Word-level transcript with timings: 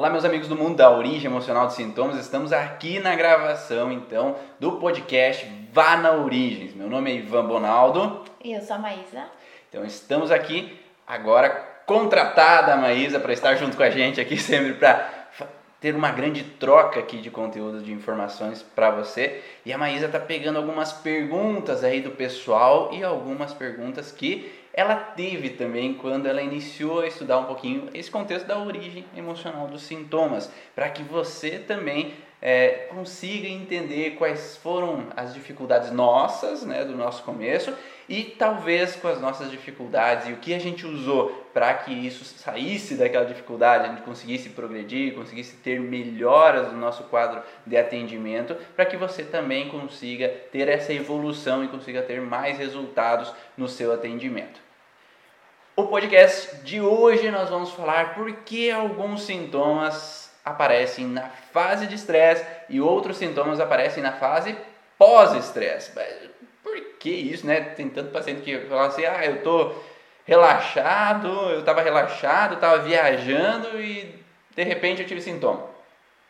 Olá, 0.00 0.08
meus 0.08 0.24
amigos 0.24 0.48
do 0.48 0.56
mundo 0.56 0.76
da 0.76 0.90
origem 0.90 1.26
emocional 1.26 1.66
dos 1.66 1.76
sintomas. 1.76 2.16
Estamos 2.16 2.54
aqui 2.54 2.98
na 2.98 3.14
gravação, 3.14 3.92
então, 3.92 4.34
do 4.58 4.78
podcast 4.78 5.46
Vá 5.74 5.94
na 5.98 6.12
Origens. 6.12 6.74
Meu 6.74 6.88
nome 6.88 7.10
é 7.10 7.16
Ivan 7.16 7.44
Bonaldo. 7.44 8.24
E 8.42 8.54
eu 8.54 8.62
sou 8.62 8.76
a 8.76 8.78
Maísa. 8.78 9.24
Então, 9.68 9.84
estamos 9.84 10.30
aqui 10.30 10.80
agora 11.06 11.50
contratada 11.84 12.72
a 12.72 12.78
Maísa 12.78 13.20
para 13.20 13.34
estar 13.34 13.56
junto 13.56 13.76
com 13.76 13.82
a 13.82 13.90
gente 13.90 14.18
aqui 14.18 14.38
sempre 14.40 14.72
para 14.72 15.06
ter 15.78 15.94
uma 15.94 16.10
grande 16.10 16.44
troca 16.44 16.98
aqui 16.98 17.18
de 17.18 17.30
conteúdo, 17.30 17.82
de 17.82 17.92
informações 17.92 18.62
para 18.62 18.90
você. 18.90 19.42
E 19.66 19.72
a 19.72 19.76
Maísa 19.76 20.08
tá 20.08 20.18
pegando 20.18 20.56
algumas 20.56 20.94
perguntas 20.94 21.84
aí 21.84 22.00
do 22.00 22.12
pessoal 22.12 22.88
e 22.90 23.04
algumas 23.04 23.52
perguntas 23.52 24.10
que 24.10 24.50
ela 24.72 24.94
teve 24.94 25.50
também 25.50 25.94
quando 25.94 26.26
ela 26.26 26.42
iniciou 26.42 27.00
a 27.00 27.06
estudar 27.06 27.38
um 27.38 27.44
pouquinho 27.44 27.88
esse 27.92 28.10
contexto 28.10 28.46
da 28.46 28.58
origem 28.58 29.04
emocional 29.16 29.66
dos 29.66 29.82
sintomas, 29.82 30.50
para 30.74 30.88
que 30.88 31.02
você 31.02 31.58
também 31.58 32.14
é, 32.40 32.86
consiga 32.88 33.48
entender 33.48 34.12
quais 34.12 34.56
foram 34.56 35.08
as 35.16 35.34
dificuldades 35.34 35.90
nossas, 35.90 36.62
né, 36.62 36.84
do 36.84 36.96
nosso 36.96 37.22
começo, 37.22 37.74
e 38.10 38.24
talvez 38.24 38.96
com 38.96 39.06
as 39.06 39.20
nossas 39.20 39.52
dificuldades 39.52 40.28
e 40.28 40.32
o 40.32 40.38
que 40.38 40.52
a 40.52 40.58
gente 40.58 40.84
usou 40.84 41.28
para 41.54 41.72
que 41.74 41.92
isso 41.92 42.24
saísse 42.24 42.96
daquela 42.96 43.24
dificuldade, 43.24 43.84
a 43.84 43.88
gente 43.90 44.02
conseguisse 44.02 44.48
progredir, 44.48 45.14
conseguisse 45.14 45.54
ter 45.58 45.78
melhoras 45.78 46.72
no 46.72 46.78
nosso 46.78 47.04
quadro 47.04 47.40
de 47.64 47.76
atendimento, 47.76 48.56
para 48.74 48.84
que 48.84 48.96
você 48.96 49.22
também 49.22 49.68
consiga 49.68 50.28
ter 50.50 50.68
essa 50.68 50.92
evolução 50.92 51.62
e 51.62 51.68
consiga 51.68 52.02
ter 52.02 52.20
mais 52.20 52.58
resultados 52.58 53.32
no 53.56 53.68
seu 53.68 53.92
atendimento. 53.92 54.60
O 55.76 55.86
podcast 55.86 56.56
de 56.64 56.80
hoje 56.80 57.30
nós 57.30 57.48
vamos 57.48 57.70
falar 57.70 58.14
por 58.14 58.32
que 58.38 58.72
alguns 58.72 59.22
sintomas 59.22 60.34
aparecem 60.44 61.06
na 61.06 61.28
fase 61.28 61.86
de 61.86 61.94
estresse 61.94 62.44
e 62.68 62.80
outros 62.80 63.18
sintomas 63.18 63.60
aparecem 63.60 64.02
na 64.02 64.12
fase 64.12 64.56
pós-estresse. 64.98 65.92
Por 66.70 66.80
que 66.98 67.10
isso, 67.10 67.46
né? 67.46 67.60
Tem 67.60 67.88
tanto 67.88 68.12
paciente 68.12 68.42
que 68.42 68.58
fala 68.66 68.86
assim, 68.86 69.04
ah, 69.04 69.26
eu 69.26 69.42
tô 69.42 69.74
relaxado, 70.24 71.28
eu 71.50 71.60
estava 71.60 71.82
relaxado, 71.82 72.54
estava 72.54 72.78
viajando 72.78 73.80
e 73.80 74.14
de 74.54 74.62
repente 74.62 75.02
eu 75.02 75.08
tive 75.08 75.20
sintoma. 75.20 75.66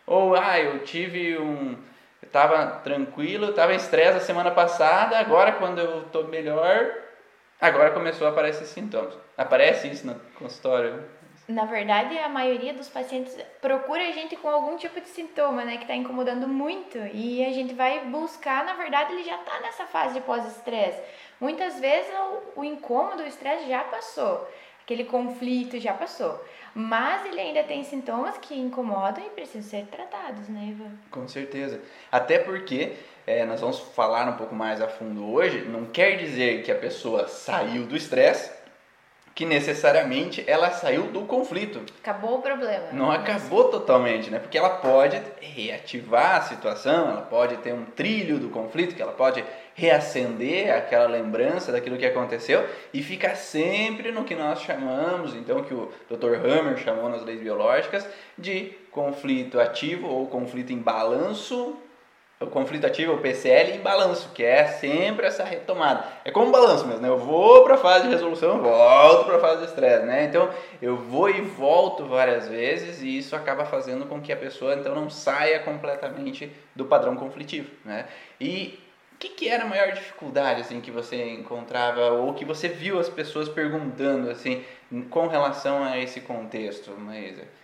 Ou, 0.06 0.34
ah, 0.34 0.58
eu 0.58 0.78
tive 0.80 1.36
um... 1.38 1.76
Eu 2.22 2.26
estava 2.26 2.66
tranquilo, 2.82 3.50
estava 3.50 3.72
em 3.74 3.76
estresse 3.76 4.16
a 4.18 4.20
semana 4.20 4.50
passada, 4.50 5.18
agora 5.18 5.52
quando 5.52 5.78
eu 5.78 6.02
estou 6.02 6.28
melhor, 6.28 6.90
agora 7.60 7.90
começou 7.90 8.26
a 8.26 8.30
aparecer 8.30 8.64
sintomas. 8.64 9.14
Aparece 9.36 9.88
isso 9.88 10.06
no 10.06 10.14
consultório? 10.34 11.02
Na 11.50 11.64
verdade, 11.64 12.16
a 12.16 12.28
maioria 12.28 12.72
dos 12.72 12.88
pacientes 12.88 13.36
procura 13.60 14.08
a 14.08 14.12
gente 14.12 14.36
com 14.36 14.48
algum 14.48 14.76
tipo 14.76 15.00
de 15.00 15.08
sintoma, 15.08 15.64
né, 15.64 15.76
que 15.76 15.82
está 15.82 15.96
incomodando 15.96 16.46
muito. 16.46 16.96
E 17.12 17.44
a 17.44 17.52
gente 17.52 17.74
vai 17.74 18.04
buscar, 18.04 18.64
na 18.64 18.74
verdade, 18.74 19.12
ele 19.12 19.24
já 19.24 19.34
está 19.34 19.58
nessa 19.60 19.84
fase 19.84 20.14
de 20.14 20.20
pós-estresse. 20.20 21.00
Muitas 21.40 21.80
vezes 21.80 22.12
o, 22.54 22.60
o 22.60 22.64
incômodo, 22.64 23.24
o 23.24 23.26
estresse 23.26 23.68
já 23.68 23.82
passou, 23.82 24.48
aquele 24.84 25.04
conflito 25.04 25.78
já 25.80 25.92
passou. 25.92 26.40
Mas 26.72 27.24
ele 27.24 27.40
ainda 27.40 27.64
tem 27.64 27.82
sintomas 27.82 28.38
que 28.38 28.56
incomodam 28.56 29.24
e 29.26 29.30
precisam 29.30 29.62
ser 29.62 29.86
tratados, 29.86 30.48
né, 30.48 30.68
Ivan? 30.68 30.92
Com 31.10 31.26
certeza. 31.26 31.80
Até 32.12 32.38
porque 32.38 32.92
é, 33.26 33.44
nós 33.44 33.60
vamos 33.60 33.80
falar 33.80 34.28
um 34.28 34.36
pouco 34.36 34.54
mais 34.54 34.80
a 34.80 34.86
fundo 34.86 35.32
hoje, 35.32 35.64
não 35.64 35.86
quer 35.86 36.16
dizer 36.16 36.62
que 36.62 36.70
a 36.70 36.76
pessoa 36.76 37.26
saiu 37.26 37.86
do 37.86 37.96
estresse 37.96 38.59
que 39.34 39.46
necessariamente 39.46 40.44
ela 40.46 40.70
saiu 40.70 41.04
do 41.04 41.22
conflito. 41.22 41.80
Acabou 42.02 42.38
o 42.38 42.42
problema. 42.42 42.88
Não 42.92 43.10
acabou 43.10 43.64
totalmente, 43.64 44.30
né? 44.30 44.38
Porque 44.38 44.58
ela 44.58 44.70
pode 44.70 45.20
reativar 45.40 46.36
a 46.36 46.42
situação, 46.42 47.10
ela 47.10 47.22
pode 47.22 47.56
ter 47.58 47.72
um 47.72 47.84
trilho 47.84 48.38
do 48.38 48.48
conflito, 48.48 48.94
que 48.94 49.02
ela 49.02 49.12
pode 49.12 49.44
reacender 49.74 50.74
aquela 50.74 51.06
lembrança 51.06 51.72
daquilo 51.72 51.96
que 51.96 52.04
aconteceu 52.04 52.68
e 52.92 53.02
ficar 53.02 53.34
sempre 53.34 54.12
no 54.12 54.24
que 54.24 54.34
nós 54.34 54.60
chamamos, 54.60 55.34
então 55.34 55.62
que 55.62 55.72
o 55.72 55.90
Dr. 56.10 56.34
Hammer 56.34 56.76
chamou 56.76 57.08
nas 57.08 57.24
leis 57.24 57.40
biológicas, 57.40 58.06
de 58.36 58.74
conflito 58.90 59.58
ativo 59.58 60.06
ou 60.06 60.26
conflito 60.26 60.72
em 60.72 60.78
balanço 60.78 61.78
o 62.42 62.46
conflito 62.46 62.86
ativo, 62.86 63.12
o 63.12 63.18
PCL, 63.18 63.72
em 63.72 63.80
balanço, 63.80 64.30
que 64.32 64.42
é 64.42 64.66
sempre 64.66 65.26
essa 65.26 65.44
retomada. 65.44 66.04
É 66.24 66.30
como 66.30 66.50
balanço 66.50 66.86
mesmo, 66.86 67.02
né? 67.02 67.08
Eu 67.10 67.18
vou 67.18 67.64
para 67.64 67.74
a 67.74 67.78
fase 67.78 68.06
de 68.06 68.12
resolução, 68.14 68.62
volto 68.62 69.26
para 69.26 69.36
a 69.36 69.40
fase 69.40 69.58
de 69.58 69.66
estresse, 69.66 70.06
né? 70.06 70.24
Então, 70.24 70.48
eu 70.80 70.96
vou 70.96 71.28
e 71.28 71.42
volto 71.42 72.06
várias 72.06 72.48
vezes 72.48 73.02
e 73.02 73.18
isso 73.18 73.36
acaba 73.36 73.66
fazendo 73.66 74.06
com 74.06 74.22
que 74.22 74.32
a 74.32 74.36
pessoa, 74.36 74.74
então, 74.74 74.94
não 74.94 75.10
saia 75.10 75.58
completamente 75.58 76.50
do 76.74 76.86
padrão 76.86 77.14
conflitivo, 77.14 77.70
né? 77.84 78.06
E 78.40 78.80
o 79.12 79.18
que, 79.18 79.28
que 79.28 79.46
era 79.46 79.64
a 79.64 79.68
maior 79.68 79.92
dificuldade, 79.92 80.62
assim, 80.62 80.80
que 80.80 80.90
você 80.90 81.22
encontrava 81.34 82.12
ou 82.12 82.32
que 82.32 82.46
você 82.46 82.68
viu 82.68 82.98
as 82.98 83.10
pessoas 83.10 83.50
perguntando, 83.50 84.30
assim, 84.30 84.64
com 85.10 85.26
relação 85.26 85.84
a 85.84 85.98
esse 85.98 86.22
contexto, 86.22 86.90
Maísa? 86.92 87.59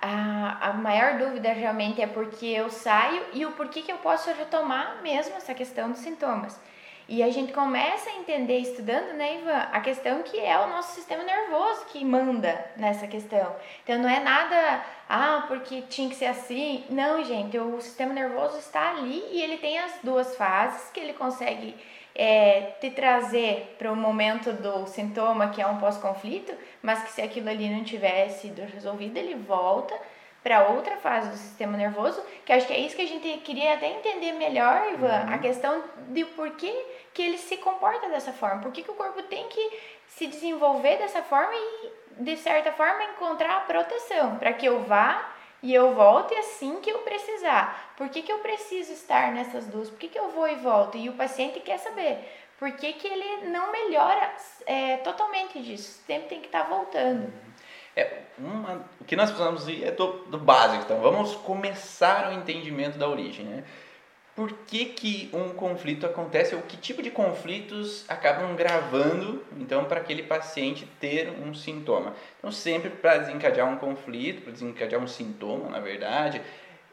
A, 0.00 0.68
a 0.68 0.72
maior 0.72 1.18
dúvida 1.18 1.52
realmente 1.52 2.00
é 2.02 2.06
porque 2.06 2.46
eu 2.46 2.70
saio 2.70 3.22
e 3.32 3.46
o 3.46 3.52
porquê 3.52 3.82
que 3.82 3.92
eu 3.92 3.98
posso 3.98 4.30
retomar 4.32 5.00
mesmo 5.02 5.36
essa 5.36 5.54
questão 5.54 5.90
dos 5.90 6.00
sintomas. 6.00 6.60
E 7.08 7.22
a 7.22 7.30
gente 7.30 7.52
começa 7.52 8.10
a 8.10 8.16
entender, 8.16 8.58
estudando, 8.58 9.12
né, 9.12 9.38
Ivan, 9.38 9.68
a 9.70 9.80
questão 9.80 10.24
que 10.24 10.40
é 10.40 10.58
o 10.58 10.66
nosso 10.66 10.92
sistema 10.92 11.22
nervoso 11.22 11.84
que 11.86 12.04
manda 12.04 12.72
nessa 12.76 13.06
questão. 13.06 13.54
Então 13.84 13.98
não 13.98 14.08
é 14.08 14.18
nada, 14.18 14.84
ah, 15.08 15.44
porque 15.46 15.82
tinha 15.82 16.08
que 16.08 16.16
ser 16.16 16.26
assim. 16.26 16.84
Não, 16.90 17.22
gente, 17.22 17.56
o 17.58 17.80
sistema 17.80 18.12
nervoso 18.12 18.58
está 18.58 18.90
ali 18.90 19.22
e 19.30 19.40
ele 19.40 19.56
tem 19.58 19.78
as 19.78 20.00
duas 20.02 20.34
fases 20.36 20.90
que 20.90 20.98
ele 20.98 21.12
consegue 21.12 21.76
é, 22.16 22.72
te 22.80 22.90
trazer 22.90 23.76
para 23.78 23.92
o 23.92 23.96
momento 23.96 24.52
do 24.52 24.86
sintoma, 24.86 25.50
que 25.50 25.60
é 25.60 25.66
um 25.66 25.76
pós-conflito, 25.76 26.52
mas 26.82 27.02
que 27.02 27.12
se 27.12 27.20
aquilo 27.20 27.50
ali 27.50 27.68
não 27.68 27.84
tivesse 27.84 28.40
sido 28.40 28.62
resolvido, 28.62 29.18
ele 29.18 29.34
volta 29.34 29.94
para 30.42 30.68
outra 30.68 30.96
fase 30.96 31.28
do 31.28 31.36
sistema 31.36 31.76
nervoso, 31.76 32.22
que 32.44 32.52
acho 32.52 32.66
que 32.66 32.72
é 32.72 32.78
isso 32.78 32.96
que 32.96 33.02
a 33.02 33.06
gente 33.06 33.38
queria 33.38 33.74
até 33.74 33.88
entender 33.88 34.32
melhor, 34.32 34.92
Ivan, 34.92 35.26
uhum. 35.26 35.34
a 35.34 35.38
questão 35.38 35.82
de 36.08 36.24
por 36.24 36.50
que, 36.52 36.72
que 37.12 37.20
ele 37.20 37.36
se 37.36 37.56
comporta 37.58 38.08
dessa 38.08 38.32
forma, 38.32 38.62
por 38.62 38.72
que, 38.72 38.82
que 38.82 38.90
o 38.90 38.94
corpo 38.94 39.22
tem 39.24 39.48
que 39.48 39.78
se 40.06 40.26
desenvolver 40.26 40.98
dessa 40.98 41.20
forma 41.22 41.52
e, 41.52 42.22
de 42.22 42.36
certa 42.36 42.72
forma, 42.72 43.04
encontrar 43.04 43.56
a 43.56 43.60
proteção, 43.62 44.36
para 44.36 44.52
que 44.52 44.64
eu 44.64 44.84
vá 44.84 45.35
e 45.66 45.74
eu 45.74 45.94
volto 45.94 46.32
assim 46.38 46.80
que 46.80 46.88
eu 46.88 47.00
precisar. 47.00 47.92
Por 47.96 48.08
que, 48.08 48.22
que 48.22 48.30
eu 48.30 48.38
preciso 48.38 48.92
estar 48.92 49.32
nessas 49.32 49.66
duas? 49.66 49.90
Por 49.90 49.98
que, 49.98 50.06
que 50.06 50.18
eu 50.18 50.28
vou 50.28 50.48
e 50.48 50.54
volto? 50.54 50.96
E 50.96 51.08
o 51.08 51.14
paciente 51.14 51.58
quer 51.58 51.78
saber 51.78 52.20
por 52.56 52.70
que, 52.70 52.92
que 52.92 53.08
ele 53.08 53.48
não 53.48 53.72
melhora 53.72 54.32
é, 54.64 54.98
totalmente 54.98 55.60
disso. 55.60 56.00
Sempre 56.06 56.28
tem 56.28 56.40
que 56.40 56.46
estar 56.46 56.62
tá 56.62 56.68
voltando. 56.68 57.32
É, 57.96 58.20
uma, 58.38 58.86
o 59.00 59.04
que 59.04 59.16
nós 59.16 59.28
precisamos 59.28 59.66
ir 59.66 59.82
é 59.82 59.90
do, 59.90 60.12
do 60.26 60.38
básico. 60.38 60.84
Então, 60.84 61.00
vamos 61.00 61.34
começar 61.34 62.30
o 62.30 62.32
entendimento 62.32 62.96
da 62.96 63.08
origem. 63.08 63.44
Né? 63.46 63.64
Por 64.36 64.52
que, 64.52 64.84
que 64.84 65.30
um 65.32 65.48
conflito 65.54 66.04
acontece 66.04 66.54
ou 66.54 66.60
que 66.60 66.76
tipo 66.76 67.02
de 67.02 67.10
conflitos 67.10 68.04
acabam 68.06 68.54
gravando 68.54 69.42
então 69.58 69.86
para 69.86 69.98
aquele 69.98 70.22
paciente 70.22 70.86
ter 71.00 71.30
um 71.30 71.54
sintoma. 71.54 72.14
Então 72.38 72.52
sempre 72.52 72.90
para 72.90 73.16
desencadear 73.16 73.66
um 73.66 73.78
conflito, 73.78 74.42
para 74.42 74.52
desencadear 74.52 75.02
um 75.02 75.06
sintoma, 75.06 75.70
na 75.70 75.80
verdade, 75.80 76.42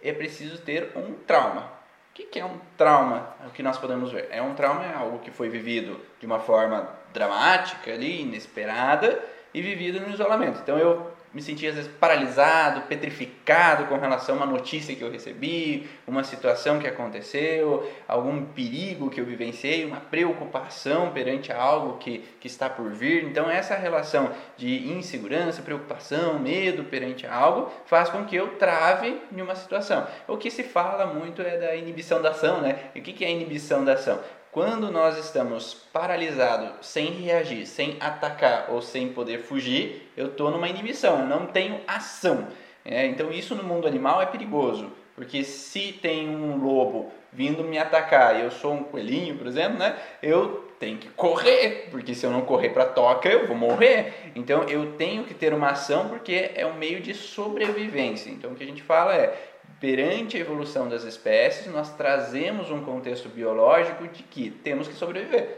é 0.01 0.13
preciso 0.13 0.59
ter 0.59 0.91
um 0.95 1.15
trauma. 1.27 1.63
O 2.11 2.15
que, 2.15 2.23
que 2.23 2.39
é 2.39 2.45
um 2.45 2.59
trauma? 2.77 3.35
O 3.45 3.49
que 3.49 3.61
nós 3.61 3.77
podemos 3.77 4.11
ver? 4.11 4.29
É 4.31 4.41
um 4.41 4.53
trauma 4.53 4.85
é 4.85 4.93
algo 4.93 5.19
que 5.19 5.29
foi 5.31 5.49
vivido 5.49 5.99
de 6.21 6.25
uma 6.25 6.39
forma 6.39 6.87
dramática 7.11 7.91
ali, 7.91 8.21
inesperada 8.21 9.21
e 9.53 9.61
vivido 9.61 9.99
no 9.99 10.13
isolamento. 10.13 10.59
Então 10.61 10.77
eu 10.77 11.11
me 11.33 11.41
sentia 11.41 11.69
às 11.69 11.75
vezes 11.75 11.91
paralisado, 11.99 12.81
petrificado 12.81 13.85
com 13.85 13.97
relação 13.97 14.35
a 14.35 14.37
uma 14.37 14.46
notícia 14.46 14.96
que 14.96 15.02
eu 15.02 15.11
recebi, 15.11 15.90
uma 16.05 16.23
situação 16.23 16.79
que 16.79 16.87
aconteceu, 16.87 17.91
algum 18.08 18.46
perigo 18.46 19.09
que 19.09 19.19
eu 19.19 19.25
vivenciei, 19.25 19.84
uma 19.84 19.99
preocupação 19.99 21.11
perante 21.11 21.52
algo 21.52 21.97
que, 21.97 22.19
que 22.40 22.47
está 22.47 22.69
por 22.69 22.91
vir. 22.91 23.23
Então, 23.23 23.49
essa 23.49 23.75
relação 23.75 24.31
de 24.55 24.91
insegurança, 24.91 25.61
preocupação, 25.61 26.37
medo 26.37 26.84
perante 26.84 27.25
algo 27.25 27.72
faz 27.85 28.09
com 28.09 28.25
que 28.25 28.35
eu 28.35 28.55
trave 28.58 29.19
em 29.31 29.41
uma 29.41 29.55
situação. 29.55 30.08
O 30.28 30.37
que 30.37 30.52
se 30.52 30.63
fala 30.63 31.08
muito 31.08 31.41
é 31.41 31.58
da 31.58 31.75
inibição 31.75 32.22
da 32.22 32.29
ação, 32.29 32.61
né? 32.61 32.91
E 32.93 32.99
o 32.99 33.03
que 33.03 33.23
é 33.23 33.28
a 33.28 33.31
inibição 33.31 33.84
da 33.84 33.93
ação? 33.93 34.19
Quando 34.53 34.91
nós 34.91 35.17
estamos 35.17 35.73
paralisados, 35.91 36.85
sem 36.85 37.08
reagir, 37.08 37.66
sem 37.66 37.97
atacar 38.00 38.67
ou 38.70 38.84
sem 38.84 39.11
poder 39.11 39.40
fugir, 39.40 40.11
eu 40.16 40.28
estou 40.28 40.52
numa 40.52 40.70
inibição, 40.70 41.22
eu 41.22 41.26
não 41.26 41.47
tenho 41.47 41.82
ação. 41.88 42.47
É, 42.85 43.03
então 43.08 43.32
isso 43.32 43.55
no 43.55 43.64
mundo 43.64 43.88
animal 43.88 44.22
é 44.22 44.28
perigoso, 44.28 44.91
porque 45.16 45.44
se 45.44 45.94
tem 45.94 46.29
um 46.29 46.64
lobo 46.64 47.11
vindo 47.32 47.64
me 47.64 47.79
atacar 47.79 48.38
e 48.38 48.44
eu 48.44 48.52
sou 48.52 48.73
um 48.73 48.84
coelhinho, 48.84 49.35
por 49.40 49.47
exemplo, 49.47 49.79
né, 49.79 49.97
eu 50.22 50.72
tenho 50.79 50.99
que 50.99 51.09
correr, 51.09 51.88
porque 51.90 52.14
se 52.14 52.23
eu 52.23 52.29
não 52.29 52.41
correr 52.41 52.70
para 52.70 52.84
a 52.84 52.90
toca 52.90 53.28
eu 53.28 53.47
vou 53.47 53.58
morrer. 53.58 54.32
Então 54.35 54.70
eu 54.70 54.91
tenho 54.97 55.23
que 55.23 55.34
ter 55.34 55.52
uma 55.52 55.70
ação 55.70 56.09
porque 56.09 56.52
é 56.53 56.64
um 56.64 56.76
meio 56.76 56.99
de 56.99 57.16
sobrevivência. 57.16 58.29
Então 58.29 58.52
o 58.52 58.56
que 58.56 58.64
a 58.64 58.67
gente 58.67 58.84
fala 58.84 59.16
é 59.16 59.53
perante 59.84 60.38
a 60.38 60.40
evolução 60.40 60.88
das 60.88 61.03
espécies, 61.03 61.68
nós 61.68 61.94
trazemos 61.97 62.72
um 62.72 62.85
contexto 62.85 63.28
biológico 63.28 64.08
de 64.08 64.24
que 64.24 64.50
temos 64.50 64.88
que 64.88 64.94
sobreviver. 64.94 65.58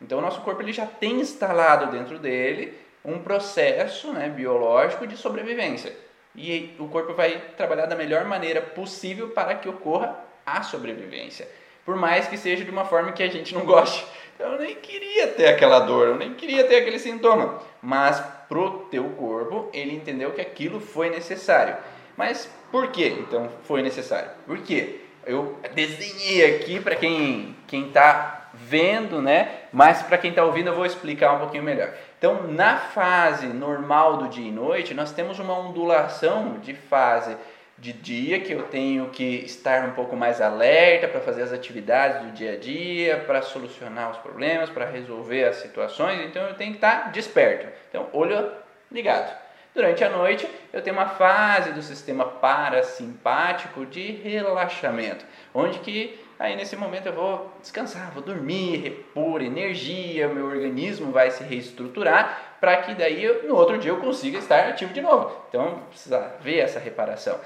Então, 0.00 0.18
o 0.18 0.22
nosso 0.22 0.42
corpo 0.42 0.62
ele 0.62 0.72
já 0.72 0.86
tem 0.86 1.18
instalado 1.18 1.90
dentro 1.90 2.20
dele 2.20 2.78
um 3.04 3.18
processo 3.18 4.12
né, 4.12 4.28
biológico 4.28 5.08
de 5.08 5.16
sobrevivência. 5.16 5.92
E 6.36 6.76
o 6.78 6.86
corpo 6.86 7.14
vai 7.14 7.36
trabalhar 7.56 7.86
da 7.86 7.96
melhor 7.96 8.24
maneira 8.26 8.60
possível 8.60 9.30
para 9.30 9.56
que 9.56 9.68
ocorra 9.68 10.16
a 10.46 10.62
sobrevivência. 10.62 11.48
Por 11.84 11.96
mais 11.96 12.28
que 12.28 12.36
seja 12.36 12.64
de 12.64 12.70
uma 12.70 12.84
forma 12.84 13.10
que 13.10 13.24
a 13.24 13.28
gente 13.28 13.52
não 13.52 13.66
goste. 13.66 14.06
Eu 14.38 14.56
nem 14.56 14.76
queria 14.76 15.26
ter 15.26 15.48
aquela 15.48 15.80
dor, 15.80 16.06
eu 16.06 16.14
nem 16.14 16.32
queria 16.34 16.62
ter 16.62 16.76
aquele 16.76 17.00
sintoma. 17.00 17.60
Mas 17.82 18.22
pro 18.48 18.86
teu 18.88 19.02
corpo, 19.10 19.68
ele 19.72 19.96
entendeu 19.96 20.30
que 20.30 20.40
aquilo 20.40 20.78
foi 20.78 21.10
necessário. 21.10 21.76
Mas 22.18 22.50
por 22.72 22.88
que 22.88 23.06
então 23.06 23.48
foi 23.62 23.80
necessário? 23.80 24.28
Por 24.44 24.58
quê? 24.58 25.02
Eu 25.24 25.56
desenhei 25.72 26.56
aqui 26.56 26.80
para 26.80 26.96
quem 26.96 27.54
quem 27.68 27.86
está 27.86 28.50
vendo, 28.52 29.22
né? 29.22 29.66
Mas 29.72 30.02
para 30.02 30.18
quem 30.18 30.30
está 30.30 30.44
ouvindo 30.44 30.66
eu 30.66 30.74
vou 30.74 30.84
explicar 30.84 31.34
um 31.34 31.38
pouquinho 31.38 31.62
melhor. 31.62 31.94
Então, 32.18 32.48
na 32.48 32.76
fase 32.76 33.46
normal 33.46 34.16
do 34.16 34.28
dia 34.28 34.48
e 34.48 34.50
noite, 34.50 34.94
nós 34.94 35.12
temos 35.12 35.38
uma 35.38 35.56
ondulação 35.56 36.58
de 36.58 36.74
fase 36.74 37.36
de 37.78 37.92
dia 37.92 38.40
que 38.40 38.52
eu 38.52 38.64
tenho 38.64 39.10
que 39.10 39.44
estar 39.44 39.84
um 39.84 39.92
pouco 39.92 40.16
mais 40.16 40.40
alerta 40.40 41.06
para 41.06 41.20
fazer 41.20 41.42
as 41.42 41.52
atividades 41.52 42.26
do 42.26 42.32
dia 42.32 42.54
a 42.54 42.56
dia, 42.56 43.18
para 43.28 43.42
solucionar 43.42 44.10
os 44.10 44.18
problemas, 44.18 44.68
para 44.68 44.86
resolver 44.86 45.44
as 45.44 45.56
situações. 45.56 46.20
Então, 46.26 46.48
eu 46.48 46.54
tenho 46.54 46.72
que 46.72 46.78
estar 46.78 47.12
desperto. 47.12 47.68
Então, 47.88 48.08
olho 48.12 48.50
ligado. 48.90 49.47
Durante 49.78 50.02
a 50.02 50.10
noite, 50.10 50.50
eu 50.72 50.82
tenho 50.82 50.96
uma 50.96 51.06
fase 51.06 51.70
do 51.70 51.80
sistema 51.82 52.24
parasimpático 52.24 53.86
de 53.86 54.10
relaxamento, 54.10 55.24
onde 55.54 55.78
que 55.78 56.18
aí 56.36 56.56
nesse 56.56 56.74
momento 56.74 57.06
eu 57.06 57.12
vou 57.12 57.52
descansar, 57.60 58.10
vou 58.10 58.20
dormir, 58.20 58.78
repor 58.78 59.40
energia, 59.40 60.26
meu 60.26 60.46
organismo 60.46 61.12
vai 61.12 61.30
se 61.30 61.44
reestruturar 61.44 62.56
para 62.60 62.78
que 62.78 62.92
daí 62.92 63.22
eu, 63.22 63.46
no 63.46 63.54
outro 63.54 63.78
dia 63.78 63.92
eu 63.92 64.00
consiga 64.00 64.38
estar 64.38 64.68
ativo 64.68 64.92
de 64.92 65.00
novo. 65.00 65.32
Então, 65.48 65.84
precisa 65.90 66.34
ver 66.40 66.58
essa 66.58 66.80
reparação. 66.80 67.38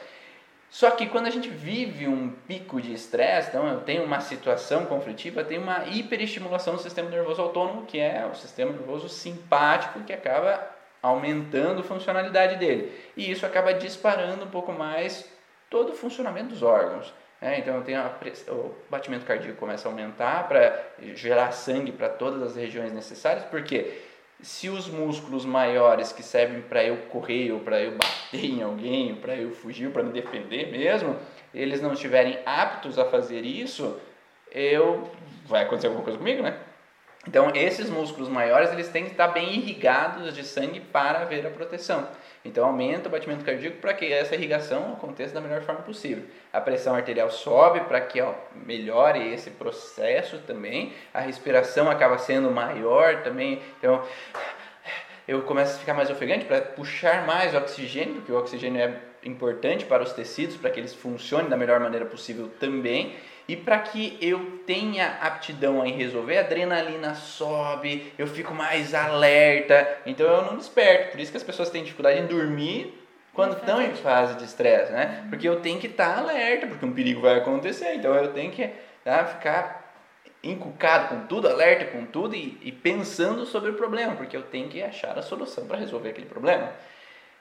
Só 0.71 0.91
que 0.91 1.09
quando 1.09 1.27
a 1.27 1.31
gente 1.31 1.51
vive 1.51 2.09
um 2.09 2.31
pico 2.49 2.81
de 2.81 2.95
estresse, 2.95 3.51
então 3.51 3.69
eu 3.69 3.81
tenho 3.83 4.05
uma 4.05 4.21
situação 4.21 4.87
conflitiva, 4.87 5.45
tem 5.45 5.59
uma 5.59 5.85
hiperestimulação 5.85 6.77
do 6.77 6.81
sistema 6.81 7.11
nervoso 7.11 7.43
autônomo, 7.43 7.85
que 7.85 8.01
é 8.01 8.27
o 8.27 8.35
sistema 8.35 8.73
nervoso 8.73 9.07
simpático, 9.07 10.01
que 10.01 10.15
acaba 10.15 10.73
aumentando 11.03 11.81
a 11.81 11.85
funcionalidade 11.85 12.57
dele. 12.57 12.93
E 13.17 13.31
isso 13.31 13.45
acaba 13.45 13.75
disparando 13.75 14.45
um 14.45 14.51
pouco 14.51 14.73
mais 14.73 15.29
todo 15.69 15.93
o 15.93 15.97
funcionamento 15.97 16.51
dos 16.51 16.63
órgãos. 16.63 17.13
Né? 17.41 17.59
Então 17.59 17.75
eu 17.75 17.83
tenho 17.83 18.01
o 18.49 18.75
batimento 18.89 19.27
cardíaco 19.27 19.59
começa 19.59 19.89
a 19.89 19.91
aumentar 19.91 20.47
para 20.47 20.81
gerar 21.15 21.51
sangue 21.51 21.91
para 21.91 22.09
todas 22.09 22.41
as 22.43 22.55
regiões 22.55 22.93
necessárias, 22.93 23.45
porque 23.47 24.01
se 24.41 24.69
os 24.69 24.89
músculos 24.89 25.45
maiores 25.45 26.13
que 26.13 26.23
servem 26.23 26.63
para 26.63 26.85
eu 26.85 26.97
correr 27.09 27.53
ou 27.53 27.61
para 27.61 27.81
eu 27.81 27.93
bater 27.93 28.45
em 28.45 28.63
alguém, 28.63 29.15
para 29.17 29.37
eu 29.37 29.53
fugir, 29.53 29.91
para 29.91 30.03
me 30.03 30.13
defender 30.13 30.71
mesmo, 30.71 31.17
eles 31.55 31.81
não 31.81 31.93
estiverem 31.93 32.39
aptos 32.47 32.99
a 32.99 33.05
fazer 33.05 33.43
isso, 33.43 34.01
eu 34.51 35.11
vai 35.47 35.63
acontecer 35.63 35.87
alguma 35.89 36.05
coisa 36.05 36.19
comigo, 36.19 36.43
né? 36.43 36.59
Então, 37.27 37.53
esses 37.55 37.89
músculos 37.89 38.29
maiores, 38.29 38.73
eles 38.73 38.89
têm 38.89 39.05
que 39.05 39.13
estar 39.13 39.29
bem 39.29 39.55
irrigados 39.55 40.35
de 40.35 40.45
sangue 40.45 40.81
para 40.81 41.21
haver 41.21 41.47
a 41.47 41.51
proteção. 41.51 42.09
Então, 42.45 42.67
aumenta 42.67 43.09
o 43.09 43.13
batimento 43.13 43.45
cardíaco 43.45 43.77
para 43.77 43.95
que 43.95 44.13
essa 44.13 44.35
irrigação 44.35 44.95
aconteça 44.95 45.33
da 45.33 45.41
melhor 45.41 45.63
forma 45.63 45.83
possível. 45.83 46.25
A 46.53 46.61
pressão 46.61 46.97
arterial 46.97 47.31
sobe 47.31 47.81
para 47.83 48.01
que 48.01 48.21
ó, 48.21 48.35
melhore 48.67 49.33
esse 49.33 49.51
processo 49.51 50.39
também. 50.39 50.93
A 51.15 51.21
respiração 51.21 51.89
acaba 51.89 52.19
sendo 52.19 52.51
maior 52.51 53.23
também. 53.23 53.63
Então, 53.79 54.05
eu 55.29 55.43
começo 55.43 55.77
a 55.77 55.79
ficar 55.79 55.95
mais 55.95 56.11
ofegante 56.11 56.45
para 56.45 56.61
puxar 56.61 57.25
mais 57.25 57.55
o 57.55 57.59
oxigênio, 57.59 58.17
porque 58.17 58.33
o 58.33 58.37
oxigênio 58.37 58.83
é 58.83 58.97
importante 59.25 59.85
para 59.85 60.03
os 60.03 60.13
tecidos, 60.13 60.57
para 60.57 60.71
que 60.71 60.81
eles 60.81 60.93
funcionem 60.93 61.49
da 61.49 61.57
melhor 61.57 61.79
maneira 61.79 62.05
possível 62.05 62.51
também. 62.59 63.15
E 63.49 63.57
para 63.57 63.79
que 63.79 64.17
eu 64.21 64.61
tenha 64.67 65.19
aptidão 65.21 65.85
em 65.85 65.93
resolver, 65.93 66.39
a 66.39 66.41
adrenalina 66.41 67.15
sobe, 67.15 68.13
eu 68.17 68.27
fico 68.27 68.55
mais 68.55 68.95
alerta, 68.95 69.99
então 70.07 70.27
eu 70.27 70.43
não 70.43 70.57
desperto. 70.57 71.11
Por 71.11 71.21
isso 71.21 71.31
que 71.31 71.37
as 71.37 71.43
pessoas 71.43 71.71
têm 71.71 71.83
dificuldade 71.83 72.21
em 72.21 72.27
dormir 72.27 72.99
quando 73.35 73.57
estão 73.57 73.81
em 73.81 73.95
fase 73.95 74.37
de 74.37 74.45
estresse, 74.45 74.93
né? 74.93 75.27
Porque 75.29 75.49
eu 75.49 75.61
tenho 75.61 75.81
que 75.81 75.87
estar 75.87 76.19
alerta, 76.19 76.67
porque 76.67 76.85
um 76.85 76.93
perigo 76.93 77.21
vai 77.21 77.39
acontecer, 77.39 77.95
então 77.95 78.15
eu 78.15 78.33
tenho 78.33 78.53
que 78.53 78.71
tá, 79.05 79.25
ficar 79.25 79.83
encucado 80.43 81.09
com 81.09 81.27
tudo, 81.27 81.49
alerta 81.49 81.85
com 81.87 82.05
tudo 82.05 82.35
e, 82.35 82.59
e 82.63 82.73
pensando 82.73 83.47
sobre 83.47 83.71
o 83.71 83.75
problema, 83.75 84.17
porque 84.17 84.37
eu 84.37 84.43
tenho 84.43 84.69
que 84.69 84.83
achar 84.83 85.19
a 85.19 85.23
solução 85.23 85.67
para 85.67 85.79
resolver 85.79 86.11
aquele 86.11 86.27
problema. 86.27 86.73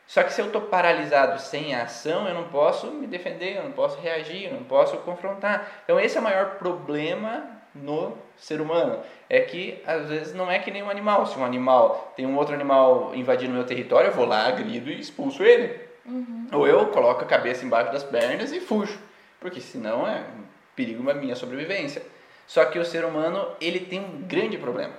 Só 0.07 0.23
que 0.23 0.33
se 0.33 0.41
eu 0.41 0.47
estou 0.47 0.63
paralisado 0.63 1.39
sem 1.39 1.73
ação, 1.73 2.27
eu 2.27 2.33
não 2.33 2.49
posso 2.49 2.87
me 2.87 3.07
defender, 3.07 3.57
eu 3.57 3.63
não 3.63 3.71
posso 3.71 3.99
reagir, 3.99 4.45
eu 4.45 4.53
não 4.53 4.63
posso 4.63 4.97
confrontar. 4.97 5.83
Então 5.83 5.99
esse 5.99 6.17
é 6.17 6.19
o 6.19 6.23
maior 6.23 6.55
problema 6.55 7.47
no 7.73 8.17
ser 8.35 8.59
humano. 8.59 8.99
É 9.29 9.39
que 9.39 9.81
às 9.85 10.09
vezes 10.09 10.33
não 10.33 10.51
é 10.51 10.59
que 10.59 10.69
nem 10.69 10.83
um 10.83 10.89
animal. 10.89 11.25
Se 11.25 11.37
um 11.39 11.45
animal 11.45 12.13
tem 12.15 12.25
um 12.25 12.35
outro 12.35 12.53
animal 12.53 13.11
invadindo 13.15 13.53
meu 13.53 13.65
território, 13.65 14.09
eu 14.09 14.13
vou 14.13 14.25
lá, 14.25 14.47
agrido 14.47 14.89
e 14.89 14.99
expulso 14.99 15.43
ele. 15.43 15.79
Uhum. 16.05 16.47
Ou 16.51 16.67
eu 16.67 16.87
coloco 16.87 17.23
a 17.23 17.27
cabeça 17.27 17.65
embaixo 17.65 17.91
das 17.93 18.03
pernas 18.03 18.51
e 18.51 18.59
fujo. 18.59 18.99
Porque 19.39 19.61
senão 19.61 20.05
é 20.05 20.19
um 20.19 20.43
perigo 20.75 21.09
a 21.09 21.13
minha 21.13 21.35
sobrevivência. 21.35 22.01
Só 22.45 22.65
que 22.65 22.77
o 22.77 22.83
ser 22.83 23.05
humano, 23.05 23.47
ele 23.61 23.79
tem 23.79 24.01
um 24.01 24.21
grande 24.23 24.57
problema 24.57 24.93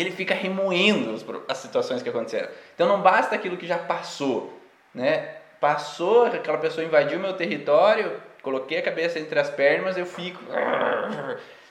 ele 0.00 0.10
fica 0.10 0.34
remoendo 0.34 1.14
as 1.48 1.58
situações 1.58 2.02
que 2.02 2.08
aconteceram. 2.08 2.48
Então 2.74 2.88
não 2.88 3.02
basta 3.02 3.34
aquilo 3.34 3.56
que 3.56 3.66
já 3.66 3.78
passou, 3.78 4.58
né? 4.94 5.36
Passou, 5.60 6.24
aquela 6.24 6.58
pessoa 6.58 6.84
invadiu 6.84 7.18
meu 7.18 7.34
território, 7.34 8.20
coloquei 8.42 8.78
a 8.78 8.82
cabeça 8.82 9.18
entre 9.18 9.38
as 9.38 9.50
pernas, 9.50 9.96
eu 9.96 10.06
fico. 10.06 10.42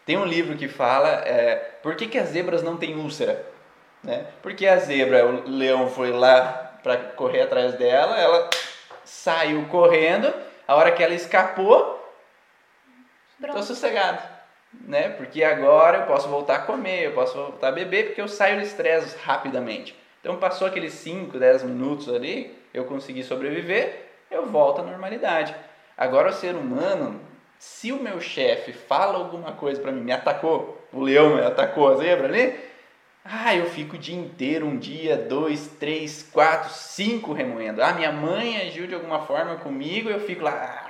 Tem 0.06 0.18
um 0.18 0.26
livro 0.26 0.56
que 0.56 0.68
fala 0.68 1.10
é, 1.26 1.56
por 1.82 1.96
que, 1.96 2.08
que 2.08 2.18
as 2.18 2.30
zebras 2.30 2.62
não 2.62 2.78
têm 2.78 2.96
úlcera, 2.96 3.46
né? 4.04 4.28
Porque 4.42 4.68
a 4.68 4.78
zebra, 4.78 5.26
o 5.26 5.50
leão 5.50 5.90
foi 5.90 6.12
lá 6.12 6.78
para 6.84 6.98
correr 6.98 7.42
atrás 7.42 7.74
dela, 7.76 8.18
ela 8.18 8.50
saiu 9.04 9.66
correndo, 9.66 10.32
a 10.68 10.76
hora 10.76 10.92
que 10.92 11.04
ela 11.04 11.14
escapou, 11.14 11.98
Pronto. 13.40 13.56
tô 13.56 13.64
sossegado 13.64 14.39
né? 14.74 15.10
Porque 15.10 15.44
agora 15.44 16.00
eu 16.00 16.06
posso 16.06 16.28
voltar 16.28 16.56
a 16.56 16.60
comer, 16.60 17.06
eu 17.06 17.12
posso 17.14 17.36
voltar 17.36 17.70
a 17.70 17.72
beber, 17.72 18.08
porque 18.08 18.22
eu 18.22 18.28
saio 18.28 18.58
do 18.58 18.64
estresse 18.64 19.18
rapidamente. 19.24 19.96
Então 20.20 20.38
passou 20.38 20.68
aqueles 20.68 20.94
5, 20.94 21.38
10 21.38 21.64
minutos 21.64 22.14
ali, 22.14 22.58
eu 22.74 22.86
consegui 22.86 23.24
sobreviver, 23.24 24.08
eu 24.30 24.46
volto 24.46 24.82
à 24.82 24.84
normalidade. 24.84 25.56
Agora 25.98 26.30
o 26.30 26.34
ser 26.34 26.56
humano, 26.56 27.20
se 27.58 27.92
o 27.92 28.02
meu 28.02 28.20
chefe 28.20 28.74
fala 28.74 29.18
alguma 29.18 29.54
coisa 29.54 29.82
para 29.82 29.92
mim, 29.92 30.02
me 30.02 30.12
atacou, 30.12 30.88
o 30.92 31.02
leão 31.02 31.36
me 31.36 31.42
atacou 31.42 31.90
a 31.90 31.96
zebra 31.96 32.28
ali, 32.28 32.70
ah, 33.24 33.56
eu 33.56 33.66
fico 33.66 33.96
o 33.96 34.00
dia 34.00 34.18
inteiro, 34.18 34.66
um 34.66 34.78
dia, 34.78 35.16
dois, 35.16 35.68
três, 35.80 36.24
quatro, 36.24 36.72
cinco 36.72 37.32
remoendo. 37.32 37.84
Ah, 37.84 37.94
minha 37.94 38.12
mãe 38.12 38.58
agiu 38.58 38.88
de 38.88 38.96
alguma 38.96 39.22
forma 39.22 39.56
comigo, 39.58 40.10
eu 40.10 40.20
fico 40.22 40.44
lá 40.44 40.86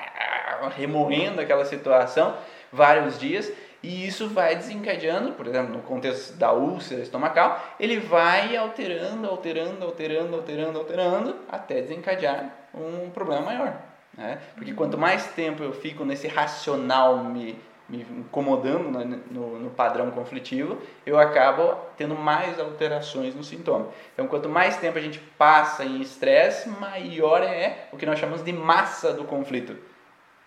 remoendo 0.75 1.41
aquela 1.41 1.65
situação 1.65 2.35
vários 2.71 3.19
dias 3.19 3.51
e 3.81 4.05
isso 4.05 4.27
vai 4.27 4.55
desencadeando, 4.55 5.31
por 5.31 5.47
exemplo, 5.47 5.73
no 5.73 5.81
contexto 5.81 6.33
da 6.33 6.51
úlcera 6.51 7.01
estomacal, 7.01 7.63
ele 7.79 7.97
vai 7.99 8.55
alterando, 8.57 9.27
alterando, 9.27 9.85
alterando, 9.85 10.35
alterando, 10.35 10.77
alterando, 10.79 11.35
até 11.49 11.81
desencadear 11.81 12.53
um 12.73 13.09
problema 13.09 13.41
maior. 13.41 13.73
Né? 14.17 14.39
Porque 14.55 14.73
quanto 14.73 14.97
mais 14.97 15.27
tempo 15.27 15.63
eu 15.63 15.71
fico 15.71 16.03
nesse 16.03 16.27
racional 16.27 17.23
me, 17.23 17.57
me 17.87 18.01
incomodando 18.01 18.91
no, 18.91 19.05
no, 19.05 19.59
no, 19.59 19.69
padrão 19.69 20.11
conflitivo, 20.11 20.77
eu 21.05 21.17
acabo 21.17 21.73
tendo 21.95 22.15
mais 22.15 22.59
alterações 22.59 23.33
no 23.33 23.45
sintoma. 23.45 23.87
Então, 24.13 24.27
quanto 24.27 24.49
mais 24.49 24.75
tempo 24.75 24.97
a 24.97 25.01
gente 25.01 25.19
passa 25.37 25.85
em 25.85 26.01
estresse, 26.01 26.67
maior 26.67 27.41
é 27.43 27.87
o 27.93 27.97
que 27.97 28.05
nós 28.05 28.19
chamamos 28.19 28.43
de 28.43 28.51
massa 28.51 29.13
do 29.13 29.23
conflito 29.23 29.88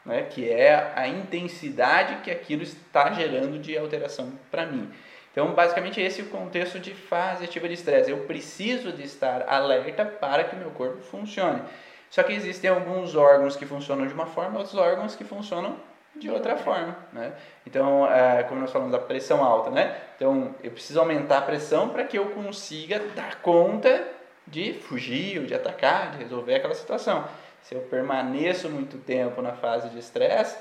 né, 0.05 0.23
que 0.23 0.49
é 0.51 0.93
a 0.97 1.07
intensidade 1.07 2.17
que 2.23 2.31
aquilo 2.31 2.63
está 2.63 3.13
gerando 3.13 3.59
de 3.59 3.77
alteração 3.77 4.33
para 4.51 4.67
mim. 4.67 4.91
Então, 5.31 5.55
basicamente, 5.55 6.01
esse 6.01 6.21
é 6.21 6.25
o 6.25 6.29
contexto 6.29 6.79
de 6.79 6.95
fase 6.95 7.45
ativa 7.45 7.67
de 7.67 7.75
estresse. 7.75 8.11
Eu 8.11 8.19
preciso 8.27 8.93
de 8.93 9.03
estar 9.03 9.49
alerta 9.49 10.05
para 10.05 10.45
que 10.45 10.55
o 10.55 10.59
meu 10.59 10.71
corpo 10.71 11.01
funcione. 11.01 11.63
Só 12.11 12.23
que 12.23 12.35
existem 12.35 12.69
alguns 12.69 13.15
órgãos 13.15 13.57
que 13.57 13.65
funcionam 13.65 14.07
de 14.07 14.13
uma 14.13 14.27
forma, 14.27 14.59
outros 14.59 14.77
órgãos 14.77 15.17
que 15.17 15.25
funcionam 15.25 15.77
de 16.15 16.31
outra 16.31 16.59
forma, 16.59 16.95
né? 17.11 17.33
Então, 17.67 18.07
é, 18.07 18.43
como 18.43 18.61
nós 18.61 18.71
falamos 18.71 18.93
da 18.93 18.99
pressão 18.99 19.43
alta, 19.43 19.71
né? 19.71 19.97
Então, 20.17 20.55
eu 20.63 20.71
preciso 20.71 21.01
aumentar 21.01 21.39
a 21.39 21.43
pressão 21.43 21.89
para 21.89 22.05
que 22.05 22.19
eu 22.19 22.27
consiga 22.27 22.99
dar 23.17 23.41
conta 23.41 24.07
de 24.47 24.75
fugir 24.75 25.39
ou 25.39 25.47
de 25.47 25.55
atacar, 25.55 26.11
de 26.11 26.19
resolver 26.19 26.57
aquela 26.57 26.75
situação. 26.75 27.25
Se 27.63 27.75
eu 27.75 27.83
permaneço 27.83 28.69
muito 28.69 28.99
tempo 28.99 29.41
na 29.41 29.53
fase 29.53 29.89
de 29.89 29.99
estresse, 29.99 30.57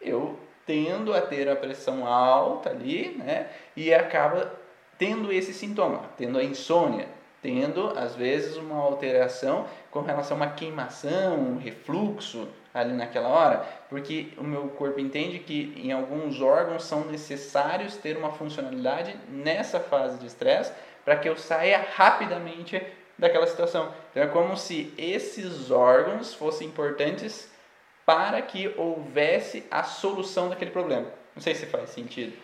eu 0.00 0.38
tendo 0.66 1.12
a 1.12 1.20
ter 1.20 1.48
a 1.48 1.56
pressão 1.56 2.06
alta 2.06 2.70
ali, 2.70 3.16
né? 3.18 3.48
E 3.76 3.92
acaba 3.92 4.52
tendo 4.96 5.32
esse 5.32 5.52
sintoma, 5.52 6.02
tendo 6.16 6.38
a 6.38 6.44
insônia, 6.44 7.08
tendo 7.42 7.92
às 7.98 8.14
vezes 8.14 8.56
uma 8.56 8.78
alteração 8.78 9.66
com 9.90 10.00
relação 10.00 10.36
a 10.36 10.40
uma 10.40 10.50
queimação, 10.52 11.36
um 11.36 11.58
refluxo 11.58 12.48
ali 12.72 12.92
naquela 12.92 13.28
hora, 13.28 13.66
porque 13.88 14.32
o 14.38 14.42
meu 14.42 14.68
corpo 14.68 14.98
entende 14.98 15.38
que 15.38 15.74
em 15.76 15.92
alguns 15.92 16.40
órgãos 16.40 16.84
são 16.84 17.04
necessários 17.04 17.96
ter 17.96 18.16
uma 18.16 18.32
funcionalidade 18.32 19.14
nessa 19.28 19.78
fase 19.78 20.18
de 20.18 20.26
estresse 20.26 20.72
para 21.04 21.16
que 21.16 21.28
eu 21.28 21.36
saia 21.36 21.86
rapidamente 21.94 22.82
daquela 23.18 23.46
situação. 23.46 23.92
Então 24.10 24.22
é 24.22 24.26
como 24.26 24.56
se 24.56 24.92
esses 24.98 25.70
órgãos 25.70 26.34
fossem 26.34 26.68
importantes 26.68 27.50
para 28.04 28.40
que 28.42 28.72
houvesse 28.76 29.64
a 29.70 29.82
solução 29.82 30.48
daquele 30.48 30.70
problema. 30.70 31.06
Não 31.34 31.42
sei 31.42 31.54
se 31.54 31.66
faz 31.66 31.90
sentido. 31.90 32.36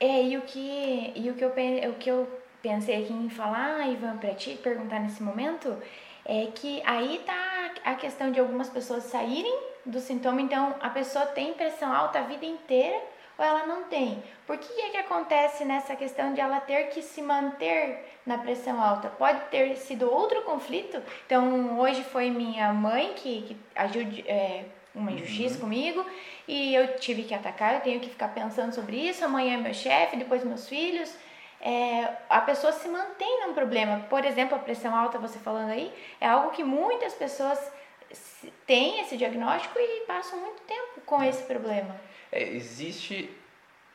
É, 0.00 0.22
e 0.22 0.36
o 0.36 0.42
que, 0.42 1.12
e 1.14 1.30
o 1.30 1.34
que, 1.34 1.44
eu, 1.44 1.50
o 1.90 1.94
que 1.94 2.10
eu 2.10 2.28
pensei 2.62 3.02
aqui 3.02 3.12
em 3.12 3.28
falar, 3.28 3.88
Ivan, 3.88 4.16
para 4.16 4.34
te 4.34 4.56
perguntar 4.56 5.00
nesse 5.00 5.22
momento, 5.22 5.76
é 6.24 6.46
que 6.54 6.82
aí 6.84 7.22
tá 7.24 7.72
a 7.84 7.94
questão 7.94 8.30
de 8.32 8.40
algumas 8.40 8.68
pessoas 8.68 9.04
saírem 9.04 9.56
do 9.84 10.00
sintoma, 10.00 10.40
então 10.40 10.74
a 10.80 10.88
pessoa 10.90 11.26
tem 11.26 11.52
pressão 11.54 11.92
alta 11.92 12.20
a 12.20 12.22
vida 12.22 12.46
inteira 12.46 13.00
ou 13.38 13.44
ela 13.44 13.66
não 13.66 13.84
tem. 13.84 14.22
Por 14.46 14.58
que 14.58 14.80
é 14.80 14.90
que 14.90 14.96
acontece 14.96 15.64
nessa 15.64 15.96
questão 15.96 16.34
de 16.34 16.40
ela 16.40 16.60
ter 16.60 16.88
que 16.90 17.02
se 17.02 17.22
manter 17.22 18.04
na 18.26 18.38
pressão 18.38 18.80
alta? 18.80 19.08
Pode 19.08 19.40
ter 19.50 19.76
sido 19.76 20.10
outro 20.10 20.42
conflito. 20.42 21.02
Então, 21.26 21.78
hoje 21.80 22.02
foi 22.04 22.30
minha 22.30 22.72
mãe 22.72 23.14
que, 23.14 23.42
que 23.42 23.56
agiu 23.74 24.06
é, 24.26 24.64
uma 24.94 25.10
injustiça 25.10 25.54
uhum. 25.54 25.60
comigo 25.60 26.06
e 26.46 26.74
eu 26.74 26.96
tive 26.96 27.22
que 27.22 27.34
atacar, 27.34 27.74
eu 27.74 27.80
tenho 27.80 28.00
que 28.00 28.10
ficar 28.10 28.28
pensando 28.28 28.74
sobre 28.74 28.96
isso. 28.96 29.24
Amanhã 29.24 29.54
é 29.54 29.56
meu 29.56 29.74
chefe, 29.74 30.16
depois 30.16 30.44
meus 30.44 30.68
filhos. 30.68 31.14
É, 31.60 32.08
a 32.28 32.40
pessoa 32.40 32.72
se 32.72 32.88
mantém 32.88 33.46
num 33.46 33.54
problema. 33.54 34.04
Por 34.10 34.24
exemplo, 34.24 34.56
a 34.56 34.58
pressão 34.58 34.94
alta, 34.96 35.18
você 35.18 35.38
falando 35.38 35.70
aí, 35.70 35.92
é 36.20 36.26
algo 36.26 36.50
que 36.50 36.64
muitas 36.64 37.14
pessoas 37.14 37.58
têm 38.66 39.00
esse 39.00 39.16
diagnóstico 39.16 39.78
e 39.78 40.04
passam 40.06 40.40
muito 40.40 40.60
tempo 40.62 41.00
com 41.06 41.22
é. 41.22 41.28
esse 41.28 41.42
problema. 41.44 41.98
É, 42.32 42.42
existe 42.42 43.30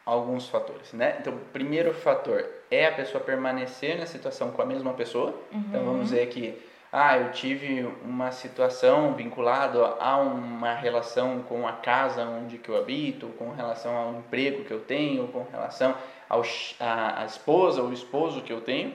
alguns 0.05 0.47
fatores, 0.47 0.93
né? 0.93 1.17
Então, 1.19 1.33
o 1.33 1.39
primeiro 1.51 1.93
fator 1.93 2.45
é 2.71 2.87
a 2.87 2.91
pessoa 2.93 3.21
permanecer 3.21 3.99
na 3.99 4.05
situação 4.05 4.51
com 4.51 4.61
a 4.61 4.65
mesma 4.65 4.93
pessoa. 4.93 5.33
Uhum. 5.51 5.63
Então, 5.67 5.83
vamos 5.83 6.03
dizer 6.05 6.27
que 6.29 6.57
ah, 6.91 7.17
eu 7.17 7.31
tive 7.31 7.85
uma 8.05 8.31
situação 8.31 9.13
vinculada 9.13 9.85
a 9.99 10.17
uma 10.17 10.73
relação 10.73 11.41
com 11.41 11.67
a 11.67 11.73
casa 11.73 12.23
onde 12.23 12.57
que 12.57 12.69
eu 12.69 12.77
habito, 12.77 13.27
com 13.37 13.51
relação 13.51 13.95
ao 13.95 14.13
emprego 14.13 14.63
que 14.63 14.71
eu 14.71 14.79
tenho, 14.79 15.27
com 15.27 15.43
relação 15.51 15.93
ao, 16.29 16.43
a, 16.79 17.23
a 17.23 17.25
esposa 17.25 17.81
ou 17.81 17.91
esposo 17.91 18.41
que 18.41 18.53
eu 18.53 18.61
tenho. 18.61 18.93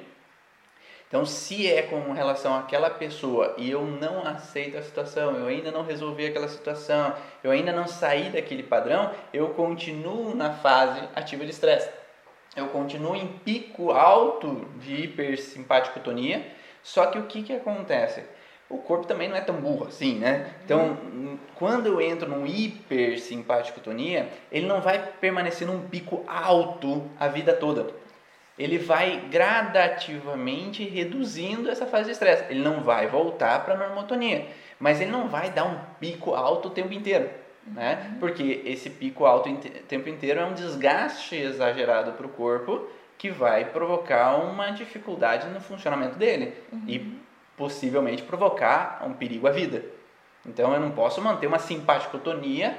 Então, 1.12 1.26
se 1.26 1.70
é 1.70 1.82
com 1.82 2.10
relação 2.12 2.56
àquela 2.56 2.88
pessoa 2.88 3.54
e 3.58 3.70
eu 3.70 3.82
não 3.82 4.26
aceito 4.26 4.78
a 4.78 4.82
situação, 4.82 5.36
eu 5.36 5.46
ainda 5.46 5.70
não 5.70 5.84
resolvi 5.84 6.24
aquela 6.24 6.48
situação, 6.48 7.14
eu 7.44 7.50
ainda 7.50 7.70
não 7.70 7.86
saí 7.86 8.30
daquele 8.30 8.62
padrão, 8.62 9.10
eu 9.30 9.50
continuo 9.50 10.34
na 10.34 10.54
fase 10.54 11.06
ativa 11.14 11.44
de 11.44 11.50
estresse. 11.50 11.90
Eu 12.56 12.68
continuo 12.68 13.14
em 13.14 13.26
pico 13.26 13.90
alto 13.90 14.66
de 14.80 15.02
hipersimpaticotonia, 15.02 16.46
só 16.82 17.04
que 17.04 17.18
o 17.18 17.24
que, 17.24 17.42
que 17.42 17.52
acontece? 17.52 18.24
O 18.70 18.78
corpo 18.78 19.06
também 19.06 19.28
não 19.28 19.36
é 19.36 19.42
tão 19.42 19.56
burro 19.56 19.88
assim, 19.88 20.14
né? 20.18 20.54
Então, 20.64 20.96
quando 21.56 21.88
eu 21.88 22.00
entro 22.00 22.26
num 22.26 22.46
hipersimpaticotonia, 22.46 24.30
ele 24.50 24.64
não 24.64 24.80
vai 24.80 25.12
permanecer 25.20 25.68
num 25.68 25.86
pico 25.88 26.24
alto 26.26 27.10
a 27.20 27.28
vida 27.28 27.52
toda 27.52 28.00
ele 28.58 28.78
vai 28.78 29.28
gradativamente 29.30 30.84
reduzindo 30.84 31.70
essa 31.70 31.86
fase 31.86 32.06
de 32.06 32.10
estresse. 32.12 32.44
Ele 32.50 32.60
não 32.60 32.80
vai 32.82 33.06
voltar 33.06 33.64
para 33.64 33.74
a 33.74 33.76
normotonia, 33.76 34.46
mas 34.78 35.00
ele 35.00 35.10
não 35.10 35.28
vai 35.28 35.50
dar 35.50 35.64
um 35.64 35.78
pico 35.98 36.34
alto 36.34 36.68
o 36.68 36.70
tempo 36.70 36.92
inteiro, 36.92 37.30
né? 37.66 38.10
Uhum. 38.12 38.18
Porque 38.18 38.62
esse 38.64 38.90
pico 38.90 39.24
alto 39.24 39.48
o 39.48 39.56
tempo 39.56 40.08
inteiro 40.08 40.40
é 40.40 40.44
um 40.44 40.54
desgaste 40.54 41.36
exagerado 41.36 42.12
para 42.12 42.26
o 42.26 42.30
corpo 42.30 42.86
que 43.16 43.30
vai 43.30 43.66
provocar 43.66 44.36
uma 44.36 44.70
dificuldade 44.70 45.48
no 45.48 45.60
funcionamento 45.60 46.16
dele 46.16 46.54
uhum. 46.72 46.82
e 46.88 47.18
possivelmente 47.56 48.22
provocar 48.22 49.02
um 49.06 49.12
perigo 49.12 49.46
à 49.46 49.50
vida. 49.50 49.84
Então 50.44 50.74
eu 50.74 50.80
não 50.80 50.90
posso 50.90 51.20
manter 51.22 51.46
uma 51.46 51.58
simpaticotonia 51.58 52.76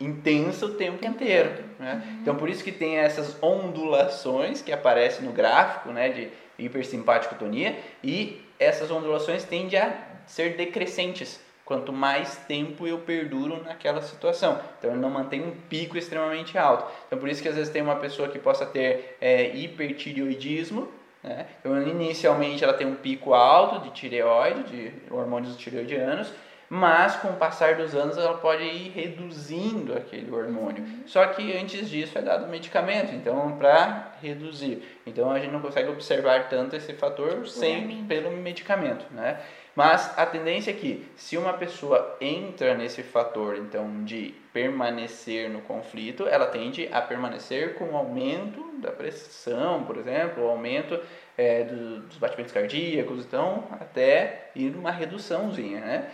intensa 0.00 0.66
o 0.66 0.74
tempo, 0.74 0.98
tempo 0.98 1.22
inteiro. 1.22 1.64
Né? 1.78 1.94
Uhum. 1.94 2.18
Então, 2.22 2.36
por 2.36 2.48
isso 2.48 2.62
que 2.64 2.72
tem 2.72 2.96
essas 2.96 3.40
ondulações 3.42 4.60
que 4.60 4.72
aparecem 4.72 5.24
no 5.24 5.32
gráfico 5.32 5.90
né, 5.90 6.08
de 6.08 6.28
hipersimpaticotonia 6.58 7.76
e 8.02 8.42
essas 8.58 8.90
ondulações 8.90 9.44
tendem 9.44 9.78
a 9.78 9.92
ser 10.26 10.56
decrescentes 10.56 11.40
quanto 11.64 11.92
mais 11.92 12.36
tempo 12.46 12.86
eu 12.86 12.98
perduro 12.98 13.62
naquela 13.62 14.02
situação. 14.02 14.60
Então, 14.78 14.90
ele 14.90 15.00
não 15.00 15.10
mantém 15.10 15.42
um 15.42 15.52
pico 15.68 15.96
extremamente 15.96 16.58
alto. 16.58 16.90
Então, 17.06 17.18
por 17.18 17.28
isso 17.28 17.42
que 17.42 17.48
às 17.48 17.54
vezes 17.54 17.72
tem 17.72 17.82
uma 17.82 17.96
pessoa 17.96 18.28
que 18.28 18.38
possa 18.38 18.66
ter 18.66 19.16
é, 19.20 19.54
hipertireoidismo, 19.56 20.88
né? 21.24 21.46
Então, 21.58 21.80
inicialmente 21.80 22.62
ela 22.62 22.74
tem 22.74 22.86
um 22.86 22.94
pico 22.94 23.32
alto 23.32 23.82
de 23.82 23.90
tireoide, 23.94 24.62
de 24.64 24.92
hormônios 25.10 25.56
tireoidianos, 25.56 26.30
mas 26.74 27.14
com 27.14 27.28
o 27.28 27.36
passar 27.36 27.76
dos 27.76 27.94
anos 27.94 28.18
ela 28.18 28.36
pode 28.38 28.64
ir 28.64 28.90
reduzindo 28.90 29.96
aquele 29.96 30.28
hormônio. 30.28 30.82
Uhum. 30.82 31.02
Só 31.06 31.24
que 31.26 31.56
antes 31.56 31.88
disso 31.88 32.18
é 32.18 32.20
dado 32.20 32.48
medicamento, 32.48 33.14
então 33.14 33.56
para 33.56 34.16
reduzir. 34.20 34.82
Então 35.06 35.30
a 35.30 35.38
gente 35.38 35.52
não 35.52 35.60
consegue 35.60 35.88
observar 35.88 36.48
tanto 36.48 36.74
esse 36.74 36.92
fator 36.94 37.46
sem 37.46 38.04
pelo 38.06 38.32
medicamento, 38.32 39.06
né? 39.12 39.38
Mas 39.76 40.18
a 40.18 40.26
tendência 40.26 40.72
é 40.72 40.74
que 40.74 41.06
se 41.14 41.36
uma 41.36 41.52
pessoa 41.52 42.16
entra 42.20 42.74
nesse 42.74 43.04
fator 43.04 43.56
então 43.56 44.02
de 44.02 44.34
permanecer 44.52 45.48
no 45.48 45.60
conflito, 45.60 46.26
ela 46.26 46.46
tende 46.46 46.88
a 46.92 47.00
permanecer 47.00 47.74
com 47.74 47.90
o 47.90 47.96
aumento 47.96 48.78
da 48.78 48.90
pressão, 48.90 49.84
por 49.84 49.96
exemplo, 49.96 50.44
o 50.44 50.48
aumento 50.48 50.98
é, 51.38 51.62
do, 51.62 52.00
dos 52.00 52.18
batimentos 52.18 52.52
cardíacos, 52.52 53.24
então 53.24 53.64
até 53.72 54.50
ir 54.56 54.74
uma 54.74 54.90
reduçãozinha, 54.90 55.80
né? 55.80 56.10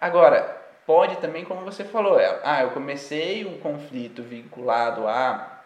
Agora, 0.00 0.60
pode 0.86 1.16
também, 1.16 1.44
como 1.44 1.64
você 1.64 1.84
falou, 1.84 2.18
é, 2.18 2.40
ah, 2.42 2.62
eu 2.62 2.70
comecei 2.70 3.44
um 3.44 3.58
conflito 3.58 4.22
vinculado 4.22 5.06
a 5.06 5.60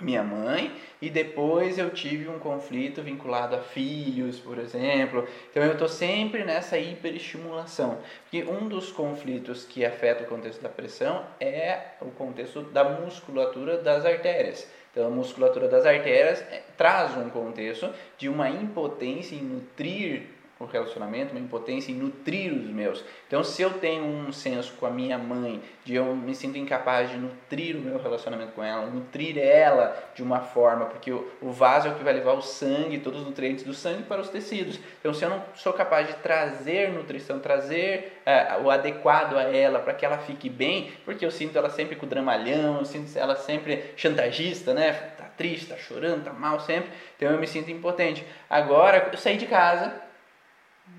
minha 0.00 0.22
mãe 0.22 0.74
e 1.00 1.10
depois 1.10 1.78
eu 1.78 1.90
tive 1.90 2.28
um 2.28 2.38
conflito 2.38 3.02
vinculado 3.02 3.54
a 3.54 3.60
filhos, 3.60 4.38
por 4.38 4.58
exemplo. 4.58 5.26
Então 5.50 5.62
eu 5.62 5.72
estou 5.72 5.88
sempre 5.88 6.44
nessa 6.44 6.78
hiperestimulação. 6.78 7.98
Porque 8.22 8.48
um 8.48 8.68
dos 8.68 8.90
conflitos 8.90 9.64
que 9.64 9.84
afeta 9.84 10.24
o 10.24 10.26
contexto 10.26 10.62
da 10.62 10.68
pressão 10.68 11.24
é 11.38 11.78
o 12.00 12.10
contexto 12.10 12.62
da 12.62 12.84
musculatura 12.84 13.78
das 13.78 14.04
artérias. 14.04 14.66
Então 14.90 15.06
a 15.06 15.10
musculatura 15.10 15.68
das 15.68 15.86
artérias 15.86 16.40
é, 16.50 16.62
traz 16.76 17.16
um 17.16 17.28
contexto 17.30 17.92
de 18.18 18.28
uma 18.28 18.48
impotência 18.48 19.34
em 19.34 19.42
nutrir 19.42 20.39
o 20.60 20.66
relacionamento, 20.66 21.30
uma 21.32 21.40
impotência 21.40 21.90
em 21.90 21.94
nutrir 21.94 22.52
os 22.52 22.68
meus. 22.68 23.02
Então, 23.26 23.42
se 23.42 23.62
eu 23.62 23.70
tenho 23.70 24.04
um 24.04 24.30
senso 24.30 24.74
com 24.74 24.84
a 24.84 24.90
minha 24.90 25.16
mãe, 25.16 25.62
de 25.86 25.94
eu 25.94 26.14
me 26.14 26.34
sinto 26.34 26.58
incapaz 26.58 27.10
de 27.10 27.16
nutrir 27.16 27.76
o 27.76 27.80
meu 27.80 27.98
relacionamento 27.98 28.52
com 28.52 28.62
ela, 28.62 28.86
nutrir 28.86 29.38
ela 29.38 29.96
de 30.14 30.22
uma 30.22 30.40
forma, 30.40 30.84
porque 30.84 31.10
o, 31.10 31.26
o 31.40 31.50
vaso 31.50 31.88
é 31.88 31.90
o 31.90 31.94
que 31.94 32.04
vai 32.04 32.12
levar 32.12 32.34
o 32.34 32.42
sangue, 32.42 32.98
todos 32.98 33.20
os 33.20 33.26
nutrientes 33.26 33.64
do 33.64 33.72
sangue 33.72 34.02
para 34.02 34.20
os 34.20 34.28
tecidos. 34.28 34.78
Então, 35.00 35.14
se 35.14 35.24
eu 35.24 35.30
não 35.30 35.42
sou 35.54 35.72
capaz 35.72 36.06
de 36.06 36.14
trazer 36.16 36.92
nutrição, 36.92 37.40
trazer 37.40 38.20
é, 38.26 38.58
o 38.62 38.70
adequado 38.70 39.38
a 39.38 39.44
ela 39.44 39.78
para 39.78 39.94
que 39.94 40.04
ela 40.04 40.18
fique 40.18 40.50
bem, 40.50 40.92
porque 41.06 41.24
eu 41.24 41.30
sinto 41.30 41.56
ela 41.56 41.70
sempre 41.70 41.96
com 41.96 42.06
dramalhão, 42.06 42.80
eu 42.80 42.84
sinto 42.84 43.18
ela 43.18 43.34
sempre 43.34 43.94
chantagista, 43.96 44.74
né? 44.74 44.92
Tá 44.92 45.24
triste, 45.24 45.70
tá 45.70 45.76
chorando, 45.78 46.24
tá 46.24 46.34
mal 46.34 46.60
sempre. 46.60 46.90
Então, 47.16 47.30
eu 47.30 47.40
me 47.40 47.46
sinto 47.46 47.70
impotente. 47.70 48.26
Agora, 48.50 49.08
eu 49.10 49.16
saí 49.16 49.38
de 49.38 49.46
casa 49.46 50.09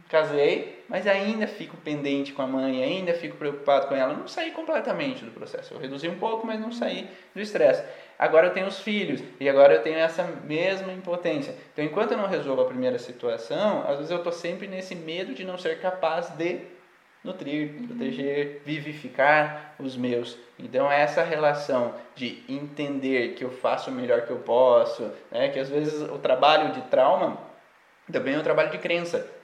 casei, 0.09 0.83
mas 0.89 1.07
ainda 1.07 1.47
fico 1.47 1.77
pendente 1.77 2.33
com 2.33 2.41
a 2.41 2.47
mãe, 2.47 2.83
ainda 2.83 3.13
fico 3.13 3.37
preocupado 3.37 3.87
com 3.87 3.95
ela. 3.95 4.13
Não 4.13 4.27
saí 4.27 4.51
completamente 4.51 5.23
do 5.23 5.31
processo. 5.31 5.73
Eu 5.73 5.79
reduzi 5.79 6.09
um 6.09 6.19
pouco, 6.19 6.45
mas 6.45 6.59
não 6.59 6.71
saí 6.71 7.09
do 7.33 7.41
estresse. 7.41 7.83
Agora 8.19 8.47
eu 8.47 8.53
tenho 8.53 8.67
os 8.67 8.79
filhos 8.79 9.23
e 9.39 9.47
agora 9.47 9.75
eu 9.75 9.81
tenho 9.81 9.97
essa 9.97 10.23
mesma 10.43 10.91
impotência. 10.91 11.55
Então, 11.71 11.83
enquanto 11.83 12.11
eu 12.11 12.17
não 12.17 12.27
resolvo 12.27 12.61
a 12.61 12.65
primeira 12.65 12.99
situação, 12.99 13.83
às 13.87 13.95
vezes 13.95 14.11
eu 14.11 14.17
estou 14.17 14.33
sempre 14.33 14.67
nesse 14.67 14.93
medo 14.93 15.33
de 15.33 15.43
não 15.43 15.57
ser 15.57 15.79
capaz 15.79 16.29
de 16.29 16.59
nutrir, 17.23 17.73
proteger, 17.87 18.61
vivificar 18.65 19.75
os 19.79 19.95
meus. 19.95 20.37
Então 20.57 20.91
essa 20.91 21.23
relação 21.23 21.93
de 22.15 22.43
entender 22.49 23.35
que 23.35 23.43
eu 23.43 23.51
faço 23.51 23.89
o 23.89 23.93
melhor 23.93 24.21
que 24.21 24.31
eu 24.31 24.39
posso, 24.39 25.11
né? 25.31 25.49
que 25.49 25.59
às 25.59 25.69
vezes 25.69 26.01
o 26.01 26.17
trabalho 26.17 26.73
de 26.73 26.81
trauma 26.81 27.37
também 28.11 28.35
é 28.35 28.39
um 28.39 28.43
trabalho 28.43 28.71
de 28.71 28.77
crença. 28.79 29.40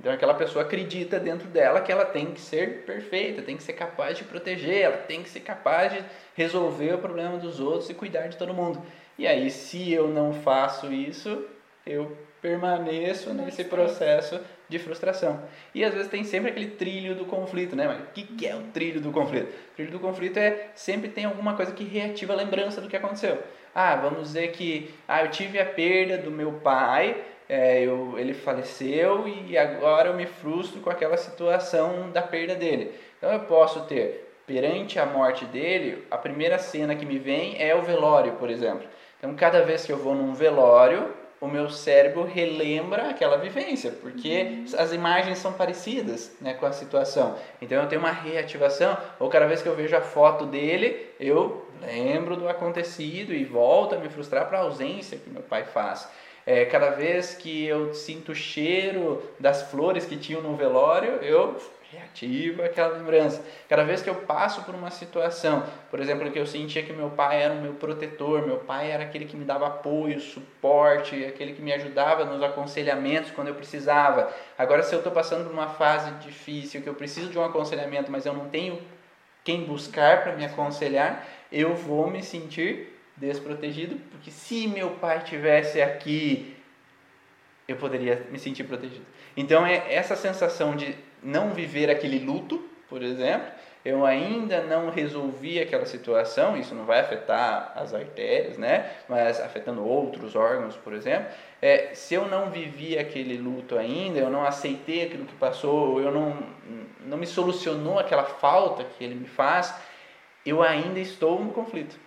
Então 0.00 0.10
aquela 0.10 0.32
pessoa 0.32 0.64
acredita 0.64 1.20
dentro 1.20 1.46
dela 1.46 1.82
que 1.82 1.92
ela 1.92 2.06
tem 2.06 2.32
que 2.32 2.40
ser 2.40 2.84
perfeita, 2.86 3.42
tem 3.42 3.56
que 3.56 3.62
ser 3.62 3.74
capaz 3.74 4.16
de 4.16 4.24
proteger, 4.24 4.80
ela 4.80 4.96
tem 4.96 5.22
que 5.22 5.28
ser 5.28 5.40
capaz 5.40 5.92
de 5.92 6.02
resolver 6.34 6.94
o 6.94 6.98
problema 6.98 7.36
dos 7.36 7.60
outros 7.60 7.90
e 7.90 7.94
cuidar 7.94 8.26
de 8.26 8.38
todo 8.38 8.54
mundo. 8.54 8.82
E 9.18 9.26
aí, 9.26 9.50
se 9.50 9.92
eu 9.92 10.08
não 10.08 10.32
faço 10.32 10.90
isso, 10.90 11.44
eu 11.86 12.16
permaneço 12.40 13.34
nesse 13.34 13.64
processo 13.64 14.40
de 14.66 14.78
frustração. 14.78 15.42
E 15.74 15.84
às 15.84 15.92
vezes 15.92 16.08
tem 16.08 16.24
sempre 16.24 16.50
aquele 16.50 16.68
trilho 16.68 17.14
do 17.14 17.26
conflito, 17.26 17.76
né? 17.76 17.86
Mas 17.86 18.00
o 18.00 18.06
que, 18.14 18.22
que 18.22 18.46
é 18.46 18.56
o 18.56 18.62
trilho 18.72 19.00
do 19.00 19.10
conflito? 19.10 19.48
O 19.48 19.74
trilho 19.74 19.90
do 19.90 20.00
conflito 20.00 20.38
é 20.38 20.70
sempre 20.74 21.10
tem 21.10 21.26
alguma 21.26 21.54
coisa 21.54 21.72
que 21.72 21.84
reativa 21.84 22.32
a 22.32 22.36
lembrança 22.36 22.80
do 22.80 22.88
que 22.88 22.96
aconteceu. 22.96 23.42
Ah, 23.74 23.96
vamos 23.96 24.28
dizer 24.28 24.52
que 24.52 24.94
ah, 25.06 25.22
eu 25.22 25.30
tive 25.30 25.58
a 25.58 25.66
perda 25.66 26.18
do 26.18 26.30
meu 26.30 26.52
pai, 26.54 27.22
é, 27.50 27.82
eu, 27.82 28.16
ele 28.16 28.32
faleceu 28.32 29.26
e 29.26 29.58
agora 29.58 30.10
eu 30.10 30.14
me 30.14 30.24
frustro 30.24 30.80
com 30.80 30.88
aquela 30.88 31.16
situação 31.16 32.08
da 32.12 32.22
perda 32.22 32.54
dele. 32.54 32.92
Então 33.18 33.32
eu 33.32 33.40
posso 33.40 33.80
ter, 33.86 34.32
perante 34.46 35.00
a 35.00 35.04
morte 35.04 35.44
dele, 35.46 36.06
a 36.08 36.16
primeira 36.16 36.60
cena 36.60 36.94
que 36.94 37.04
me 37.04 37.18
vem 37.18 37.60
é 37.60 37.74
o 37.74 37.82
velório, 37.82 38.34
por 38.34 38.48
exemplo. 38.48 38.86
Então 39.18 39.34
cada 39.34 39.62
vez 39.62 39.84
que 39.84 39.90
eu 39.90 39.98
vou 39.98 40.14
num 40.14 40.32
velório, 40.32 41.12
o 41.40 41.48
meu 41.48 41.68
cérebro 41.68 42.22
relembra 42.22 43.10
aquela 43.10 43.36
vivência, 43.36 43.90
porque 44.00 44.42
uhum. 44.42 44.64
as 44.78 44.92
imagens 44.92 45.38
são 45.38 45.52
parecidas 45.52 46.36
né, 46.40 46.54
com 46.54 46.66
a 46.66 46.72
situação. 46.72 47.36
Então 47.60 47.82
eu 47.82 47.88
tenho 47.88 48.00
uma 48.00 48.12
reativação, 48.12 48.96
ou 49.18 49.28
cada 49.28 49.48
vez 49.48 49.60
que 49.60 49.68
eu 49.68 49.74
vejo 49.74 49.96
a 49.96 50.00
foto 50.00 50.46
dele, 50.46 51.04
eu 51.18 51.66
lembro 51.80 52.36
do 52.36 52.48
acontecido 52.48 53.34
e 53.34 53.44
volto 53.44 53.96
a 53.96 53.98
me 53.98 54.08
frustrar 54.08 54.46
para 54.48 54.58
a 54.58 54.62
ausência 54.62 55.18
que 55.18 55.30
meu 55.30 55.42
pai 55.42 55.64
faz. 55.64 56.08
É, 56.46 56.64
cada 56.64 56.90
vez 56.90 57.34
que 57.34 57.66
eu 57.66 57.92
sinto 57.94 58.32
o 58.32 58.34
cheiro 58.34 59.22
das 59.38 59.62
flores 59.70 60.06
que 60.06 60.16
tinham 60.16 60.42
no 60.42 60.56
velório, 60.56 61.14
eu 61.22 61.56
reativa 61.90 62.64
aquela 62.64 62.96
lembrança. 62.96 63.42
Cada 63.68 63.82
vez 63.82 64.00
que 64.00 64.08
eu 64.08 64.14
passo 64.14 64.62
por 64.62 64.74
uma 64.74 64.90
situação, 64.90 65.64
por 65.90 65.98
exemplo, 65.98 66.30
que 66.30 66.38
eu 66.38 66.46
sentia 66.46 66.82
que 66.82 66.92
meu 66.92 67.10
pai 67.10 67.42
era 67.42 67.52
o 67.52 67.60
meu 67.60 67.74
protetor, 67.74 68.46
meu 68.46 68.58
pai 68.58 68.90
era 68.90 69.02
aquele 69.02 69.24
que 69.24 69.36
me 69.36 69.44
dava 69.44 69.66
apoio, 69.66 70.20
suporte, 70.20 71.24
aquele 71.24 71.52
que 71.52 71.60
me 71.60 71.72
ajudava 71.72 72.24
nos 72.24 72.42
aconselhamentos 72.42 73.32
quando 73.32 73.48
eu 73.48 73.54
precisava. 73.54 74.32
Agora, 74.56 74.82
se 74.82 74.94
eu 74.94 74.98
estou 74.98 75.12
passando 75.12 75.44
por 75.44 75.52
uma 75.52 75.68
fase 75.68 76.12
difícil, 76.24 76.80
que 76.80 76.88
eu 76.88 76.94
preciso 76.94 77.28
de 77.28 77.38
um 77.38 77.44
aconselhamento, 77.44 78.10
mas 78.10 78.24
eu 78.24 78.32
não 78.32 78.48
tenho 78.48 78.80
quem 79.42 79.64
buscar 79.64 80.22
para 80.22 80.36
me 80.36 80.44
aconselhar, 80.44 81.26
eu 81.50 81.74
vou 81.74 82.08
me 82.08 82.22
sentir 82.22 82.99
desprotegido, 83.20 83.96
porque 84.10 84.30
se 84.30 84.66
meu 84.66 84.92
pai 84.92 85.22
tivesse 85.22 85.80
aqui, 85.80 86.56
eu 87.68 87.76
poderia 87.76 88.26
me 88.30 88.38
sentir 88.38 88.64
protegido. 88.64 89.04
Então 89.36 89.64
é 89.64 89.92
essa 89.92 90.16
sensação 90.16 90.74
de 90.74 90.96
não 91.22 91.52
viver 91.52 91.90
aquele 91.90 92.18
luto, 92.18 92.64
por 92.88 93.02
exemplo, 93.02 93.46
eu 93.84 94.04
ainda 94.04 94.62
não 94.62 94.90
resolvi 94.90 95.60
aquela 95.60 95.86
situação, 95.86 96.56
isso 96.56 96.74
não 96.74 96.84
vai 96.84 97.00
afetar 97.00 97.72
as 97.76 97.94
artérias, 97.94 98.58
né? 98.58 98.90
Mas 99.08 99.40
afetando 99.40 99.86
outros 99.86 100.34
órgãos, 100.34 100.76
por 100.76 100.92
exemplo. 100.92 101.28
É, 101.62 101.94
se 101.94 102.14
eu 102.14 102.26
não 102.26 102.50
vivi 102.50 102.98
aquele 102.98 103.38
luto 103.38 103.78
ainda, 103.78 104.18
eu 104.18 104.28
não 104.28 104.44
aceitei 104.44 105.04
aquilo 105.04 105.24
que 105.24 105.34
passou, 105.34 106.00
eu 106.00 106.10
não, 106.10 106.36
não 107.06 107.16
me 107.16 107.26
solucionou 107.26 107.98
aquela 107.98 108.24
falta 108.24 108.84
que 108.84 109.04
ele 109.04 109.14
me 109.14 109.28
faz, 109.28 109.74
eu 110.44 110.62
ainda 110.62 110.98
estou 110.98 111.42
no 111.42 111.52
conflito. 111.52 111.98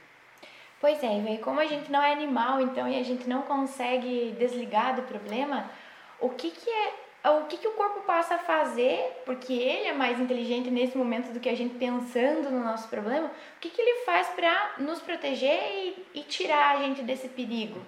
Pois 0.84 1.02
é, 1.02 1.18
e 1.18 1.38
como 1.38 1.62
a 1.62 1.66
gente 1.66 1.90
não 1.90 2.04
é 2.04 2.12
animal, 2.12 2.60
então, 2.60 2.86
e 2.90 3.00
a 3.00 3.04
gente 3.04 3.26
não 3.26 3.44
consegue 3.44 4.36
desligar 4.38 4.94
do 4.98 5.04
problema, 5.04 5.72
o 6.20 6.28
que, 6.28 6.52
que 6.52 6.70
é 6.70 7.30
o 7.30 7.46
que, 7.46 7.56
que 7.56 7.68
o 7.70 7.72
corpo 7.72 8.02
passa 8.02 8.36
a 8.36 8.38
fazer, 8.38 9.22
porque 9.26 9.54
ele 9.54 9.88
é 9.88 9.94
mais 9.94 10.20
inteligente 10.20 10.70
nesse 10.70 10.98
momento 10.98 11.32
do 11.32 11.40
que 11.40 11.48
a 11.48 11.56
gente 11.56 11.76
pensando 11.76 12.52
no 12.52 12.62
nosso 12.62 12.90
problema, 12.90 13.28
o 13.28 13.60
que, 13.62 13.70
que 13.70 13.82
ele 13.82 14.04
faz 14.04 14.28
para 14.28 14.74
nos 14.80 15.00
proteger 15.00 15.58
e, 15.72 16.06
e, 16.16 16.24
tirar 16.24 16.76
a 16.76 16.80
gente 16.82 17.02
desse 17.02 17.30
perigo? 17.30 17.80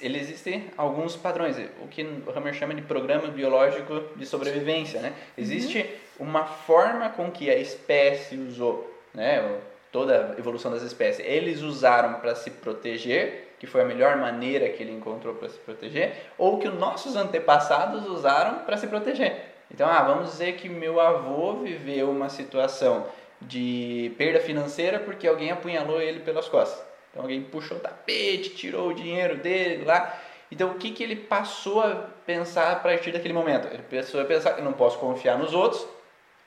Ele 0.00 0.18
existem 0.18 0.70
alguns 0.78 1.14
padrões, 1.14 1.58
o 1.82 1.88
que 1.88 2.04
o 2.04 2.30
Hammer 2.34 2.54
chama 2.54 2.74
de 2.74 2.80
programa 2.80 3.28
biológico 3.28 4.16
de 4.16 4.24
sobrevivência, 4.24 4.98
né? 4.98 5.12
Existe 5.36 5.80
uhum. 6.18 6.28
uma 6.28 6.46
forma 6.46 7.10
com 7.10 7.30
que 7.30 7.50
a 7.50 7.58
espécie 7.58 8.38
usou, 8.38 8.90
né? 9.12 9.60
Toda 9.92 10.34
a 10.34 10.38
evolução 10.38 10.72
das 10.72 10.82
espécies, 10.82 11.24
eles 11.24 11.60
usaram 11.60 12.14
para 12.14 12.34
se 12.34 12.50
proteger 12.50 13.52
que 13.62 13.66
foi 13.68 13.82
a 13.82 13.84
melhor 13.84 14.16
maneira 14.16 14.68
que 14.70 14.82
ele 14.82 14.90
encontrou 14.90 15.36
para 15.36 15.48
se 15.48 15.56
proteger, 15.56 16.16
ou 16.36 16.58
que 16.58 16.66
os 16.66 16.76
nossos 16.76 17.14
antepassados 17.14 18.08
usaram 18.08 18.64
para 18.64 18.76
se 18.76 18.88
proteger. 18.88 19.52
Então, 19.72 19.88
ah, 19.88 20.02
vamos 20.02 20.32
dizer 20.32 20.56
que 20.56 20.68
meu 20.68 21.00
avô 21.00 21.54
viveu 21.58 22.10
uma 22.10 22.28
situação 22.28 23.06
de 23.40 24.12
perda 24.18 24.40
financeira 24.40 24.98
porque 24.98 25.28
alguém 25.28 25.52
apunhalou 25.52 26.02
ele 26.02 26.18
pelas 26.18 26.48
costas. 26.48 26.84
Então, 27.12 27.22
alguém 27.22 27.40
puxou 27.40 27.76
o 27.76 27.80
tapete, 27.80 28.50
tirou 28.50 28.88
o 28.88 28.94
dinheiro 28.94 29.36
dele 29.36 29.84
lá. 29.84 30.12
Então, 30.50 30.72
o 30.72 30.74
que, 30.74 30.90
que 30.90 31.04
ele 31.04 31.14
passou 31.14 31.80
a 31.82 32.08
pensar 32.26 32.72
a 32.72 32.76
partir 32.76 33.12
daquele 33.12 33.32
momento? 33.32 33.68
Ele 33.68 33.84
passou 33.84 34.20
a 34.20 34.24
pensar 34.24 34.54
que 34.54 34.60
não 34.62 34.72
posso 34.72 34.98
confiar 34.98 35.38
nos 35.38 35.54
outros, 35.54 35.86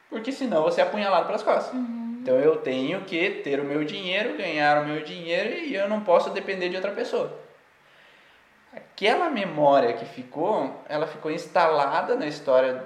porque 0.09 0.33
senão 0.33 0.63
você 0.63 0.81
é 0.81 0.83
apunhalado 0.83 1.27
pelas 1.27 1.43
costas. 1.43 1.73
Uhum. 1.73 2.04
Então 2.25 2.39
eu 2.39 2.55
tenho 2.55 3.01
que 3.01 3.29
ter 3.43 3.59
o 3.59 3.63
meu 3.63 3.83
dinheiro, 3.83 4.35
ganhar 4.35 4.81
o 4.81 4.87
meu 4.87 5.03
dinheiro 5.03 5.59
e 5.59 5.75
eu 5.75 5.87
não 5.87 6.01
posso 6.01 6.31
depender 6.31 6.69
de 6.69 6.75
outra 6.75 6.89
pessoa. 6.89 7.37
Aquela 8.75 9.29
memória 9.29 9.93
que 9.93 10.05
ficou, 10.05 10.83
ela 10.89 11.05
ficou 11.05 11.29
instalada 11.29 12.15
na 12.15 12.25
história 12.25 12.81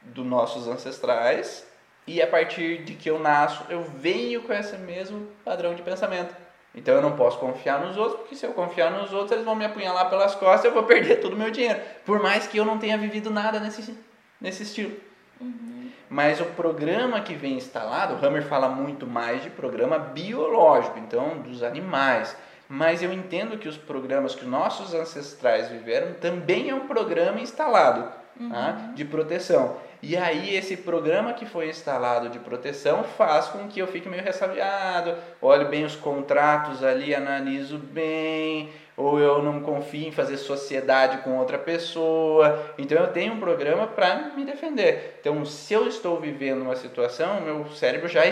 dos 0.00 0.24
nossos 0.24 0.68
ancestrais 0.68 1.66
e 2.06 2.22
a 2.22 2.26
partir 2.28 2.84
de 2.84 2.94
que 2.94 3.10
eu 3.10 3.18
nasço, 3.18 3.64
eu 3.68 3.82
venho 3.82 4.42
com 4.42 4.52
esse 4.52 4.76
mesmo 4.76 5.26
padrão 5.44 5.74
de 5.74 5.82
pensamento. 5.82 6.32
Então 6.72 6.94
eu 6.94 7.02
não 7.02 7.16
posso 7.16 7.40
confiar 7.40 7.80
nos 7.80 7.96
outros, 7.96 8.20
porque 8.20 8.36
se 8.36 8.46
eu 8.46 8.52
confiar 8.52 8.92
nos 8.92 9.12
outros, 9.12 9.32
eles 9.32 9.44
vão 9.44 9.56
me 9.56 9.64
apunhalar 9.64 10.08
pelas 10.08 10.36
costas 10.36 10.66
e 10.66 10.68
eu 10.68 10.72
vou 10.72 10.84
perder 10.86 11.16
todo 11.16 11.32
o 11.32 11.36
meu 11.36 11.50
dinheiro. 11.50 11.80
Por 12.04 12.22
mais 12.22 12.46
que 12.46 12.58
eu 12.58 12.64
não 12.64 12.78
tenha 12.78 12.96
vivido 12.96 13.28
nada 13.28 13.58
nesse, 13.58 13.92
nesse 14.40 14.62
estilo. 14.62 14.96
Uhum. 15.40 15.73
Mas 16.14 16.40
o 16.40 16.44
programa 16.44 17.20
que 17.22 17.34
vem 17.34 17.56
instalado, 17.56 18.14
o 18.14 18.24
Hammer 18.24 18.44
fala 18.44 18.68
muito 18.68 19.04
mais 19.04 19.42
de 19.42 19.50
programa 19.50 19.98
biológico, 19.98 20.96
então 20.96 21.38
dos 21.38 21.60
animais. 21.60 22.36
Mas 22.68 23.02
eu 23.02 23.12
entendo 23.12 23.58
que 23.58 23.68
os 23.68 23.76
programas 23.76 24.32
que 24.32 24.44
nossos 24.44 24.94
ancestrais 24.94 25.68
viveram 25.68 26.14
também 26.14 26.70
é 26.70 26.74
um 26.74 26.86
programa 26.86 27.40
instalado 27.40 28.12
uhum. 28.38 28.48
tá? 28.48 28.92
de 28.94 29.04
proteção. 29.04 29.76
E 30.00 30.16
aí 30.16 30.54
esse 30.54 30.76
programa 30.76 31.32
que 31.32 31.46
foi 31.46 31.68
instalado 31.68 32.28
de 32.28 32.38
proteção 32.38 33.02
faz 33.02 33.46
com 33.48 33.66
que 33.66 33.80
eu 33.80 33.86
fique 33.88 34.08
meio 34.08 34.22
ressabiado, 34.22 35.16
olhe 35.42 35.64
bem 35.64 35.84
os 35.84 35.96
contratos 35.96 36.84
ali, 36.84 37.12
analiso 37.12 37.76
bem, 37.76 38.70
ou 38.96 39.18
eu 39.18 39.42
não 39.42 39.60
confio 39.60 40.08
em 40.08 40.12
fazer 40.12 40.36
sociedade 40.36 41.18
com 41.18 41.38
outra 41.38 41.58
pessoa. 41.58 42.74
Então 42.78 42.98
eu 42.98 43.08
tenho 43.08 43.34
um 43.34 43.40
programa 43.40 43.86
para 43.86 44.30
me 44.36 44.44
defender. 44.44 45.18
Então, 45.20 45.44
se 45.44 45.74
eu 45.74 45.86
estou 45.88 46.20
vivendo 46.20 46.62
uma 46.62 46.76
situação, 46.76 47.40
meu 47.40 47.66
cérebro 47.68 48.08
já 48.08 48.24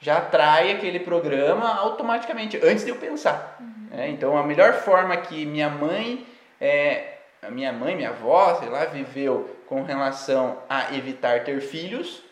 já 0.00 0.16
atrai 0.16 0.72
aquele 0.72 1.00
programa 1.00 1.74
automaticamente 1.76 2.58
antes 2.62 2.84
de 2.84 2.90
eu 2.90 2.96
pensar. 2.96 3.58
Uhum. 3.60 3.98
É, 3.98 4.08
então, 4.08 4.36
a 4.36 4.42
melhor 4.42 4.72
forma 4.72 5.14
que 5.16 5.44
minha 5.44 5.68
mãe, 5.68 6.26
é, 6.58 7.18
a 7.42 7.50
minha 7.50 7.72
mãe, 7.72 7.94
minha 7.94 8.08
avó, 8.08 8.54
sei 8.54 8.70
lá, 8.70 8.86
viveu 8.86 9.58
com 9.66 9.82
relação 9.82 10.58
a 10.68 10.94
evitar 10.96 11.44
ter 11.44 11.60
filhos, 11.60 12.22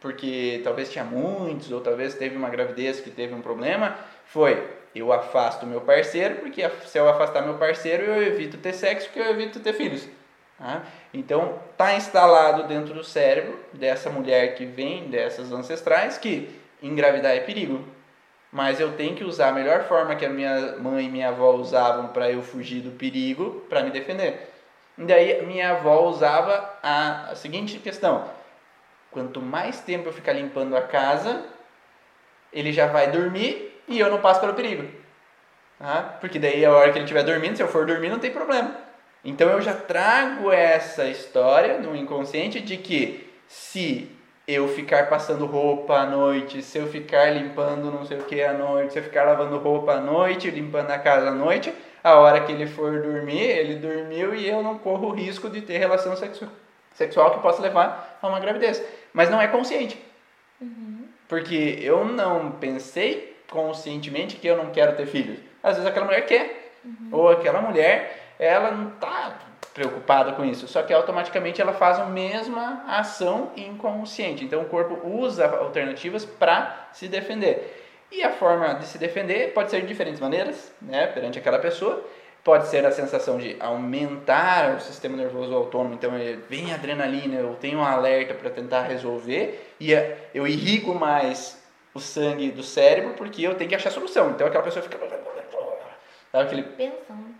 porque 0.00 0.60
talvez 0.62 0.92
tinha 0.92 1.02
muitos, 1.02 1.72
ou 1.72 1.80
talvez 1.80 2.14
teve 2.14 2.36
uma 2.36 2.50
gravidez 2.50 3.00
que 3.00 3.10
teve 3.10 3.34
um 3.34 3.40
problema, 3.40 3.96
foi 4.26 4.62
eu 4.94 5.12
afasto 5.12 5.66
meu 5.66 5.80
parceiro, 5.80 6.36
porque 6.36 6.68
se 6.86 6.98
eu 6.98 7.08
afastar 7.08 7.42
meu 7.42 7.54
parceiro, 7.54 8.04
eu 8.04 8.22
evito 8.22 8.56
ter 8.58 8.72
sexo, 8.72 9.06
porque 9.08 9.20
eu 9.20 9.30
evito 9.30 9.60
ter 9.60 9.72
filhos. 9.72 10.08
Tá? 10.58 10.82
Então, 11.12 11.58
está 11.72 11.94
instalado 11.94 12.64
dentro 12.64 12.94
do 12.94 13.02
cérebro 13.02 13.58
dessa 13.72 14.08
mulher 14.08 14.54
que 14.54 14.64
vem 14.64 15.08
dessas 15.08 15.52
ancestrais 15.52 16.16
que 16.16 16.48
engravidar 16.82 17.32
é 17.34 17.40
perigo. 17.40 17.84
Mas 18.52 18.78
eu 18.78 18.92
tenho 18.92 19.16
que 19.16 19.24
usar 19.24 19.48
a 19.48 19.52
melhor 19.52 19.82
forma 19.84 20.14
que 20.14 20.24
a 20.24 20.30
minha 20.30 20.76
mãe 20.76 21.06
e 21.06 21.10
minha 21.10 21.30
avó 21.30 21.54
usavam 21.54 22.08
para 22.08 22.30
eu 22.30 22.40
fugir 22.40 22.82
do 22.82 22.92
perigo, 22.92 23.64
para 23.68 23.82
me 23.82 23.90
defender. 23.90 24.48
E 24.96 25.02
daí, 25.02 25.44
minha 25.44 25.72
avó 25.72 26.08
usava 26.08 26.78
a, 26.80 27.30
a 27.30 27.34
seguinte 27.34 27.80
questão: 27.80 28.30
quanto 29.10 29.42
mais 29.42 29.80
tempo 29.80 30.08
eu 30.08 30.12
ficar 30.12 30.34
limpando 30.34 30.76
a 30.76 30.82
casa, 30.82 31.44
ele 32.52 32.72
já 32.72 32.86
vai 32.86 33.10
dormir 33.10 33.73
e 33.88 33.98
eu 33.98 34.10
não 34.10 34.20
passo 34.20 34.40
pelo 34.40 34.54
perigo. 34.54 34.84
Tá? 35.78 36.16
Porque 36.20 36.38
daí 36.38 36.64
a 36.64 36.72
hora 36.72 36.92
que 36.92 36.98
ele 36.98 37.04
estiver 37.04 37.22
dormindo, 37.22 37.56
se 37.56 37.62
eu 37.62 37.68
for 37.68 37.86
dormir, 37.86 38.08
não 38.08 38.18
tem 38.18 38.30
problema. 38.30 38.74
Então 39.24 39.48
eu 39.48 39.60
já 39.60 39.72
trago 39.72 40.52
essa 40.52 41.06
história 41.06 41.78
no 41.78 41.96
inconsciente 41.96 42.60
de 42.60 42.76
que 42.76 43.30
se 43.48 44.10
eu 44.46 44.68
ficar 44.68 45.08
passando 45.08 45.46
roupa 45.46 45.94
à 45.94 46.06
noite, 46.06 46.62
se 46.62 46.78
eu 46.78 46.86
ficar 46.86 47.30
limpando 47.30 47.90
não 47.90 48.04
sei 48.04 48.18
o 48.18 48.24
que 48.24 48.42
à 48.42 48.52
noite, 48.52 48.92
se 48.92 48.98
eu 48.98 49.02
ficar 49.02 49.24
lavando 49.24 49.58
roupa 49.58 49.92
à 49.92 50.00
noite, 50.00 50.50
limpando 50.50 50.90
a 50.90 50.98
casa 50.98 51.28
à 51.28 51.30
noite, 51.30 51.72
a 52.02 52.14
hora 52.16 52.42
que 52.42 52.52
ele 52.52 52.66
for 52.66 53.00
dormir, 53.00 53.40
ele 53.40 53.76
dormiu 53.76 54.34
e 54.34 54.46
eu 54.46 54.62
não 54.62 54.78
corro 54.78 55.08
o 55.08 55.14
risco 55.14 55.48
de 55.48 55.62
ter 55.62 55.78
relação 55.78 56.14
sexu 56.14 56.46
sexual 56.94 57.32
que 57.32 57.40
possa 57.40 57.60
levar 57.60 58.18
a 58.22 58.28
uma 58.28 58.38
gravidez. 58.38 58.82
Mas 59.12 59.28
não 59.28 59.40
é 59.40 59.48
consciente. 59.48 60.00
Uhum. 60.60 61.06
Porque 61.26 61.78
eu 61.80 62.04
não 62.04 62.52
pensei 62.52 63.33
conscientemente 63.50 64.36
que 64.36 64.46
eu 64.46 64.56
não 64.56 64.70
quero 64.70 64.96
ter 64.96 65.06
filhos. 65.06 65.38
Às 65.62 65.76
vezes 65.76 65.88
aquela 65.88 66.06
mulher 66.06 66.26
quer. 66.26 66.72
Uhum. 66.84 67.08
Ou 67.12 67.28
aquela 67.30 67.62
mulher, 67.62 68.34
ela 68.38 68.70
não 68.70 68.88
está 68.88 69.38
preocupada 69.72 70.32
com 70.32 70.44
isso, 70.44 70.68
só 70.68 70.82
que 70.84 70.92
automaticamente 70.92 71.60
ela 71.60 71.72
faz 71.72 71.98
a 71.98 72.06
mesma 72.06 72.84
ação 72.86 73.50
inconsciente. 73.56 74.44
Então 74.44 74.62
o 74.62 74.66
corpo 74.66 75.04
usa 75.04 75.46
alternativas 75.46 76.24
para 76.24 76.88
se 76.92 77.08
defender. 77.08 77.82
E 78.10 78.22
a 78.22 78.30
forma 78.30 78.74
de 78.74 78.86
se 78.86 78.96
defender 78.96 79.52
pode 79.52 79.70
ser 79.72 79.80
de 79.80 79.88
diferentes 79.88 80.20
maneiras, 80.20 80.72
né, 80.80 81.08
perante 81.08 81.38
aquela 81.38 81.58
pessoa. 81.58 82.04
Pode 82.44 82.68
ser 82.68 82.84
a 82.86 82.92
sensação 82.92 83.38
de 83.38 83.56
aumentar 83.58 84.76
o 84.76 84.80
sistema 84.80 85.16
nervoso 85.16 85.54
autônomo, 85.54 85.94
então 85.94 86.12
vem 86.48 86.72
adrenalina, 86.72 87.36
eu 87.36 87.56
tenho 87.58 87.78
um 87.78 87.84
alerta 87.84 88.34
para 88.34 88.50
tentar 88.50 88.82
resolver 88.82 89.74
e 89.80 89.92
eu 90.34 90.46
irrigo 90.46 90.94
mais 90.94 91.63
o 91.94 92.00
sangue 92.00 92.50
do 92.50 92.62
cérebro 92.62 93.14
porque 93.14 93.42
eu 93.42 93.54
tenho 93.54 93.70
que 93.70 93.76
achar 93.76 93.90
solução. 93.90 94.30
Então 94.30 94.46
aquela 94.46 94.64
pessoa 94.64 94.82
fica. 94.82 94.98
Sabe 96.32 96.44
aquele... 96.44 96.62
Pensando 96.64 97.34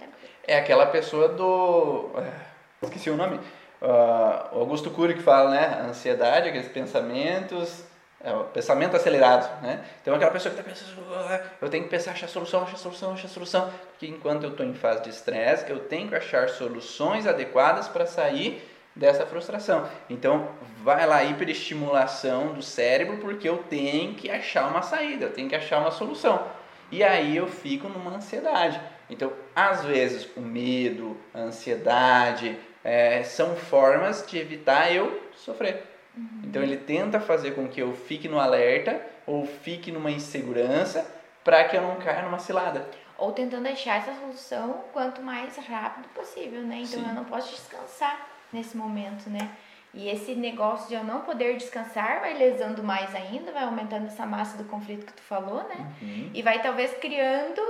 é 0.47 0.59
aquela 0.59 0.87
pessoa 0.87 1.29
do. 1.29 2.11
É, 2.19 2.87
esqueci 2.87 3.11
o 3.11 3.17
nome. 3.17 3.37
Uh, 3.81 4.59
Augusto 4.59 4.91
Cury 4.91 5.15
que 5.15 5.23
fala, 5.23 5.51
né? 5.51 5.81
A 5.81 5.87
ansiedade, 5.87 6.49
aqueles 6.49 6.69
pensamentos. 6.69 7.85
É, 8.21 8.33
pensamento 8.55 8.97
acelerado, 8.97 9.63
né? 9.63 9.85
Então 10.01 10.15
aquela 10.15 10.31
pessoa 10.31 10.55
que 10.55 10.59
está 10.59 10.73
pensando, 10.73 11.15
ah, 11.15 11.43
eu 11.61 11.69
tenho 11.69 11.85
que 11.85 11.91
pensar, 11.91 12.13
achar 12.13 12.27
solução, 12.27 12.63
achar 12.63 12.79
solução, 12.79 13.13
achar 13.13 13.29
solução. 13.29 13.71
Porque 13.91 14.07
enquanto 14.07 14.45
eu 14.45 14.51
estou 14.51 14.65
em 14.65 14.73
fase 14.73 15.03
de 15.03 15.11
estresse, 15.11 15.71
eu 15.71 15.81
tenho 15.81 16.09
que 16.09 16.15
achar 16.15 16.49
soluções 16.49 17.27
adequadas 17.27 17.87
para 17.87 18.07
sair 18.07 18.67
dessa 18.95 19.27
frustração. 19.27 19.89
Então, 20.09 20.49
vai 20.83 21.07
lá 21.07 21.25
hiperestimulação 21.25 22.53
do 22.53 22.63
cérebro 22.63 23.19
porque 23.19 23.49
eu 23.49 23.59
tenho 23.59 24.15
que 24.15 24.31
achar 24.31 24.69
uma 24.69 24.83
saída, 24.83 25.27
eu 25.27 25.33
tenho 25.33 25.49
que 25.49 25.57
achar 25.57 25.81
uma 25.81 25.91
solução. 25.91 26.47
E 26.91 27.03
aí 27.03 27.37
eu 27.37 27.49
fico 27.49 27.89
numa 27.89 28.13
ansiedade. 28.13 28.81
Então, 29.11 29.33
às 29.55 29.85
vezes, 29.85 30.29
o 30.37 30.41
medo, 30.41 31.17
a 31.33 31.41
ansiedade 31.41 32.57
é, 32.83 33.23
são 33.23 33.57
formas 33.57 34.25
de 34.27 34.39
evitar 34.39 34.93
eu 34.93 35.29
sofrer. 35.35 35.83
Uhum. 36.17 36.43
Então, 36.45 36.63
ele 36.63 36.77
tenta 36.77 37.19
fazer 37.19 37.53
com 37.53 37.69
que 37.69 37.81
eu 37.81 37.93
fique 37.95 38.29
no 38.29 38.39
alerta 38.39 39.01
ou 39.27 39.45
fique 39.45 39.91
numa 39.91 40.11
insegurança 40.11 41.05
para 41.43 41.65
que 41.65 41.77
eu 41.77 41.83
não 41.83 41.97
caia 41.97 42.23
numa 42.23 42.39
cilada. 42.39 42.89
Ou 43.19 43.33
tentando 43.33 43.69
achar 43.69 43.99
essa 43.99 44.15
solução 44.15 44.85
quanto 44.93 45.23
mais 45.23 45.57
rápido 45.57 46.09
possível, 46.15 46.61
né? 46.63 46.77
Então, 46.77 47.01
Sim. 47.01 47.09
eu 47.09 47.15
não 47.15 47.25
posso 47.25 47.51
descansar 47.51 48.34
nesse 48.55 48.77
momento, 48.77 49.29
né? 49.29 49.51
E 49.93 50.09
esse 50.09 50.35
negócio 50.35 50.89
de 50.89 50.95
eu 50.95 51.05
não 51.05 51.21
poder 51.21 51.57
descansar 51.57 52.21
vai 52.21 52.35
lesando 52.37 52.83
mais 52.83 53.15
ainda, 53.15 53.53
vai 53.53 53.65
aumentando 53.65 54.07
essa 54.07 54.27
massa 54.27 54.57
do 54.57 54.65
conflito 54.65 55.07
que 55.07 55.13
tu 55.13 55.23
falou, 55.23 55.63
né? 55.69 55.93
Uhum. 56.03 56.31
E 56.35 56.43
vai 56.43 56.61
talvez 56.61 56.93
criando 56.95 57.63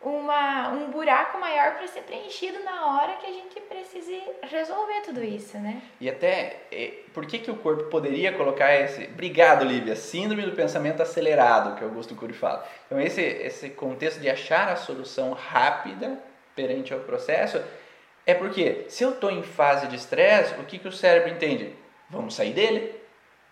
uma, 0.00 0.68
um 0.68 0.90
buraco 0.90 1.40
maior 1.40 1.74
para 1.74 1.86
ser 1.88 2.02
preenchido 2.02 2.62
na 2.62 2.86
hora 2.86 3.14
que 3.14 3.26
a 3.26 3.32
gente 3.32 3.58
precise 3.62 4.22
resolver 4.42 5.00
tudo 5.04 5.24
isso, 5.24 5.58
né? 5.58 5.82
E 6.00 6.08
até, 6.08 6.60
por 7.12 7.26
que, 7.26 7.38
que 7.38 7.50
o 7.50 7.56
corpo 7.56 7.84
poderia 7.84 8.32
colocar 8.32 8.72
esse... 8.74 9.04
Obrigado, 9.06 9.64
Lívia. 9.64 9.96
Síndrome 9.96 10.44
do 10.44 10.52
pensamento 10.52 11.02
acelerado, 11.02 11.76
que 11.76 11.82
Augusto 11.82 12.14
Cury 12.14 12.34
fala. 12.34 12.68
Então, 12.86 13.00
esse, 13.00 13.20
esse 13.20 13.70
contexto 13.70 14.20
de 14.20 14.28
achar 14.28 14.68
a 14.68 14.76
solução 14.76 15.32
rápida 15.32 16.18
perante 16.54 16.94
ao 16.94 17.00
processo 17.00 17.60
é 18.26 18.34
porque, 18.34 18.86
se 18.88 19.04
eu 19.04 19.10
estou 19.10 19.30
em 19.30 19.42
fase 19.42 19.86
de 19.86 19.96
estresse, 19.96 20.54
o 20.60 20.64
que, 20.64 20.78
que 20.78 20.88
o 20.88 20.92
cérebro 20.92 21.30
entende? 21.30 21.74
Vamos 22.08 22.34
sair 22.34 22.52
dele. 22.52 23.00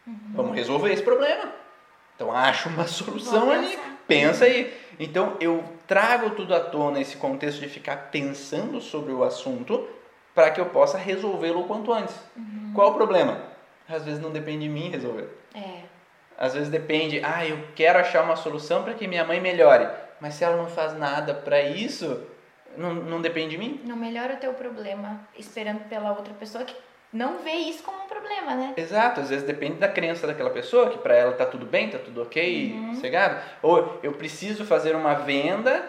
Uhum. 0.06 0.16
Vamos 0.34 0.54
resolver 0.54 0.92
esse 0.92 1.02
problema. 1.02 1.52
Então, 2.14 2.32
acha 2.32 2.68
uma 2.68 2.86
solução 2.88 3.50
ali. 3.50 3.78
Pensa 4.06 4.44
aí. 4.44 4.72
Então 4.98 5.36
eu 5.40 5.64
trago 5.86 6.30
tudo 6.30 6.54
à 6.54 6.60
tona 6.60 7.00
esse 7.00 7.16
contexto 7.16 7.60
de 7.60 7.68
ficar 7.68 8.10
pensando 8.10 8.80
sobre 8.80 9.12
o 9.12 9.24
assunto 9.24 9.88
para 10.34 10.50
que 10.50 10.60
eu 10.60 10.66
possa 10.66 10.98
resolvê-lo 10.98 11.62
o 11.62 11.64
quanto 11.64 11.92
antes. 11.92 12.14
Uhum. 12.36 12.72
Qual 12.74 12.90
o 12.90 12.94
problema? 12.94 13.42
Às 13.88 14.04
vezes 14.04 14.20
não 14.20 14.30
depende 14.30 14.60
de 14.60 14.68
mim 14.68 14.90
resolver. 14.90 15.28
É. 15.54 15.82
Às 16.38 16.54
vezes 16.54 16.68
depende, 16.68 17.20
ah, 17.24 17.46
eu 17.46 17.58
quero 17.74 17.98
achar 17.98 18.22
uma 18.22 18.36
solução 18.36 18.82
para 18.82 18.94
que 18.94 19.06
minha 19.06 19.24
mãe 19.24 19.40
melhore. 19.40 19.88
Mas 20.20 20.34
se 20.34 20.44
ela 20.44 20.56
não 20.56 20.68
faz 20.68 20.96
nada 20.96 21.34
para 21.34 21.62
isso, 21.62 22.22
não, 22.76 22.94
não 22.94 23.20
depende 23.20 23.50
de 23.50 23.58
mim. 23.58 23.80
Não 23.84 23.96
melhora 23.96 24.34
o 24.34 24.36
teu 24.36 24.52
problema 24.54 25.20
esperando 25.38 25.88
pela 25.88 26.10
outra 26.12 26.32
pessoa 26.34 26.64
que 26.64 26.74
não 27.12 27.38
vê 27.38 27.52
isso 27.52 27.82
como 27.82 28.04
um 28.04 28.08
problema, 28.08 28.54
né? 28.54 28.72
Exato, 28.76 29.20
às 29.20 29.28
vezes 29.28 29.46
depende 29.46 29.74
da 29.74 29.88
crença 29.88 30.26
daquela 30.26 30.50
pessoa, 30.50 30.88
que 30.88 30.98
para 30.98 31.14
ela 31.14 31.32
tá 31.32 31.44
tudo 31.44 31.66
bem, 31.66 31.90
tá 31.90 31.98
tudo 31.98 32.22
ok, 32.22 32.72
uhum. 32.72 32.94
cegado. 32.94 33.42
Ou 33.60 33.98
eu 34.02 34.12
preciso 34.12 34.64
fazer 34.64 34.96
uma 34.96 35.14
venda, 35.14 35.84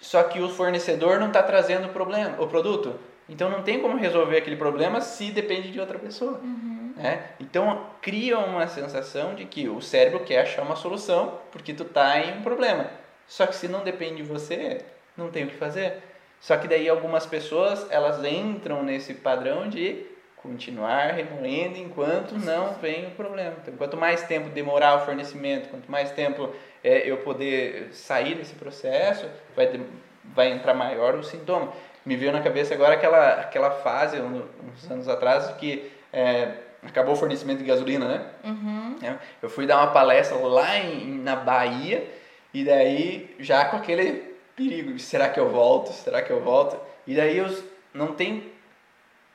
só 0.00 0.22
que 0.24 0.40
o 0.40 0.48
fornecedor 0.48 1.20
não 1.20 1.28
está 1.28 1.42
trazendo 1.42 1.86
o 1.86 1.90
problema, 1.90 2.42
o 2.42 2.48
produto. 2.48 2.98
Então 3.28 3.48
não 3.48 3.62
tem 3.62 3.80
como 3.80 3.96
resolver 3.96 4.38
aquele 4.38 4.56
problema 4.56 5.00
se 5.00 5.30
depende 5.30 5.70
de 5.70 5.78
outra 5.78 5.98
pessoa. 5.98 6.40
Uhum. 6.42 6.94
Né? 6.96 7.30
Então 7.38 7.86
cria 8.02 8.38
uma 8.38 8.66
sensação 8.66 9.34
de 9.34 9.44
que 9.44 9.68
o 9.68 9.80
cérebro 9.80 10.24
quer 10.24 10.40
achar 10.40 10.62
uma 10.62 10.74
solução 10.74 11.38
porque 11.52 11.72
tu 11.72 11.84
tá 11.84 12.18
em 12.18 12.38
um 12.38 12.42
problema. 12.42 12.90
Só 13.28 13.46
que 13.46 13.54
se 13.54 13.68
não 13.68 13.84
depende 13.84 14.16
de 14.16 14.22
você, 14.22 14.84
não 15.16 15.30
tem 15.30 15.44
o 15.44 15.48
que 15.48 15.56
fazer. 15.56 16.02
Só 16.40 16.56
que 16.56 16.68
daí 16.68 16.88
algumas 16.88 17.26
pessoas 17.26 17.86
elas 17.90 18.24
entram 18.24 18.82
nesse 18.82 19.14
padrão 19.14 19.68
de 19.68 20.06
continuar 20.36 21.12
remoendo 21.12 21.78
enquanto 21.78 22.38
não 22.38 22.74
vem 22.74 23.06
o 23.06 23.10
problema. 23.10 23.54
Então, 23.60 23.74
quanto 23.76 23.96
mais 23.96 24.22
tempo 24.22 24.48
demorar 24.50 24.96
o 24.96 25.04
fornecimento, 25.04 25.68
quanto 25.68 25.90
mais 25.90 26.12
tempo 26.12 26.50
é, 26.82 27.10
eu 27.10 27.18
poder 27.18 27.88
sair 27.92 28.36
desse 28.36 28.54
processo, 28.54 29.26
vai, 29.56 29.80
vai 30.24 30.52
entrar 30.52 30.74
maior 30.74 31.16
o 31.16 31.24
sintoma. 31.24 31.72
Me 32.06 32.16
veio 32.16 32.32
na 32.32 32.40
cabeça 32.40 32.72
agora 32.72 32.94
aquela, 32.94 33.32
aquela 33.34 33.70
fase, 33.70 34.18
uns 34.20 34.90
anos 34.90 35.08
atrás, 35.08 35.48
que 35.56 35.90
é, 36.12 36.52
acabou 36.82 37.14
o 37.14 37.16
fornecimento 37.16 37.58
de 37.58 37.64
gasolina, 37.64 38.06
né? 38.06 38.26
Uhum. 38.44 38.96
É, 39.02 39.14
eu 39.42 39.50
fui 39.50 39.66
dar 39.66 39.78
uma 39.78 39.92
palestra 39.92 40.38
lá 40.38 40.78
em, 40.78 41.18
na 41.18 41.36
Bahia 41.36 42.08
e 42.54 42.64
daí 42.64 43.34
já 43.38 43.64
com 43.66 43.76
aquele 43.76 44.27
perigo, 44.58 44.98
será 44.98 45.28
que 45.28 45.38
eu 45.38 45.48
volto? 45.48 45.92
Será 45.92 46.20
que 46.20 46.30
eu 46.30 46.40
volto? 46.40 46.78
E 47.06 47.14
daí 47.14 47.38
eu 47.38 47.46
não 47.94 48.14
tem 48.14 48.52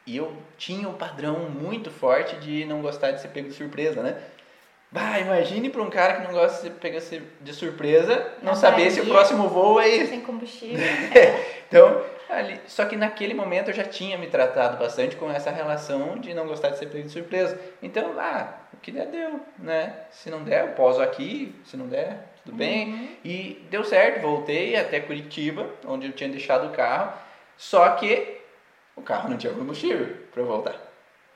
e 0.05 0.17
eu 0.17 0.33
tinha 0.57 0.87
um 0.87 0.93
padrão 0.93 1.49
muito 1.49 1.89
forte 1.89 2.35
de 2.35 2.65
não 2.65 2.81
gostar 2.81 3.11
de 3.11 3.21
ser 3.21 3.29
pego 3.29 3.47
de 3.47 3.55
surpresa, 3.55 4.01
né? 4.03 4.17
Bah, 4.91 5.17
imagine 5.19 5.69
para 5.69 5.81
um 5.81 5.89
cara 5.89 6.15
que 6.15 6.23
não 6.23 6.33
gosta 6.33 6.57
de 6.57 6.61
ser 6.63 6.71
pego 6.71 6.99
de 7.41 7.53
surpresa, 7.53 8.33
não 8.43 8.53
saber 8.53 8.91
se 8.91 8.99
o 8.99 9.05
próximo 9.05 9.47
voo 9.47 9.79
é 9.79 10.05
Sem 10.05 10.21
combustível. 10.21 10.85
então, 11.67 12.03
ali, 12.29 12.59
só 12.67 12.85
que 12.85 12.95
naquele 12.95 13.33
momento 13.33 13.69
eu 13.69 13.73
já 13.73 13.85
tinha 13.85 14.17
me 14.17 14.27
tratado 14.27 14.77
bastante 14.77 15.15
com 15.15 15.31
essa 15.31 15.49
relação 15.49 16.19
de 16.19 16.33
não 16.33 16.45
gostar 16.45 16.69
de 16.69 16.77
ser 16.77 16.87
pego 16.87 17.07
de 17.07 17.13
surpresa. 17.13 17.59
Então, 17.81 18.13
ah, 18.19 18.53
o 18.73 18.77
que 18.77 18.91
der, 18.91 19.07
deu, 19.07 19.39
né? 19.57 19.95
Se 20.11 20.29
não 20.29 20.43
der, 20.43 20.67
eu 20.67 20.73
poso 20.73 21.01
aqui, 21.01 21.55
se 21.65 21.77
não 21.77 21.87
der, 21.87 22.32
tudo 22.45 22.57
bem. 22.57 22.93
Uhum. 22.93 23.07
E 23.23 23.65
deu 23.69 23.83
certo, 23.83 24.21
voltei 24.21 24.75
até 24.75 24.99
Curitiba, 24.99 25.69
onde 25.85 26.07
eu 26.07 26.11
tinha 26.11 26.29
deixado 26.29 26.67
o 26.67 26.71
carro. 26.71 27.13
Só 27.57 27.89
que 27.91 28.41
o 28.95 29.01
carro 29.01 29.29
não 29.29 29.37
tinha 29.37 29.53
combustível 29.53 30.15
para 30.31 30.43
voltar. 30.43 30.75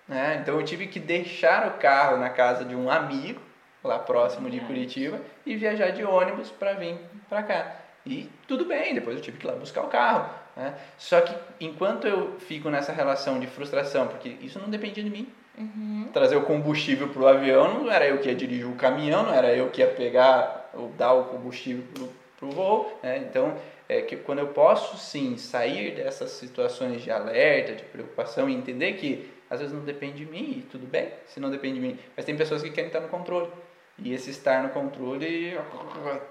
Né? 0.08 0.39
Então 0.41 0.60
eu 0.60 0.65
tive 0.65 0.88
que 0.88 1.00
deixar 1.00 1.67
o 1.67 1.72
carro 1.80 2.17
na 2.17 2.30
casa 2.30 2.63
de 2.63 2.76
um 2.76 2.89
amigo, 2.89 3.41
lá 3.84 4.00
próximo 4.00 4.50
de 4.50 4.60
Curitiba, 4.62 5.20
e 5.46 5.56
viajar 5.56 5.91
de 5.91 6.04
ônibus 6.04 6.50
para 6.50 6.74
vir 6.74 6.98
para 7.30 7.43
cá. 7.43 7.76
E 8.06 8.30
tudo 8.48 8.65
bem, 8.65 8.93
depois 8.93 9.17
eu 9.17 9.22
tive 9.22 9.38
que 9.38 9.46
ir 9.46 9.50
lá 9.50 9.56
buscar 9.56 9.82
o 9.84 9.88
carro. 9.88 10.30
Né? 10.56 10.74
Só 10.98 11.22
que 11.22 11.34
enquanto 11.60 12.08
eu 12.08 12.38
fico 12.39 12.70
nessa 12.70 12.91
relação 12.91 13.39
de 13.39 13.48
frustração, 13.48 14.08
porque 14.08 14.38
isso 14.41 14.60
não 14.60 14.70
dependia 14.70 15.04
de 15.04 15.10
mim. 15.10 15.28
Uhum. 15.58 16.10
Trazer 16.13 16.36
o 16.36 16.43
combustível 16.43 17.10
para 17.10 17.22
o 17.22 17.28
avião, 17.28 17.84
não 17.84 17.91
era 17.91 18.08
eu 18.08 18.20
que 18.20 18.30
ia 18.30 18.36
dirigir 18.36 18.67
o 18.67 18.76
caminhão, 18.76 19.24
não 19.24 19.34
era 19.34 19.54
eu 19.54 19.70
que 19.70 19.82
ia 19.82 19.88
pegar 19.88 20.57
ou 20.78 20.90
dar 20.90 21.13
o 21.13 21.26
combustível 21.26 21.84
para 22.38 22.48
o 22.48 22.52
voo. 22.52 23.00
Né? 23.02 23.18
Então 23.18 23.56
é 23.90 24.02
que 24.02 24.16
quando 24.16 24.40
eu 24.40 24.48
posso 24.48 24.98
sim 24.98 25.38
sair 25.38 25.96
dessas 25.96 26.32
situações 26.32 27.02
de 27.02 27.12
alerta, 27.12 27.74
de 27.74 27.84
preocupação 27.84 28.50
e 28.50 28.54
entender 28.54 28.94
que 28.94 29.32
às 29.50 29.60
vezes 29.60 29.74
não 29.74 29.84
depende 29.84 30.26
de 30.26 30.26
mim 30.26 30.58
e 30.60 30.62
tudo 30.70 30.86
bem 30.86 31.10
se 31.26 31.40
não 31.40 31.50
depende 31.50 31.76
de 31.76 31.88
mim, 31.88 32.00
mas 32.16 32.26
tem 32.26 32.36
pessoas 32.36 32.62
que 32.62 32.70
querem 32.70 32.88
estar 32.88 33.00
no 33.00 33.08
controle. 33.08 33.50
E 34.00 34.14
esse 34.14 34.30
estar 34.30 34.62
no 34.62 34.70
controle 34.70 35.58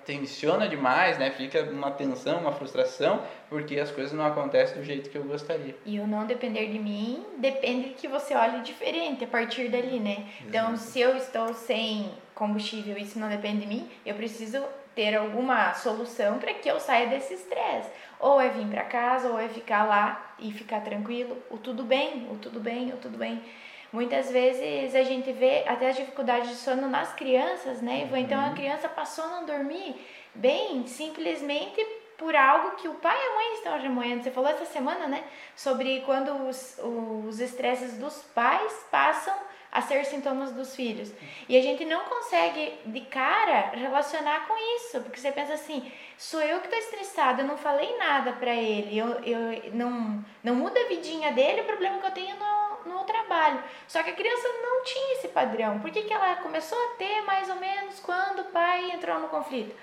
tensiona 0.04 0.68
demais, 0.68 1.18
né? 1.18 1.30
Fica 1.32 1.62
uma 1.64 1.90
tensão, 1.90 2.38
uma 2.38 2.52
frustração, 2.52 3.22
porque 3.48 3.78
as 3.78 3.90
coisas 3.90 4.12
não 4.12 4.24
acontecem 4.24 4.76
do 4.78 4.84
jeito 4.84 5.10
que 5.10 5.18
eu 5.18 5.24
gostaria. 5.24 5.74
E 5.84 5.98
o 5.98 6.06
não 6.06 6.26
depender 6.26 6.66
de 6.68 6.78
mim 6.78 7.24
depende 7.38 7.90
que 7.90 8.06
você 8.06 8.34
olhe 8.34 8.60
diferente 8.62 9.24
a 9.24 9.26
partir 9.26 9.68
dali, 9.68 9.98
né? 9.98 10.26
Então, 10.46 10.76
se 10.76 11.00
eu 11.00 11.16
estou 11.16 11.52
sem 11.54 12.10
combustível 12.34 12.96
e 12.96 13.02
isso 13.02 13.18
não 13.18 13.28
depende 13.28 13.62
de 13.62 13.66
mim, 13.66 13.90
eu 14.04 14.14
preciso 14.14 14.62
ter 14.94 15.14
alguma 15.14 15.74
solução 15.74 16.38
para 16.38 16.54
que 16.54 16.70
eu 16.70 16.78
saia 16.78 17.08
desse 17.08 17.34
estresse. 17.34 17.90
Ou 18.18 18.40
é 18.40 18.48
vir 18.48 18.66
para 18.66 18.84
casa, 18.84 19.28
ou 19.28 19.38
é 19.38 19.48
ficar 19.48 19.84
lá 19.84 20.34
e 20.38 20.52
ficar 20.52 20.80
tranquilo, 20.80 21.36
o 21.50 21.58
tudo 21.58 21.82
bem, 21.82 22.26
o 22.30 22.36
tudo 22.36 22.60
bem, 22.60 22.92
o 22.92 22.96
tudo 22.96 23.18
bem. 23.18 23.42
Muitas 23.92 24.30
vezes 24.30 24.94
a 24.94 25.02
gente 25.02 25.32
vê 25.32 25.64
até 25.66 25.90
as 25.90 25.96
dificuldades 25.96 26.50
de 26.50 26.56
sono 26.56 26.88
nas 26.88 27.12
crianças, 27.14 27.80
né, 27.80 28.02
Ivan? 28.02 28.20
Então 28.20 28.40
a 28.40 28.48
uhum. 28.48 28.54
criança 28.54 28.88
passou 28.88 29.24
a 29.24 29.28
não 29.28 29.46
dormir 29.46 29.94
bem, 30.34 30.86
simplesmente 30.86 31.80
por 32.18 32.34
algo 32.34 32.76
que 32.76 32.88
o 32.88 32.94
pai 32.94 33.16
e 33.16 33.26
a 33.28 33.34
mãe 33.34 33.54
estão 33.54 33.78
remoendo. 33.78 34.22
Você 34.22 34.30
falou 34.30 34.50
essa 34.50 34.64
semana, 34.64 35.06
né? 35.06 35.24
Sobre 35.54 36.00
quando 36.00 36.30
os 36.48 37.40
estresses 37.40 37.98
dos 37.98 38.22
pais 38.34 38.72
passam 38.90 39.34
a 39.70 39.82
ser 39.82 40.04
sintomas 40.04 40.52
dos 40.52 40.74
filhos. 40.74 41.12
E 41.48 41.56
a 41.56 41.62
gente 41.62 41.84
não 41.84 42.04
consegue 42.04 42.78
de 42.86 43.00
cara 43.02 43.70
relacionar 43.74 44.46
com 44.46 44.54
isso, 44.76 45.00
porque 45.00 45.20
você 45.20 45.30
pensa 45.32 45.54
assim, 45.54 45.90
sou 46.16 46.40
eu 46.40 46.60
que 46.60 46.66
estou 46.66 46.78
estressada, 46.78 47.42
eu 47.42 47.46
não 47.46 47.56
falei 47.56 47.96
nada 47.98 48.32
para 48.32 48.54
ele, 48.54 48.96
eu, 48.96 49.08
eu 49.24 49.74
não, 49.74 50.24
não 50.42 50.54
muda 50.54 50.80
a 50.80 50.88
vidinha 50.88 51.32
dele, 51.32 51.60
o 51.60 51.64
problema 51.64 51.98
que 51.98 52.06
eu 52.06 52.10
tenho 52.12 52.36
no, 52.36 52.94
no 52.94 53.04
trabalho. 53.04 53.62
Só 53.86 54.02
que 54.02 54.10
a 54.10 54.14
criança 54.14 54.48
não 54.62 54.84
tinha 54.84 55.14
esse 55.14 55.28
padrão. 55.28 55.80
Por 55.80 55.90
que, 55.90 56.02
que 56.02 56.12
ela 56.12 56.36
começou 56.36 56.78
a 56.78 56.96
ter 56.96 57.22
mais 57.22 57.48
ou 57.48 57.56
menos 57.56 58.00
quando 58.00 58.40
o 58.40 58.52
pai 58.52 58.90
entrou 58.92 59.20
no 59.20 59.28
conflito? 59.28 59.74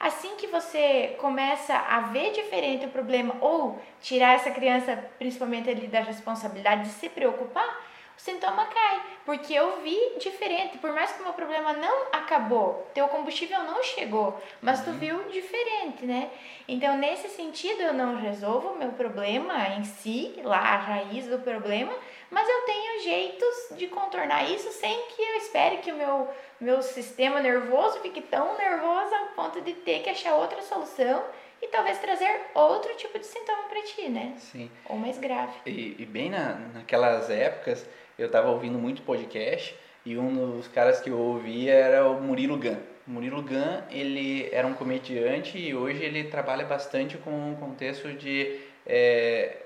Assim 0.00 0.34
que 0.36 0.46
você 0.46 1.14
começa 1.18 1.74
a 1.74 2.00
ver 2.00 2.32
diferente 2.32 2.86
o 2.86 2.90
problema 2.90 3.36
ou 3.38 3.78
tirar 4.00 4.34
essa 4.34 4.50
criança, 4.50 4.96
principalmente 5.18 5.68
ali 5.68 5.88
da 5.88 6.00
responsabilidade 6.00 6.84
de 6.84 6.88
se 6.88 7.10
preocupar, 7.10 7.89
o 8.20 8.22
sintoma 8.22 8.66
cai, 8.66 9.02
porque 9.24 9.54
eu 9.54 9.80
vi 9.80 9.98
diferente. 10.18 10.76
Por 10.76 10.92
mais 10.92 11.10
que 11.10 11.20
o 11.20 11.24
meu 11.24 11.32
problema 11.32 11.72
não 11.72 12.08
acabou, 12.12 12.86
teu 12.92 13.08
combustível 13.08 13.62
não 13.62 13.82
chegou, 13.82 14.38
mas 14.60 14.84
tu 14.84 14.90
uhum. 14.90 14.98
viu 14.98 15.24
diferente, 15.30 16.04
né? 16.04 16.30
Então, 16.68 16.98
nesse 16.98 17.28
sentido, 17.28 17.80
eu 17.80 17.94
não 17.94 18.16
resolvo 18.16 18.68
o 18.68 18.78
meu 18.78 18.92
problema 18.92 19.68
em 19.68 19.84
si, 19.84 20.38
lá 20.44 20.58
a 20.58 20.76
raiz 20.76 21.26
do 21.28 21.38
problema, 21.38 21.94
mas 22.30 22.46
eu 22.46 22.60
tenho 22.66 23.02
jeitos 23.02 23.76
de 23.78 23.86
contornar 23.88 24.50
isso 24.50 24.70
sem 24.70 25.02
que 25.08 25.22
eu 25.22 25.36
espere 25.36 25.78
que 25.78 25.90
o 25.90 25.96
meu, 25.96 26.28
meu 26.60 26.82
sistema 26.82 27.40
nervoso 27.40 28.00
fique 28.00 28.20
tão 28.20 28.56
nervoso 28.58 29.14
ao 29.14 29.26
ponto 29.28 29.62
de 29.62 29.72
ter 29.72 30.02
que 30.02 30.10
achar 30.10 30.34
outra 30.34 30.60
solução 30.60 31.24
e 31.62 31.68
talvez 31.68 31.98
trazer 31.98 32.40
outro 32.54 32.94
tipo 32.96 33.18
de 33.18 33.26
sintoma 33.26 33.64
para 33.64 33.82
ti, 33.82 34.08
né? 34.08 34.34
Sim. 34.38 34.70
Ou 34.88 34.96
mais 34.96 35.18
grave. 35.18 35.52
E, 35.66 35.96
e 35.98 36.06
bem 36.06 36.30
na, 36.30 36.54
naquelas 36.74 37.28
épocas, 37.28 37.86
eu 38.22 38.26
estava 38.26 38.48
ouvindo 38.50 38.78
muito 38.78 39.02
podcast 39.02 39.74
e 40.04 40.18
um 40.18 40.56
dos 40.56 40.68
caras 40.68 41.00
que 41.00 41.10
eu 41.10 41.18
ouvia 41.18 41.72
era 41.72 42.08
o 42.08 42.20
Murilo 42.20 42.56
Gun. 42.56 42.76
Murilo 43.06 43.42
Gun, 43.42 43.82
ele 43.90 44.48
era 44.52 44.66
um 44.66 44.74
comediante 44.74 45.58
e 45.58 45.74
hoje 45.74 46.02
ele 46.02 46.24
trabalha 46.24 46.64
bastante 46.64 47.16
com 47.18 47.30
um 47.30 47.56
contexto 47.56 48.12
de, 48.12 48.60
é, 48.86 49.56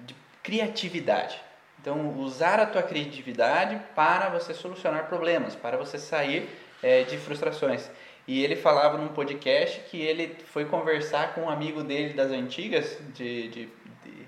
de 0.00 0.14
criatividade. 0.42 1.40
Então, 1.80 2.18
usar 2.18 2.58
a 2.58 2.66
tua 2.66 2.82
criatividade 2.82 3.80
para 3.94 4.28
você 4.30 4.52
solucionar 4.52 5.06
problemas, 5.06 5.54
para 5.54 5.76
você 5.76 5.96
sair 5.98 6.48
é, 6.82 7.04
de 7.04 7.16
frustrações. 7.18 7.88
E 8.26 8.42
ele 8.42 8.56
falava 8.56 8.98
num 8.98 9.08
podcast 9.08 9.80
que 9.90 10.00
ele 10.00 10.36
foi 10.46 10.64
conversar 10.64 11.34
com 11.34 11.42
um 11.42 11.50
amigo 11.50 11.82
dele 11.82 12.14
das 12.14 12.30
antigas, 12.30 12.98
de, 13.14 13.48
de, 13.48 13.68
de, 14.04 14.26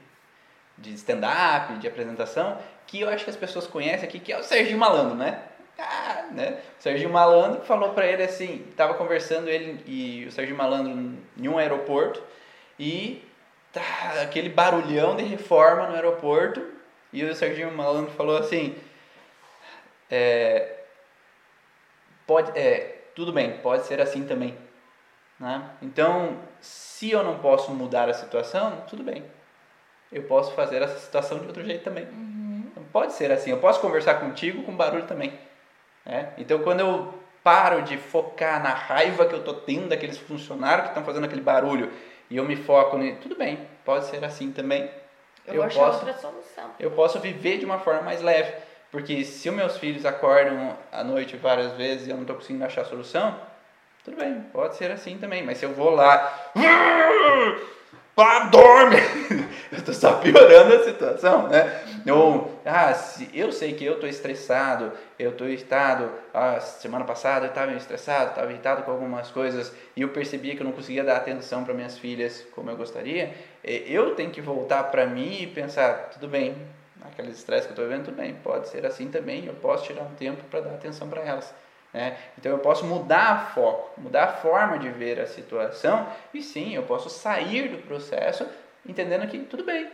de 0.78 0.94
stand-up, 0.94 1.74
de 1.78 1.88
apresentação, 1.88 2.56
que 2.90 3.00
eu 3.00 3.08
acho 3.08 3.22
que 3.22 3.30
as 3.30 3.36
pessoas 3.36 3.68
conhecem 3.68 4.08
aqui, 4.08 4.18
que 4.18 4.32
é 4.32 4.38
o 4.38 4.42
Serginho 4.42 4.76
Malandro, 4.76 5.14
né? 5.14 5.40
Ah, 5.78 6.26
né? 6.32 6.58
O 6.76 6.82
Serginho 6.82 7.10
Malandro 7.10 7.62
falou 7.62 7.90
para 7.90 8.04
ele 8.04 8.24
assim, 8.24 8.66
tava 8.76 8.94
conversando 8.94 9.48
ele 9.48 9.80
e 9.86 10.26
o 10.26 10.32
Serginho 10.32 10.58
Malandro 10.58 11.16
em 11.38 11.48
um 11.48 11.56
aeroporto 11.56 12.20
e 12.76 13.24
tá 13.72 13.80
aquele 14.22 14.48
barulhão 14.48 15.14
de 15.14 15.22
reforma 15.22 15.86
no 15.86 15.94
aeroporto 15.94 16.66
e 17.12 17.22
o 17.22 17.32
Serginho 17.32 17.70
Malandro 17.70 18.10
falou 18.10 18.36
assim, 18.36 18.76
é, 20.10 20.80
pode, 22.26 22.58
é, 22.58 23.02
tudo 23.14 23.32
bem, 23.32 23.58
pode 23.58 23.86
ser 23.86 24.00
assim 24.00 24.24
também, 24.24 24.58
né? 25.38 25.70
Então, 25.80 26.40
se 26.60 27.12
eu 27.12 27.22
não 27.22 27.38
posso 27.38 27.70
mudar 27.70 28.08
a 28.08 28.14
situação, 28.14 28.82
tudo 28.88 29.04
bem, 29.04 29.24
eu 30.10 30.24
posso 30.24 30.50
fazer 30.54 30.82
essa 30.82 30.98
situação 30.98 31.38
de 31.38 31.46
outro 31.46 31.64
jeito 31.64 31.84
também. 31.84 32.04
Uhum. 32.06 32.39
Pode 32.92 33.12
ser 33.12 33.30
assim, 33.30 33.50
eu 33.50 33.58
posso 33.58 33.80
conversar 33.80 34.14
contigo 34.14 34.62
com 34.62 34.74
barulho 34.74 35.06
também. 35.06 35.32
Né? 36.04 36.32
Então, 36.38 36.58
quando 36.60 36.80
eu 36.80 37.14
paro 37.42 37.82
de 37.82 37.96
focar 37.96 38.62
na 38.62 38.70
raiva 38.70 39.26
que 39.26 39.34
eu 39.34 39.42
tô 39.42 39.54
tendo 39.54 39.88
daqueles 39.88 40.18
funcionários 40.18 40.82
que 40.82 40.88
estão 40.88 41.04
fazendo 41.04 41.24
aquele 41.24 41.40
barulho 41.40 41.90
e 42.28 42.36
eu 42.36 42.44
me 42.44 42.56
foco 42.56 42.96
ne 42.96 43.16
tudo 43.16 43.36
bem, 43.36 43.66
pode 43.84 44.06
ser 44.06 44.24
assim 44.24 44.52
também. 44.52 44.90
Eu, 45.46 45.54
eu 45.54 45.62
posso, 45.62 45.80
outra 45.80 46.12
solução. 46.14 46.70
Eu 46.78 46.90
posso 46.90 47.18
viver 47.18 47.58
de 47.58 47.64
uma 47.64 47.78
forma 47.78 48.02
mais 48.02 48.20
leve, 48.20 48.52
porque 48.90 49.24
se 49.24 49.48
os 49.48 49.54
meus 49.54 49.76
filhos 49.78 50.04
acordam 50.04 50.76
à 50.92 51.02
noite 51.02 51.36
várias 51.36 51.72
vezes 51.72 52.06
e 52.06 52.10
eu 52.10 52.16
não 52.16 52.22
estou 52.22 52.36
conseguindo 52.36 52.64
achar 52.64 52.84
solução, 52.84 53.38
tudo 54.04 54.16
bem, 54.16 54.40
pode 54.52 54.76
ser 54.76 54.90
assim 54.90 55.18
também. 55.18 55.42
Mas 55.42 55.58
se 55.58 55.64
eu 55.64 55.72
vou 55.72 55.90
lá 55.90 56.50
Pá, 58.14 58.40
dorme! 58.50 58.96
eu 59.72 59.82
tô 59.84 59.92
só 59.92 60.14
piorando 60.14 60.74
a 60.74 60.84
situação, 60.84 61.48
né? 61.48 62.02
Ou, 62.10 62.60
ah, 62.64 62.92
se 62.92 63.30
eu 63.32 63.52
sei 63.52 63.72
que 63.72 63.84
eu 63.84 64.00
tô 64.00 64.06
estressado, 64.06 64.92
eu 65.18 65.32
tô 65.32 65.46
irritado, 65.46 66.10
ah, 66.34 66.60
semana 66.60 67.04
passada 67.04 67.46
eu 67.46 67.50
estava 67.50 67.72
estressado, 67.72 68.30
estava 68.30 68.50
irritado 68.50 68.82
com 68.82 68.90
algumas 68.90 69.30
coisas 69.30 69.72
e 69.96 70.02
eu 70.02 70.08
percebia 70.08 70.54
que 70.54 70.62
eu 70.62 70.66
não 70.66 70.72
conseguia 70.72 71.04
dar 71.04 71.16
atenção 71.16 71.64
para 71.64 71.72
minhas 71.72 71.98
filhas 71.98 72.46
como 72.54 72.70
eu 72.70 72.76
gostaria, 72.76 73.32
eu 73.62 74.14
tenho 74.14 74.30
que 74.30 74.40
voltar 74.40 74.84
para 74.84 75.06
mim 75.06 75.42
e 75.42 75.46
pensar, 75.46 76.10
tudo 76.10 76.26
bem, 76.26 76.56
aquele 77.02 77.30
estresse 77.30 77.66
que 77.66 77.72
eu 77.72 77.76
tô 77.76 77.82
vivendo, 77.82 78.06
tudo 78.06 78.16
bem, 78.16 78.34
pode 78.34 78.68
ser 78.68 78.84
assim 78.84 79.08
também, 79.08 79.46
eu 79.46 79.54
posso 79.54 79.84
tirar 79.84 80.02
um 80.02 80.14
tempo 80.14 80.42
para 80.50 80.60
dar 80.60 80.70
atenção 80.70 81.08
para 81.08 81.22
elas. 81.22 81.54
Né? 81.92 82.16
Então 82.38 82.52
eu 82.52 82.58
posso 82.58 82.84
mudar 82.84 83.52
foco, 83.54 84.00
mudar 84.00 84.24
a 84.24 84.32
forma 84.34 84.78
de 84.78 84.88
ver 84.88 85.18
a 85.20 85.26
situação 85.26 86.06
e 86.32 86.40
sim, 86.40 86.74
eu 86.74 86.84
posso 86.84 87.10
sair 87.10 87.68
do 87.68 87.78
processo 87.78 88.46
entendendo 88.86 89.26
que 89.26 89.38
tudo 89.40 89.64
bem, 89.64 89.88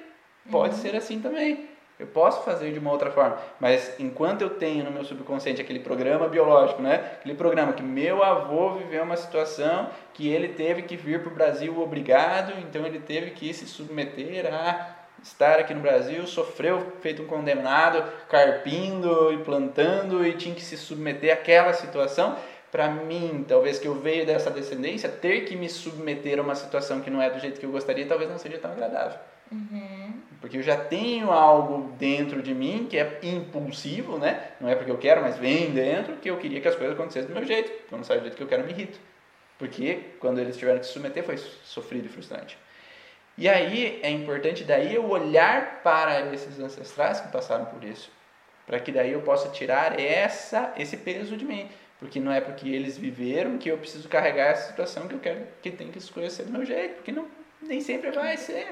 pode 0.51 0.75
uhum. 0.75 0.81
ser 0.81 0.95
assim 0.95 1.21
também. 1.21 1.69
Eu 1.99 2.07
posso 2.07 2.43
fazer 2.43 2.73
de 2.73 2.79
uma 2.79 2.93
outra 2.93 3.11
forma, 3.11 3.39
mas 3.59 3.99
enquanto 3.99 4.43
eu 4.43 4.51
tenho 4.51 4.85
no 4.85 4.91
meu 4.91 5.03
subconsciente 5.03 5.63
aquele 5.63 5.81
programa 5.81 6.29
biológico, 6.29 6.83
né? 6.83 6.97
Aquele 7.19 7.35
programa 7.35 7.73
que 7.73 7.83
meu 7.83 8.23
avô 8.23 8.75
viveu 8.75 9.03
uma 9.03 9.17
situação 9.17 9.89
que 10.13 10.29
ele 10.29 10.49
teve 10.49 10.83
que 10.83 10.95
vir 10.95 11.23
para 11.23 11.33
o 11.33 11.35
Brasil 11.35 11.81
obrigado, 11.81 12.53
então 12.59 12.85
ele 12.85 12.99
teve 12.99 13.31
que 13.31 13.53
se 13.55 13.67
submeter 13.67 14.53
a 14.53 14.96
estar 15.27 15.59
aqui 15.59 15.75
no 15.75 15.81
Brasil, 15.81 16.27
sofreu 16.27 16.93
feito 17.01 17.23
um 17.23 17.27
condenado, 17.27 18.03
carpindo 18.29 19.33
e 19.33 19.39
plantando 19.39 20.25
e 20.27 20.35
tinha 20.35 20.55
que 20.55 20.63
se 20.63 20.77
submeter 20.77 21.33
àquela 21.33 21.73
situação. 21.73 22.37
Para 22.71 22.89
mim, 22.89 23.45
talvez 23.47 23.79
que 23.79 23.89
eu 23.89 23.95
veio 23.95 24.27
dessa 24.27 24.51
descendência, 24.51 25.09
ter 25.09 25.43
que 25.43 25.57
me 25.57 25.69
submeter 25.69 26.39
a 26.39 26.43
uma 26.43 26.55
situação 26.55 27.01
que 27.01 27.11
não 27.11 27.23
é 27.23 27.31
do 27.31 27.39
jeito 27.39 27.59
que 27.59 27.67
eu 27.67 27.71
gostaria, 27.71 28.07
talvez 28.07 28.31
não 28.31 28.39
seja 28.39 28.59
tão 28.59 28.73
agradável. 28.73 29.19
Uhum. 29.51 30.13
Porque 30.41 30.59
eu 30.59 30.63
já 30.63 30.77
tenho 30.77 31.31
algo 31.31 31.93
dentro 31.99 32.43
de 32.43 32.55
mim 32.55 32.87
que 32.89 32.99
é 32.99 33.19
impulsivo, 33.23 34.19
né? 34.19 34.51
Não 34.61 34.69
é 34.69 34.75
porque 34.75 34.91
eu 34.91 34.99
quero, 34.99 35.23
mas 35.23 35.39
vem 35.39 35.71
dentro 35.71 36.17
que 36.17 36.29
eu 36.31 36.37
queria 36.37 36.61
que 36.61 36.69
as 36.69 36.75
coisas 36.75 36.95
acontecessem 36.95 37.29
do 37.29 37.35
meu 37.35 37.45
jeito. 37.45 37.71
Quando 37.89 38.05
sai 38.05 38.19
do 38.19 38.23
jeito 38.23 38.37
que 38.37 38.43
eu 38.43 38.49
quero, 38.49 38.65
me 38.65 38.73
irrito. 38.73 38.99
Porque 39.59 40.01
quando 40.21 40.39
eles 40.39 40.57
tiveram 40.57 40.79
que 40.79 40.87
se 40.87 40.93
submeter 40.93 41.25
foi 41.25 41.39
sofrido 41.39 42.07
e 42.07 42.09
frustrante. 42.09 42.59
E 43.39 43.49
aí 43.49 44.01
é 44.03 44.11
importante 44.11 44.65
daí 44.65 44.95
eu 44.95 45.09
olhar 45.09 45.83
para 45.83 46.33
esses 46.33 46.59
ancestrais 46.59 47.21
que 47.21 47.29
passaram 47.29 47.67
por 47.67 47.85
isso, 47.85 48.11
para 48.67 48.81
que 48.81 48.91
daí 48.91 49.13
eu 49.13 49.21
possa 49.23 49.49
tirar 49.51 50.01
essa 50.01 50.73
esse 50.77 50.97
peso 50.97 51.37
de 51.37 51.45
mim, 51.45 51.69
porque 51.99 52.19
não 52.19 52.33
é 52.33 52.41
porque 52.41 52.69
eles 52.69 52.97
viveram 52.97 53.59
que 53.59 53.69
eu 53.69 53.77
preciso 53.77 54.09
carregar 54.09 54.49
essa 54.49 54.69
situação 54.71 55.07
que 55.07 55.15
eu 55.15 55.21
quero 55.21 55.47
que 55.61 55.71
tem 55.71 55.91
que 55.91 55.99
escolher 55.99 56.31
ser 56.31 56.45
do 56.45 56.53
meu 56.53 56.65
jeito, 56.65 56.95
porque 56.97 57.13
não 57.13 57.27
nem 57.61 57.81
sempre 57.81 58.11
vai 58.11 58.37
ser. 58.37 58.69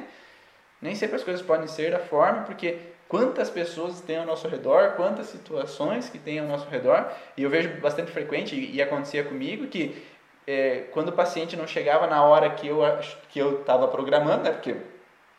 Nem 0.80 0.94
sempre 0.94 1.16
as 1.16 1.24
coisas 1.24 1.44
podem 1.44 1.66
ser 1.66 1.90
da 1.90 1.98
forma, 1.98 2.42
porque 2.42 2.78
quantas 3.08 3.48
pessoas 3.48 4.00
tem 4.00 4.18
ao 4.18 4.26
nosso 4.26 4.48
redor, 4.48 4.92
quantas 4.96 5.28
situações 5.28 6.08
que 6.08 6.18
tem 6.18 6.38
ao 6.38 6.46
nosso 6.46 6.68
redor, 6.68 7.10
e 7.36 7.42
eu 7.42 7.50
vejo 7.50 7.80
bastante 7.80 8.10
frequente 8.10 8.54
e, 8.54 8.76
e 8.76 8.82
acontecia 8.82 9.24
comigo 9.24 9.66
que 9.66 10.04
é, 10.46 10.84
quando 10.92 11.08
o 11.08 11.12
paciente 11.12 11.56
não 11.56 11.66
chegava 11.66 12.06
na 12.06 12.24
hora 12.24 12.50
que 12.50 12.66
eu 12.66 12.80
que 13.30 13.38
eu 13.38 13.60
estava 13.60 13.88
programando, 13.88 14.44
né, 14.44 14.50
porque 14.50 14.76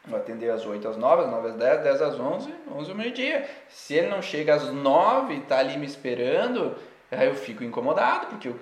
eu 0.09 0.17
atendi 0.17 0.49
às 0.49 0.65
8 0.65 0.87
às 0.87 0.97
9, 0.97 1.23
às 1.23 1.31
9 1.31 1.47
às 1.49 1.55
10, 1.55 1.83
10 1.83 2.01
às 2.01 2.19
11, 2.19 2.53
11 2.75 2.91
ao 2.91 2.97
meio-dia. 2.97 3.47
Se 3.67 3.95
ele 3.95 4.07
não 4.07 4.21
chega 4.21 4.53
às 4.53 4.71
9 4.71 5.33
e 5.33 5.37
está 5.39 5.59
ali 5.59 5.77
me 5.77 5.85
esperando, 5.85 6.75
Aí 7.11 7.27
eu 7.27 7.35
fico 7.35 7.63
incomodado, 7.63 8.27
porque 8.27 8.47
eu 8.47 8.59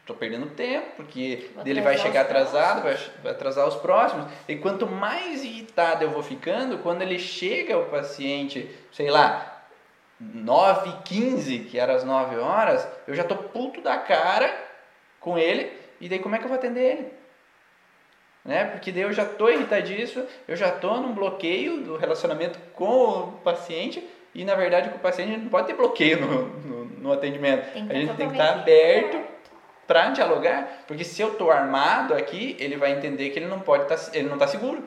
estou 0.00 0.16
perdendo 0.16 0.46
tempo, 0.46 0.86
porque 0.96 1.50
ele 1.64 1.80
vai 1.80 1.96
chegar 1.96 2.22
atrasado, 2.22 2.82
vai, 2.82 2.98
vai 3.22 3.32
atrasar 3.32 3.66
os 3.68 3.76
próximos. 3.76 4.26
E 4.48 4.56
quanto 4.56 4.86
mais 4.86 5.44
irritado 5.44 6.04
eu 6.04 6.10
vou 6.10 6.22
ficando, 6.22 6.78
quando 6.78 7.02
ele 7.02 7.18
chega 7.18 7.78
o 7.78 7.86
paciente, 7.86 8.68
sei 8.92 9.10
lá, 9.10 9.64
9 10.18 10.90
e 10.90 10.92
15, 11.02 11.58
que 11.60 11.78
era 11.78 11.94
as 11.94 12.04
9 12.04 12.36
horas, 12.38 12.86
eu 13.06 13.14
já 13.14 13.24
tô 13.24 13.36
puto 13.36 13.80
da 13.80 13.98
cara 13.98 14.52
com 15.20 15.38
ele, 15.38 15.70
e 16.02 16.08
daí 16.08 16.18
como 16.18 16.34
é 16.34 16.38
que 16.38 16.44
eu 16.44 16.48
vou 16.48 16.58
atender 16.58 16.80
ele? 16.80 17.12
Né? 18.44 18.64
Porque 18.64 18.90
daí 18.90 19.02
eu 19.02 19.12
já 19.12 19.24
tô 19.24 19.48
irritadíssimo, 19.48 20.26
eu 20.48 20.56
já 20.56 20.72
tô 20.72 20.96
num 20.96 21.14
bloqueio 21.14 21.80
do 21.80 21.96
relacionamento 21.96 22.58
com 22.74 23.20
o 23.20 23.32
paciente, 23.44 24.04
e 24.34 24.44
na 24.44 24.56
verdade 24.56 24.90
com 24.90 24.96
o 24.96 25.00
paciente 25.00 25.38
não 25.38 25.48
pode 25.48 25.68
ter 25.68 25.74
bloqueio 25.74 26.20
no, 26.20 26.48
no, 26.58 26.84
no 26.84 27.12
atendimento. 27.12 27.68
A 27.78 27.86
tá 27.86 27.94
gente 27.94 28.14
tem 28.16 28.26
que 28.26 28.34
estar 28.34 28.54
aberto 28.54 29.20
para 29.86 30.10
dialogar, 30.10 30.82
porque 30.88 31.04
se 31.04 31.22
eu 31.22 31.36
tô 31.36 31.52
armado 31.52 32.14
aqui, 32.14 32.56
ele 32.58 32.76
vai 32.76 32.90
entender 32.90 33.30
que 33.30 33.38
ele 33.38 33.46
não 33.46 33.60
pode 33.60 33.86
tá, 33.86 33.94
ele 34.12 34.28
não 34.28 34.38
tá 34.38 34.48
seguro. 34.48 34.82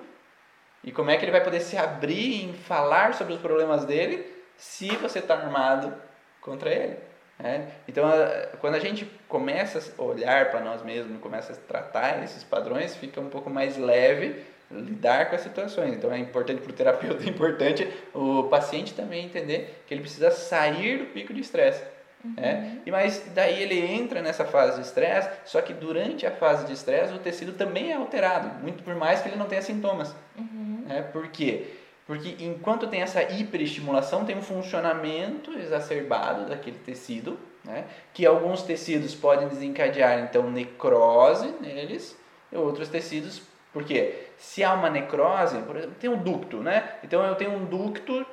E 0.84 0.92
como 0.92 1.10
é 1.10 1.16
que 1.16 1.24
ele 1.24 1.32
vai 1.32 1.42
poder 1.42 1.62
se 1.62 1.78
abrir 1.78 2.44
em 2.44 2.54
falar 2.54 3.14
sobre 3.14 3.34
os 3.34 3.40
problemas 3.40 3.86
dele 3.86 4.26
se 4.58 4.90
você 4.98 5.20
está 5.20 5.34
armado 5.34 5.94
contra 6.42 6.70
ele? 6.70 6.98
Né? 7.40 7.68
Então, 7.88 8.06
a- 8.08 8.48
quando 8.60 8.76
a 8.76 8.80
gente 8.80 9.06
começa 9.28 9.94
a 9.98 10.02
olhar 10.02 10.50
para 10.52 10.62
nós 10.62 10.82
mesmos, 10.84 11.20
começa 11.22 11.54
a 11.54 11.56
tratar 11.56 12.24
esses 12.24 12.44
padrões, 12.44 12.96
fica 12.96 13.20
um 13.20 13.30
pouco 13.30 13.50
mais 13.50 13.78
leve 13.78 14.44
lidar 14.72 15.30
com 15.30 15.36
as 15.36 15.42
situações. 15.42 15.94
Então, 15.94 16.12
é 16.12 16.18
importante 16.18 16.62
para 16.62 16.72
o 16.72 16.74
terapeuta, 16.74 17.24
é 17.26 17.30
importante 17.30 17.88
o 18.14 18.44
paciente 18.44 18.94
também 18.94 19.26
entender 19.26 19.84
que 19.88 19.94
ele 19.94 20.02
precisa 20.02 20.32
sair 20.32 20.98
do 21.00 21.06
pico 21.06 21.34
de 21.34 21.42
estresse. 21.42 21.84
né? 22.24 22.80
E 22.86 22.90
mas 22.90 23.24
daí 23.36 23.62
ele 23.62 23.80
entra 23.80 24.20
nessa 24.22 24.44
fase 24.46 24.80
de 24.82 24.88
estresse, 24.88 25.30
só 25.46 25.62
que 25.62 25.74
durante 25.74 26.26
a 26.26 26.32
fase 26.32 26.66
de 26.66 26.74
estresse 26.74 27.14
o 27.14 27.20
tecido 27.20 27.54
também 27.54 27.92
é 27.92 27.96
alterado, 27.96 28.48
muito 28.64 28.82
por 28.82 28.96
mais 28.96 29.22
que 29.22 29.30
ele 29.30 29.36
não 29.36 29.46
tenha 29.46 29.62
sintomas. 29.62 30.16
Né? 30.88 31.04
Por 31.14 31.28
quê? 31.28 31.68
Porque 32.06 32.36
enquanto 32.40 32.88
tem 32.88 33.02
essa 33.02 33.24
hiperestimulação, 33.24 34.26
tem 34.26 34.38
um 34.38 34.42
funcionamento 34.42 35.52
exacerbado 35.58 36.46
daquele 36.46 36.78
tecido, 36.78 37.40
né? 37.64 37.86
que 38.14 38.26
alguns 38.26 38.62
tecidos 38.62 39.16
podem 39.16 39.48
desencadear 39.48 40.20
então 40.20 40.50
necrose 40.52 41.48
neles, 41.60 42.16
e 42.52 42.58
outros 42.58 42.90
tecidos, 42.90 43.42
por 43.74 43.84
quê? 43.84 44.28
Se 44.38 44.64
há 44.64 44.74
uma 44.74 44.90
necrose, 44.90 45.58
por 45.64 45.76
exemplo, 45.76 45.96
tem 46.00 46.10
um 46.10 46.18
ducto, 46.18 46.58
né? 46.58 46.92
Então 47.04 47.26
eu 47.26 47.36
tenho 47.36 47.52
um 47.52 47.66
ducto 47.66 48.26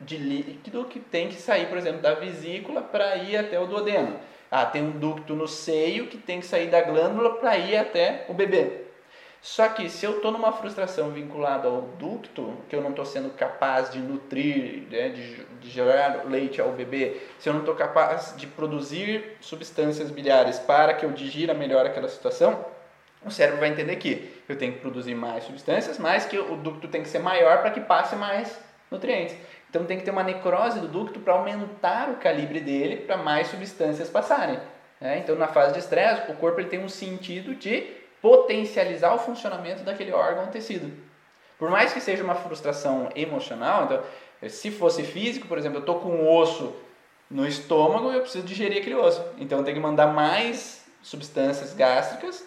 de 0.00 0.16
líquido 0.16 0.84
que 0.84 0.98
tem 0.98 1.28
que 1.28 1.36
sair, 1.36 1.66
por 1.66 1.78
exemplo, 1.78 2.00
da 2.00 2.14
vesícula 2.14 2.82
para 2.82 3.16
ir 3.16 3.36
até 3.36 3.58
o 3.58 3.66
duodeno. 3.66 4.18
Ah, 4.50 4.66
tem 4.66 4.82
um 4.82 4.90
ducto 4.90 5.34
no 5.34 5.46
seio 5.46 6.06
que 6.08 6.16
tem 6.16 6.40
que 6.40 6.46
sair 6.46 6.68
da 6.68 6.80
glândula 6.80 7.34
para 7.36 7.56
ir 7.56 7.76
até 7.76 8.24
o 8.28 8.34
bebê. 8.34 8.87
Só 9.40 9.68
que 9.68 9.88
se 9.88 10.04
eu 10.04 10.16
estou 10.16 10.32
numa 10.32 10.52
frustração 10.52 11.10
vinculada 11.10 11.68
ao 11.68 11.82
ducto, 11.82 12.54
que 12.68 12.74
eu 12.74 12.80
não 12.80 12.90
estou 12.90 13.04
sendo 13.04 13.30
capaz 13.30 13.90
de 13.90 13.98
nutrir, 13.98 14.82
né, 14.90 15.10
de, 15.10 15.44
de 15.60 15.70
gerar 15.70 16.24
leite 16.26 16.60
ao 16.60 16.72
bebê, 16.72 17.20
se 17.38 17.48
eu 17.48 17.52
não 17.52 17.60
estou 17.60 17.74
capaz 17.74 18.34
de 18.36 18.46
produzir 18.46 19.36
substâncias 19.40 20.10
biliares 20.10 20.58
para 20.58 20.92
que 20.94 21.06
eu 21.06 21.12
digira 21.12 21.54
melhor 21.54 21.86
aquela 21.86 22.08
situação, 22.08 22.64
o 23.24 23.30
cérebro 23.30 23.60
vai 23.60 23.68
entender 23.68 23.96
que 23.96 24.42
eu 24.48 24.56
tenho 24.56 24.72
que 24.72 24.80
produzir 24.80 25.14
mais 25.14 25.44
substâncias, 25.44 25.98
mas 25.98 26.24
que 26.24 26.38
o 26.38 26.56
ducto 26.56 26.88
tem 26.88 27.02
que 27.02 27.08
ser 27.08 27.18
maior 27.18 27.58
para 27.58 27.70
que 27.70 27.80
passe 27.80 28.16
mais 28.16 28.58
nutrientes. 28.90 29.36
Então 29.70 29.84
tem 29.84 29.98
que 29.98 30.04
ter 30.04 30.10
uma 30.10 30.22
necrose 30.22 30.80
do 30.80 30.88
ducto 30.88 31.20
para 31.20 31.34
aumentar 31.34 32.08
o 32.10 32.16
calibre 32.16 32.60
dele 32.60 32.96
para 32.96 33.16
mais 33.16 33.48
substâncias 33.48 34.08
passarem. 34.08 34.58
né? 35.00 35.18
Então 35.18 35.36
na 35.36 35.46
fase 35.46 35.74
de 35.74 35.80
estresse, 35.80 36.30
o 36.30 36.34
corpo 36.36 36.60
ele 36.60 36.68
tem 36.68 36.82
um 36.82 36.88
sentido 36.88 37.54
de 37.54 37.97
potencializar 38.20 39.14
o 39.14 39.18
funcionamento 39.18 39.82
daquele 39.82 40.12
órgão 40.12 40.44
ou 40.44 40.50
tecido. 40.50 40.92
Por 41.58 41.70
mais 41.70 41.92
que 41.92 42.00
seja 42.00 42.22
uma 42.22 42.34
frustração 42.34 43.10
emocional, 43.14 43.84
então, 43.84 44.02
se 44.48 44.70
fosse 44.70 45.02
físico, 45.02 45.48
por 45.48 45.58
exemplo, 45.58 45.78
eu 45.78 45.80
estou 45.80 46.00
com 46.00 46.10
um 46.10 46.28
osso 46.28 46.74
no 47.30 47.46
estômago, 47.46 48.10
eu 48.10 48.20
preciso 48.20 48.46
digerir 48.46 48.78
aquele 48.78 48.94
osso. 48.94 49.22
Então 49.38 49.58
eu 49.58 49.64
tenho 49.64 49.76
que 49.76 49.82
mandar 49.82 50.06
mais 50.08 50.86
substâncias 51.02 51.74
gástricas 51.74 52.46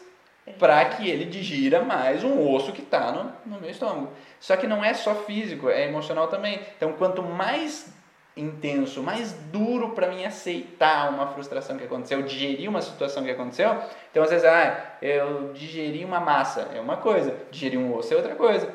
para 0.57 0.83
que 0.85 1.09
ele 1.09 1.25
digira 1.25 1.83
mais 1.83 2.23
um 2.23 2.49
osso 2.49 2.71
que 2.71 2.81
está 2.81 3.11
no, 3.11 3.31
no 3.45 3.61
meu 3.61 3.69
estômago. 3.69 4.11
Só 4.39 4.55
que 4.57 4.65
não 4.65 4.83
é 4.83 4.93
só 4.93 5.13
físico, 5.13 5.69
é 5.69 5.87
emocional 5.87 6.27
também. 6.27 6.59
Então, 6.75 6.93
quanto 6.93 7.21
mais 7.21 7.93
intenso, 8.35 9.03
mais 9.03 9.33
duro 9.51 9.89
para 9.89 10.07
mim 10.07 10.23
aceitar 10.23 11.09
uma 11.09 11.27
frustração 11.27 11.77
que 11.77 11.83
aconteceu, 11.83 12.21
digerir 12.21 12.69
uma 12.69 12.81
situação 12.81 13.23
que 13.23 13.31
aconteceu. 13.31 13.75
Então, 14.09 14.23
às 14.23 14.29
vezes, 14.29 14.45
ah, 14.45 14.95
eu 15.01 15.51
digeri 15.53 16.05
uma 16.05 16.19
massa, 16.19 16.69
é 16.73 16.79
uma 16.79 16.97
coisa, 16.97 17.35
digerir 17.51 17.79
um 17.79 17.93
osso 17.95 18.13
é 18.13 18.17
outra 18.17 18.35
coisa. 18.35 18.73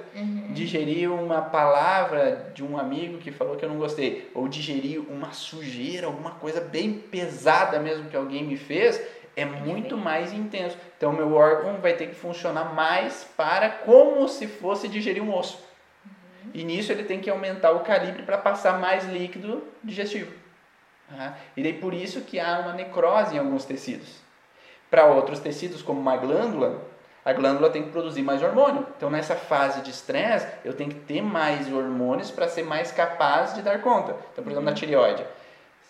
Digerir 0.52 1.10
uma 1.10 1.40
palavra 1.40 2.52
de 2.54 2.62
um 2.62 2.78
amigo 2.78 3.18
que 3.18 3.30
falou 3.30 3.56
que 3.56 3.64
eu 3.64 3.68
não 3.68 3.78
gostei, 3.78 4.30
ou 4.34 4.46
digerir 4.46 5.00
uma 5.10 5.32
sujeira, 5.32 6.06
alguma 6.06 6.32
coisa 6.32 6.60
bem 6.60 6.92
pesada 6.92 7.78
mesmo 7.78 8.10
que 8.10 8.16
alguém 8.16 8.44
me 8.44 8.56
fez, 8.56 9.00
é 9.34 9.44
muito 9.44 9.96
mais 9.96 10.32
intenso. 10.32 10.76
Então, 10.96 11.12
meu 11.12 11.34
órgão 11.34 11.78
vai 11.80 11.94
ter 11.94 12.08
que 12.08 12.14
funcionar 12.14 12.74
mais 12.74 13.26
para 13.36 13.68
como 13.68 14.26
se 14.28 14.46
fosse 14.46 14.88
digerir 14.88 15.22
um 15.22 15.34
osso. 15.34 15.65
E 16.54 16.64
nisso 16.64 16.92
ele 16.92 17.04
tem 17.04 17.20
que 17.20 17.30
aumentar 17.30 17.72
o 17.72 17.80
calibre 17.80 18.22
para 18.22 18.38
passar 18.38 18.78
mais 18.78 19.04
líquido 19.04 19.62
digestivo. 19.82 20.32
tá? 21.08 21.36
E 21.56 21.62
daí 21.62 21.74
por 21.74 21.94
isso 21.94 22.22
que 22.22 22.38
há 22.38 22.60
uma 22.60 22.72
necrose 22.72 23.34
em 23.34 23.38
alguns 23.38 23.64
tecidos. 23.64 24.20
Para 24.90 25.06
outros 25.06 25.40
tecidos, 25.40 25.82
como 25.82 26.00
uma 26.00 26.16
glândula, 26.16 26.82
a 27.24 27.32
glândula 27.32 27.70
tem 27.70 27.82
que 27.82 27.90
produzir 27.90 28.22
mais 28.22 28.42
hormônio. 28.42 28.86
Então 28.96 29.10
nessa 29.10 29.34
fase 29.34 29.80
de 29.80 29.90
estresse, 29.90 30.46
eu 30.64 30.72
tenho 30.74 30.90
que 30.90 31.00
ter 31.00 31.20
mais 31.20 31.70
hormônios 31.72 32.30
para 32.30 32.48
ser 32.48 32.62
mais 32.62 32.92
capaz 32.92 33.54
de 33.54 33.62
dar 33.62 33.82
conta. 33.82 34.16
Então, 34.32 34.44
por 34.44 34.50
exemplo, 34.50 34.62
na 34.64 34.72
tireoide. 34.74 35.24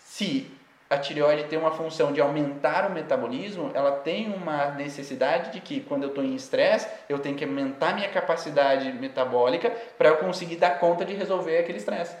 Se 0.03 0.51
a 0.89 0.97
tireoide 0.97 1.45
tem 1.45 1.59
uma 1.59 1.71
função 1.71 2.13
de 2.13 2.21
aumentar 2.21 2.89
o 2.89 2.93
metabolismo, 2.93 3.71
ela 3.73 3.91
tem 3.91 4.33
uma 4.33 4.71
necessidade 4.71 5.51
de 5.51 5.59
que 5.59 5.81
quando 5.81 6.03
eu 6.03 6.09
estou 6.09 6.23
em 6.23 6.35
estresse, 6.35 6.87
eu 7.09 7.19
tenho 7.19 7.35
que 7.35 7.43
aumentar 7.43 7.93
minha 7.93 8.09
capacidade 8.09 8.91
metabólica 8.93 9.69
para 9.97 10.09
eu 10.09 10.17
conseguir 10.17 10.55
dar 10.55 10.79
conta 10.79 11.03
de 11.03 11.13
resolver 11.13 11.57
aquele 11.57 11.77
estresse. 11.77 12.15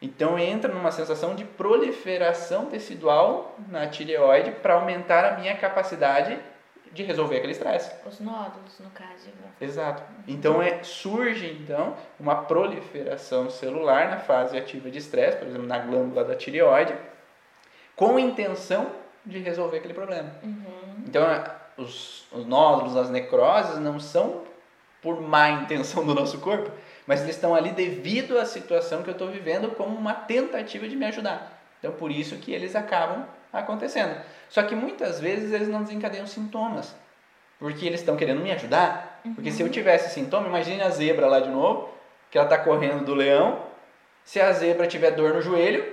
Então 0.00 0.38
entra 0.38 0.72
numa 0.72 0.92
sensação 0.92 1.34
de 1.34 1.44
proliferação 1.44 2.66
tecidual 2.66 3.56
na 3.68 3.86
tireoide 3.88 4.50
para 4.50 4.74
aumentar 4.74 5.24
a 5.24 5.38
minha 5.38 5.56
capacidade 5.56 6.38
de 6.92 7.02
resolver 7.02 7.38
aquele 7.38 7.52
estresse. 7.52 7.90
Os 8.06 8.20
nódulos, 8.20 8.78
no 8.78 8.90
caso. 8.90 9.28
Ivan. 9.28 9.48
Exato. 9.60 10.02
Então 10.28 10.62
é, 10.62 10.82
surge 10.84 11.58
então 11.60 11.96
uma 12.20 12.36
proliferação 12.36 13.50
celular 13.50 14.08
na 14.10 14.18
fase 14.18 14.56
ativa 14.56 14.90
de 14.90 14.98
estresse, 14.98 15.38
por 15.38 15.48
exemplo, 15.48 15.66
na 15.66 15.78
glândula 15.78 16.22
da 16.24 16.36
tireoide, 16.36 16.94
com 17.96 18.16
a 18.16 18.20
intenção 18.20 18.90
de 19.24 19.38
resolver 19.38 19.78
aquele 19.78 19.94
problema. 19.94 20.30
Então 21.06 21.24
é, 21.24 21.44
os, 21.76 22.26
os 22.32 22.46
nódulos, 22.46 22.96
as 22.96 23.10
necroses 23.10 23.78
não 23.78 23.98
são 23.98 24.42
por 25.02 25.20
má 25.20 25.50
intenção 25.50 26.04
do 26.04 26.14
nosso 26.14 26.38
corpo, 26.38 26.70
mas 27.06 27.20
eles 27.22 27.34
estão 27.34 27.54
ali 27.54 27.70
devido 27.70 28.38
à 28.38 28.44
situação 28.44 29.02
que 29.02 29.10
eu 29.10 29.12
estou 29.12 29.28
vivendo 29.28 29.70
como 29.76 29.96
uma 29.96 30.14
tentativa 30.14 30.88
de 30.88 30.96
me 30.96 31.06
ajudar. 31.06 31.62
Então 31.78 31.92
por 31.92 32.10
isso 32.10 32.36
que 32.36 32.52
eles 32.52 32.74
acabam 32.74 33.26
acontecendo. 33.52 34.18
Só 34.48 34.62
que 34.62 34.74
muitas 34.74 35.20
vezes 35.20 35.52
eles 35.52 35.68
não 35.68 35.82
desencadeiam 35.82 36.26
sintomas, 36.26 36.94
porque 37.58 37.86
eles 37.86 38.00
estão 38.00 38.16
querendo 38.16 38.40
me 38.40 38.52
ajudar. 38.52 39.20
Porque 39.34 39.50
se 39.50 39.62
eu 39.62 39.68
tivesse 39.68 40.12
sintoma, 40.12 40.48
imagine 40.48 40.82
a 40.82 40.90
zebra 40.90 41.26
lá 41.26 41.40
de 41.40 41.48
novo, 41.48 41.88
que 42.30 42.36
ela 42.36 42.46
está 42.46 42.58
correndo 42.58 43.04
do 43.04 43.14
leão. 43.14 43.62
Se 44.24 44.40
a 44.40 44.52
zebra 44.52 44.86
tiver 44.86 45.12
dor 45.12 45.34
no 45.34 45.42
joelho, 45.42 45.84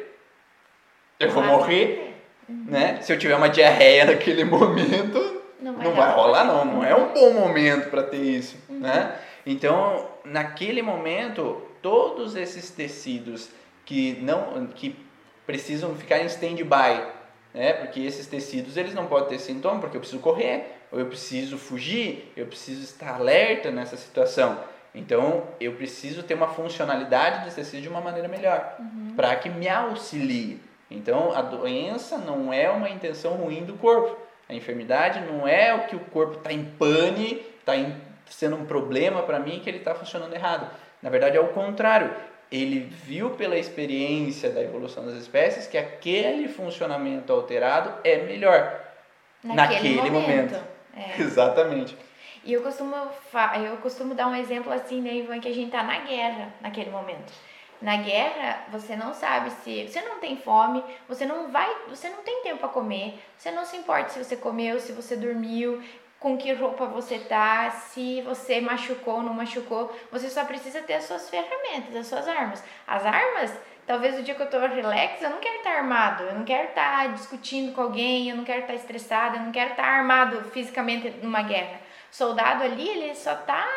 eu 1.26 1.32
vou 1.32 1.44
morrer, 1.44 2.16
né? 2.48 3.00
Se 3.02 3.14
eu 3.14 3.18
tiver 3.18 3.36
uma 3.36 3.50
diarreia 3.50 4.06
naquele 4.06 4.44
momento, 4.46 5.42
Não 5.60 5.74
vai, 5.74 5.86
não 5.86 5.94
vai 5.94 6.12
rolar 6.14 6.44
não, 6.44 6.66
não 6.66 6.84
é 6.84 6.96
um 6.96 7.14
bom 7.14 7.34
momento 7.34 7.90
para 7.90 8.04
ter 8.04 8.22
isso, 8.22 8.58
né? 8.70 9.16
Então, 9.46 10.08
naquele 10.24 10.82
momento, 10.82 11.62
todos 11.82 12.36
esses 12.36 12.70
tecidos 12.70 13.50
que 13.86 14.18
não 14.22 14.68
que 14.68 14.96
precisam 15.46 15.96
ficar 15.96 16.20
em 16.20 16.26
stand-by, 16.28 17.04
né? 17.54 17.74
Porque 17.74 18.00
esses 18.02 18.28
tecidos, 18.28 18.78
eles 18.78 18.94
não 18.94 19.08
podem 19.08 19.30
ter 19.30 19.40
sintoma, 19.40 19.80
porque 19.80 19.98
eu 19.98 20.02
preciso 20.02 20.22
correr, 20.22 20.78
ou 20.92 21.00
eu 21.00 21.06
preciso 21.08 21.58
fugir, 21.58 22.32
eu 22.36 22.46
preciso 22.46 22.84
estar 22.84 23.16
alerta 23.16 23.72
nessa 23.72 23.98
situação. 23.98 24.60
Então, 24.94 25.44
eu 25.60 25.74
preciso 25.74 26.22
ter 26.24 26.34
uma 26.34 26.50
funcionalidade 26.50 27.46
desse 27.46 27.56
tecido 27.56 27.82
de 27.82 27.90
uma 27.90 28.02
maneira 28.02 28.28
melhor, 28.28 28.78
para 29.16 29.36
que 29.38 29.50
me 29.50 29.68
auxilie. 29.68 30.60
Então, 30.92 31.32
a 31.34 31.42
doença 31.42 32.18
não 32.18 32.54
é 32.54 32.70
uma 32.70 32.90
intenção 32.90 33.36
ruim 33.36 33.64
do 33.64 33.74
corpo. 33.74 34.18
A 34.48 34.54
enfermidade 34.54 35.22
não 35.22 35.48
é 35.48 35.74
o 35.74 35.88
que 35.88 35.96
o 35.96 36.00
corpo 36.00 36.38
está 36.38 36.52
em 36.52 36.66
pane, 36.66 37.42
está 37.60 37.74
sendo 38.26 38.58
um 38.58 38.66
problema 38.66 39.24
para 39.24 39.40
mim 39.40 39.62
que 39.64 39.70
ele 39.70 39.78
está 39.78 39.96
funcionando 39.96 40.34
errado. 40.34 40.70
Na 41.02 41.10
verdade, 41.10 41.38
é 41.38 41.40
o 41.40 41.48
contrário. 41.48 42.14
ele 42.52 42.80
viu 42.80 43.30
pela 43.32 43.58
experiência 43.58 44.50
da 44.50 44.62
evolução 44.62 45.06
das 45.06 45.16
espécies 45.16 45.68
que 45.68 45.78
aquele 45.78 46.50
funcionamento 46.50 47.32
alterado 47.32 47.94
é 48.04 48.18
melhor 48.18 48.78
naquele, 49.42 49.96
naquele 49.96 50.10
momento. 50.10 50.52
momento. 50.52 50.64
É. 50.94 51.16
Exatamente. 51.24 51.98
E 52.44 52.52
eu 52.52 52.62
costumo, 52.62 52.96
eu 53.64 53.78
costumo 53.78 54.16
dar 54.16 54.28
um 54.28 54.36
exemplo 54.36 54.74
assim, 54.74 55.00
né, 55.00 55.14
Ivan, 55.14 55.40
que 55.40 55.48
a 55.48 55.54
gente 55.54 55.72
tá 55.72 55.84
na 55.84 56.00
guerra 56.00 56.54
naquele 56.60 56.90
momento. 56.90 57.32
Na 57.82 57.98
guerra, 57.98 58.66
você 58.70 58.96
não 58.96 59.12
sabe 59.14 59.50
se 59.64 59.88
você 59.88 60.02
não 60.02 60.20
tem 60.20 60.38
fome, 60.38 60.84
você 61.08 61.26
não 61.26 61.52
vai, 61.52 61.68
você 61.90 62.10
não 62.10 62.20
tem 62.24 62.44
tempo 62.44 62.60
para 62.60 62.70
comer, 62.70 63.20
você 63.36 63.50
não 63.50 63.66
se 63.66 63.76
importa 63.76 64.10
se 64.10 64.24
você 64.24 64.36
comeu, 64.38 64.80
se 64.80 64.92
você 64.92 65.16
dormiu, 65.16 65.82
com 66.22 66.38
que 66.38 66.54
roupa 66.54 66.86
você 66.86 67.18
tá, 67.18 67.72
se 67.72 68.22
você 68.22 68.62
machucou 68.62 69.16
ou 69.16 69.24
não 69.24 69.34
machucou. 69.34 69.92
Você 70.12 70.30
só 70.30 70.46
precisa 70.46 70.80
ter 70.84 70.94
as 70.94 71.06
suas 71.06 71.28
ferramentas, 71.28 71.96
as 71.96 72.06
suas 72.06 72.28
armas. 72.28 72.64
As 72.86 73.04
armas, 73.04 73.52
talvez 73.88 74.20
o 74.20 74.22
dia 74.22 74.36
que 74.36 74.44
eu 74.44 74.50
tô 74.50 74.60
relax, 74.60 75.20
eu 75.20 75.32
não 75.32 75.40
quero 75.40 75.58
estar 75.58 75.72
armado, 75.78 76.24
eu 76.26 76.36
não 76.36 76.46
quero 76.46 76.68
estar 76.68 77.12
discutindo 77.14 77.74
com 77.74 77.82
alguém, 77.82 78.30
eu 78.30 78.38
não 78.38 78.44
quero 78.44 78.62
estar 78.62 78.76
estressado, 78.76 79.38
eu 79.38 79.42
não 79.42 79.52
quero 79.52 79.72
estar 79.72 79.84
armado 79.84 80.44
fisicamente 80.52 81.10
numa 81.24 81.42
guerra. 81.42 81.80
soldado 82.12 82.64
ali, 82.66 82.88
ele 82.88 83.16
só 83.16 83.34
tá, 83.34 83.68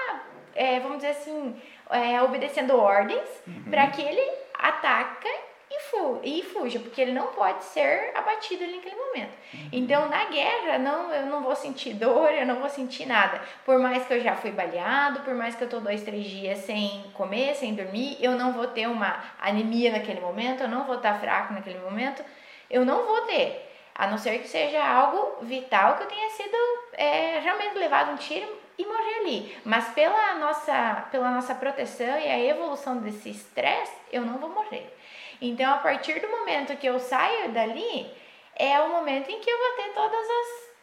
é, 0.54 0.80
vamos 0.80 0.98
dizer 0.98 1.12
assim, 1.12 1.56
é, 1.90 2.20
obedecendo 2.22 2.76
ordens 2.76 3.28
uhum. 3.46 3.64
para 3.70 3.86
que 3.88 4.02
ele 4.02 4.22
ataque 4.54 5.28
e, 5.70 5.80
fu 5.80 6.20
e 6.22 6.42
fuja, 6.42 6.78
porque 6.78 7.00
ele 7.00 7.12
não 7.12 7.28
pode 7.28 7.64
ser 7.64 8.12
abatido 8.14 8.62
ali 8.64 8.76
naquele 8.76 8.96
momento. 8.96 9.32
Uhum. 9.52 9.68
Então, 9.72 10.08
na 10.08 10.26
guerra, 10.26 10.78
não, 10.78 11.12
eu 11.12 11.26
não 11.26 11.42
vou 11.42 11.56
sentir 11.56 11.94
dor, 11.94 12.30
eu 12.32 12.46
não 12.46 12.56
vou 12.56 12.68
sentir 12.68 13.06
nada. 13.06 13.40
Por 13.64 13.78
mais 13.78 14.06
que 14.06 14.14
eu 14.14 14.20
já 14.20 14.36
fui 14.36 14.50
baleado, 14.50 15.20
por 15.20 15.34
mais 15.34 15.54
que 15.54 15.64
eu 15.64 15.68
tô 15.68 15.80
dois, 15.80 16.02
três 16.02 16.24
dias 16.24 16.58
sem 16.58 17.04
comer, 17.14 17.54
sem 17.54 17.74
dormir, 17.74 18.16
eu 18.20 18.32
não 18.32 18.52
vou 18.52 18.66
ter 18.68 18.86
uma 18.86 19.22
anemia 19.40 19.90
naquele 19.90 20.20
momento, 20.20 20.62
eu 20.62 20.68
não 20.68 20.84
vou 20.84 20.96
estar 20.96 21.18
fraco 21.18 21.52
naquele 21.52 21.78
momento, 21.78 22.24
eu 22.70 22.84
não 22.84 23.04
vou 23.04 23.22
ter. 23.22 23.70
A 23.94 24.08
não 24.08 24.18
ser 24.18 24.38
que 24.40 24.48
seja 24.48 24.84
algo 24.84 25.44
vital 25.44 25.96
que 25.96 26.02
eu 26.02 26.08
tenha 26.08 26.28
sido 26.30 26.56
é, 26.94 27.38
realmente 27.38 27.78
levado 27.78 28.10
um 28.10 28.16
tiro 28.16 28.63
e 28.78 28.84
morrer 28.84 29.14
ali. 29.20 29.58
Mas 29.64 29.88
pela 29.88 30.34
nossa, 30.34 31.06
pela 31.10 31.30
nossa 31.30 31.54
proteção 31.54 32.18
e 32.18 32.28
a 32.28 32.38
evolução 32.38 32.98
desse 32.98 33.30
estresse, 33.30 33.94
eu 34.12 34.22
não 34.22 34.38
vou 34.38 34.50
morrer. 34.50 34.94
Então, 35.40 35.72
a 35.72 35.78
partir 35.78 36.20
do 36.20 36.28
momento 36.28 36.76
que 36.76 36.86
eu 36.86 36.98
saio 36.98 37.50
dali, 37.52 38.10
é 38.56 38.80
o 38.80 38.90
momento 38.90 39.30
em 39.30 39.40
que 39.40 39.50
eu 39.50 39.58
vou 39.58 39.70
ter 39.76 39.92
todos 39.92 40.28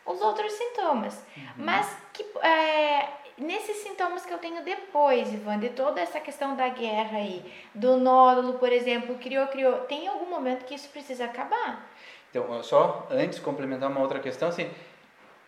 os 0.06 0.22
outros 0.22 0.52
sintomas. 0.54 1.26
Uhum. 1.36 1.44
Mas 1.58 1.98
que, 2.14 2.24
é, 2.46 3.08
nesses 3.38 3.78
sintomas 3.78 4.26
que 4.26 4.34
eu 4.34 4.38
tenho 4.38 4.64
depois, 4.64 5.34
Ivan, 5.34 5.60
de 5.60 5.70
toda 5.70 6.02
essa 6.02 6.20
questão 6.20 6.56
da 6.56 6.70
guerra 6.70 7.18
aí, 7.18 7.44
do 7.74 7.98
nódulo, 7.98 8.54
por 8.54 8.72
exemplo, 8.72 9.16
criou, 9.16 9.48
criou, 9.48 9.80
tem 9.82 10.08
algum 10.08 10.30
momento 10.30 10.66
que 10.66 10.76
isso 10.76 10.90
precisa 10.90 11.26
acabar? 11.26 11.90
Então, 12.30 12.64
só 12.64 13.08
antes 13.10 13.40
complementar 13.40 13.90
uma 13.90 14.00
outra 14.00 14.20
questão, 14.20 14.50
assim, 14.50 14.70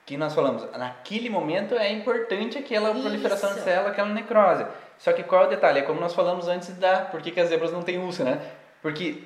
que 0.05 0.17
nós 0.17 0.33
falamos, 0.33 0.69
naquele 0.77 1.29
momento 1.29 1.75
é 1.75 1.91
importante 1.91 2.57
aquela 2.57 2.91
Isso. 2.91 3.01
proliferação 3.01 3.53
de 3.53 3.61
célula, 3.61 3.89
aquela 3.89 4.09
necrose. 4.09 4.65
Só 4.97 5.13
que 5.13 5.23
qual 5.23 5.43
é 5.43 5.47
o 5.47 5.49
detalhe? 5.49 5.79
É 5.79 5.81
como 5.83 5.99
nós 5.99 6.13
falamos 6.13 6.47
antes 6.47 6.69
da 6.77 7.01
por 7.01 7.21
que, 7.21 7.31
que 7.31 7.39
as 7.39 7.49
zebras 7.49 7.71
não 7.71 7.81
têm 7.81 7.97
úlcera, 7.97 8.31
né? 8.31 8.41
Porque 8.81 9.23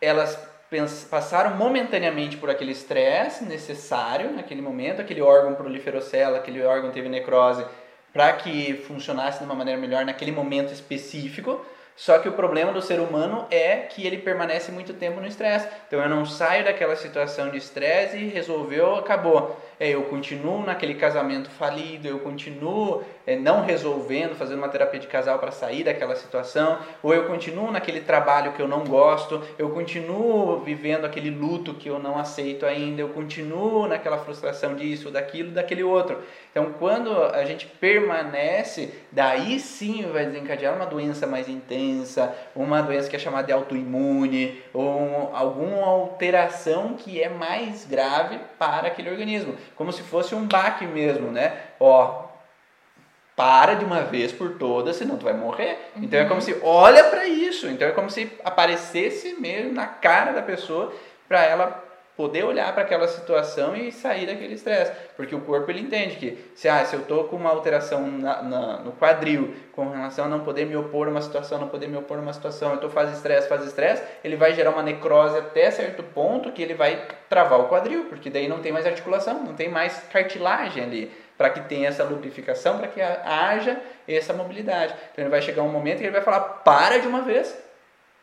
elas 0.00 0.36
passaram 1.10 1.56
momentaneamente 1.56 2.36
por 2.36 2.50
aquele 2.50 2.72
estresse 2.72 3.44
necessário 3.44 4.32
naquele 4.32 4.60
momento, 4.60 5.00
aquele 5.00 5.22
órgão 5.22 5.54
proliferou 5.54 6.02
célula, 6.02 6.38
aquele 6.38 6.62
órgão 6.62 6.90
teve 6.90 7.08
necrose, 7.08 7.64
para 8.12 8.32
que 8.34 8.74
funcionasse 8.86 9.38
de 9.38 9.44
uma 9.44 9.54
maneira 9.54 9.80
melhor 9.80 10.04
naquele 10.04 10.32
momento 10.32 10.72
específico. 10.72 11.64
Só 11.96 12.18
que 12.18 12.28
o 12.28 12.32
problema 12.32 12.72
do 12.72 12.80
ser 12.80 13.00
humano 13.00 13.46
é 13.50 13.78
que 13.78 14.06
ele 14.06 14.18
permanece 14.18 14.70
muito 14.70 14.94
tempo 14.94 15.20
no 15.20 15.26
estresse. 15.26 15.68
Então 15.88 16.00
eu 16.00 16.08
não 16.08 16.24
saio 16.24 16.64
daquela 16.64 16.94
situação 16.94 17.50
de 17.50 17.56
estresse 17.56 18.16
e 18.16 18.28
resolveu, 18.28 18.94
acabou. 18.94 19.60
É, 19.80 19.90
eu 19.90 20.02
continuo 20.04 20.64
naquele 20.64 20.94
casamento 20.94 21.48
falido, 21.50 22.08
eu 22.08 22.18
continuo 22.18 23.04
é, 23.24 23.36
não 23.36 23.64
resolvendo, 23.64 24.34
fazendo 24.34 24.58
uma 24.58 24.68
terapia 24.68 24.98
de 24.98 25.06
casal 25.06 25.38
para 25.38 25.52
sair 25.52 25.84
daquela 25.84 26.16
situação, 26.16 26.78
ou 27.02 27.14
eu 27.14 27.26
continuo 27.26 27.70
naquele 27.70 28.00
trabalho 28.00 28.52
que 28.52 28.60
eu 28.60 28.66
não 28.66 28.84
gosto, 28.84 29.40
eu 29.56 29.70
continuo 29.70 30.58
vivendo 30.60 31.04
aquele 31.04 31.30
luto 31.30 31.74
que 31.74 31.88
eu 31.88 31.98
não 31.98 32.18
aceito 32.18 32.66
ainda, 32.66 33.02
eu 33.02 33.10
continuo 33.10 33.86
naquela 33.86 34.18
frustração 34.18 34.74
disso, 34.74 35.10
daquilo, 35.10 35.52
daquele 35.52 35.84
outro. 35.84 36.18
Então, 36.50 36.72
quando 36.78 37.12
a 37.22 37.44
gente 37.44 37.66
permanece, 37.66 38.92
daí 39.12 39.60
sim 39.60 40.10
vai 40.12 40.26
desencadear 40.26 40.74
uma 40.74 40.86
doença 40.86 41.26
mais 41.26 41.48
intensa, 41.48 42.34
uma 42.56 42.80
doença 42.82 43.08
que 43.08 43.14
é 43.14 43.18
chamada 43.18 43.46
de 43.46 43.52
autoimune, 43.52 44.60
ou 44.74 45.30
alguma 45.32 45.86
alteração 45.86 46.94
que 46.94 47.22
é 47.22 47.28
mais 47.28 47.84
grave 47.84 48.40
para 48.58 48.88
aquele 48.88 49.10
organismo, 49.10 49.54
como 49.78 49.92
se 49.92 50.02
fosse 50.02 50.34
um 50.34 50.44
baque 50.44 50.84
mesmo, 50.84 51.30
né? 51.30 51.56
Ó, 51.78 52.24
para 53.36 53.74
de 53.74 53.84
uma 53.84 54.02
vez 54.02 54.32
por 54.32 54.58
todas, 54.58 54.96
senão 54.96 55.16
tu 55.16 55.24
vai 55.24 55.32
morrer. 55.32 55.92
Uhum. 55.94 56.02
Então 56.02 56.18
é 56.18 56.24
como 56.24 56.34
uhum. 56.34 56.40
se 56.40 56.58
olha 56.60 57.04
para 57.04 57.28
isso. 57.28 57.68
Então 57.68 57.86
é 57.86 57.92
como 57.92 58.10
se 58.10 58.30
aparecesse 58.44 59.36
mesmo 59.40 59.72
na 59.72 59.86
cara 59.86 60.32
da 60.32 60.42
pessoa 60.42 60.92
para 61.28 61.44
ela 61.44 61.87
poder 62.18 62.42
olhar 62.42 62.74
para 62.74 62.82
aquela 62.82 63.06
situação 63.06 63.76
e 63.76 63.92
sair 63.92 64.26
daquele 64.26 64.54
estresse, 64.54 64.90
porque 65.16 65.36
o 65.36 65.40
corpo 65.42 65.70
ele 65.70 65.78
entende 65.78 66.16
que 66.16 66.50
se, 66.52 66.68
ah, 66.68 66.84
se 66.84 66.96
eu 66.96 67.02
estou 67.02 67.28
com 67.28 67.36
uma 67.36 67.48
alteração 67.48 68.10
na, 68.10 68.42
na, 68.42 68.78
no 68.78 68.90
quadril 68.90 69.54
com 69.70 69.88
relação 69.88 70.24
a 70.24 70.28
não 70.28 70.40
poder 70.40 70.66
me 70.66 70.74
opor 70.74 71.06
a 71.06 71.12
uma 71.12 71.22
situação, 71.22 71.60
não 71.60 71.68
poder 71.68 71.86
me 71.86 71.96
opor 71.96 72.18
a 72.18 72.20
uma 72.20 72.32
situação, 72.32 72.70
eu 72.70 72.74
estou 72.74 72.90
faz 72.90 73.12
estresse, 73.12 73.48
faz 73.48 73.64
estresse, 73.64 74.02
ele 74.24 74.34
vai 74.34 74.52
gerar 74.52 74.70
uma 74.70 74.82
necrose 74.82 75.38
até 75.38 75.70
certo 75.70 76.02
ponto 76.02 76.50
que 76.50 76.60
ele 76.60 76.74
vai 76.74 77.06
travar 77.28 77.60
o 77.60 77.68
quadril, 77.68 78.06
porque 78.06 78.28
daí 78.28 78.48
não 78.48 78.58
tem 78.58 78.72
mais 78.72 78.84
articulação, 78.84 79.44
não 79.44 79.54
tem 79.54 79.68
mais 79.68 79.96
cartilagem 80.10 80.82
ali 80.82 81.12
para 81.36 81.50
que 81.50 81.60
tenha 81.60 81.86
essa 81.86 82.02
lubrificação, 82.02 82.78
para 82.78 82.88
que 82.88 83.00
haja 83.00 83.80
essa 84.08 84.32
mobilidade. 84.32 84.92
Então 85.12 85.22
ele 85.22 85.30
vai 85.30 85.40
chegar 85.40 85.62
um 85.62 85.68
momento 85.68 85.98
que 85.98 86.04
ele 86.04 86.10
vai 86.10 86.20
falar: 86.20 86.40
para 86.40 86.98
de 86.98 87.06
uma 87.06 87.22
vez, 87.22 87.56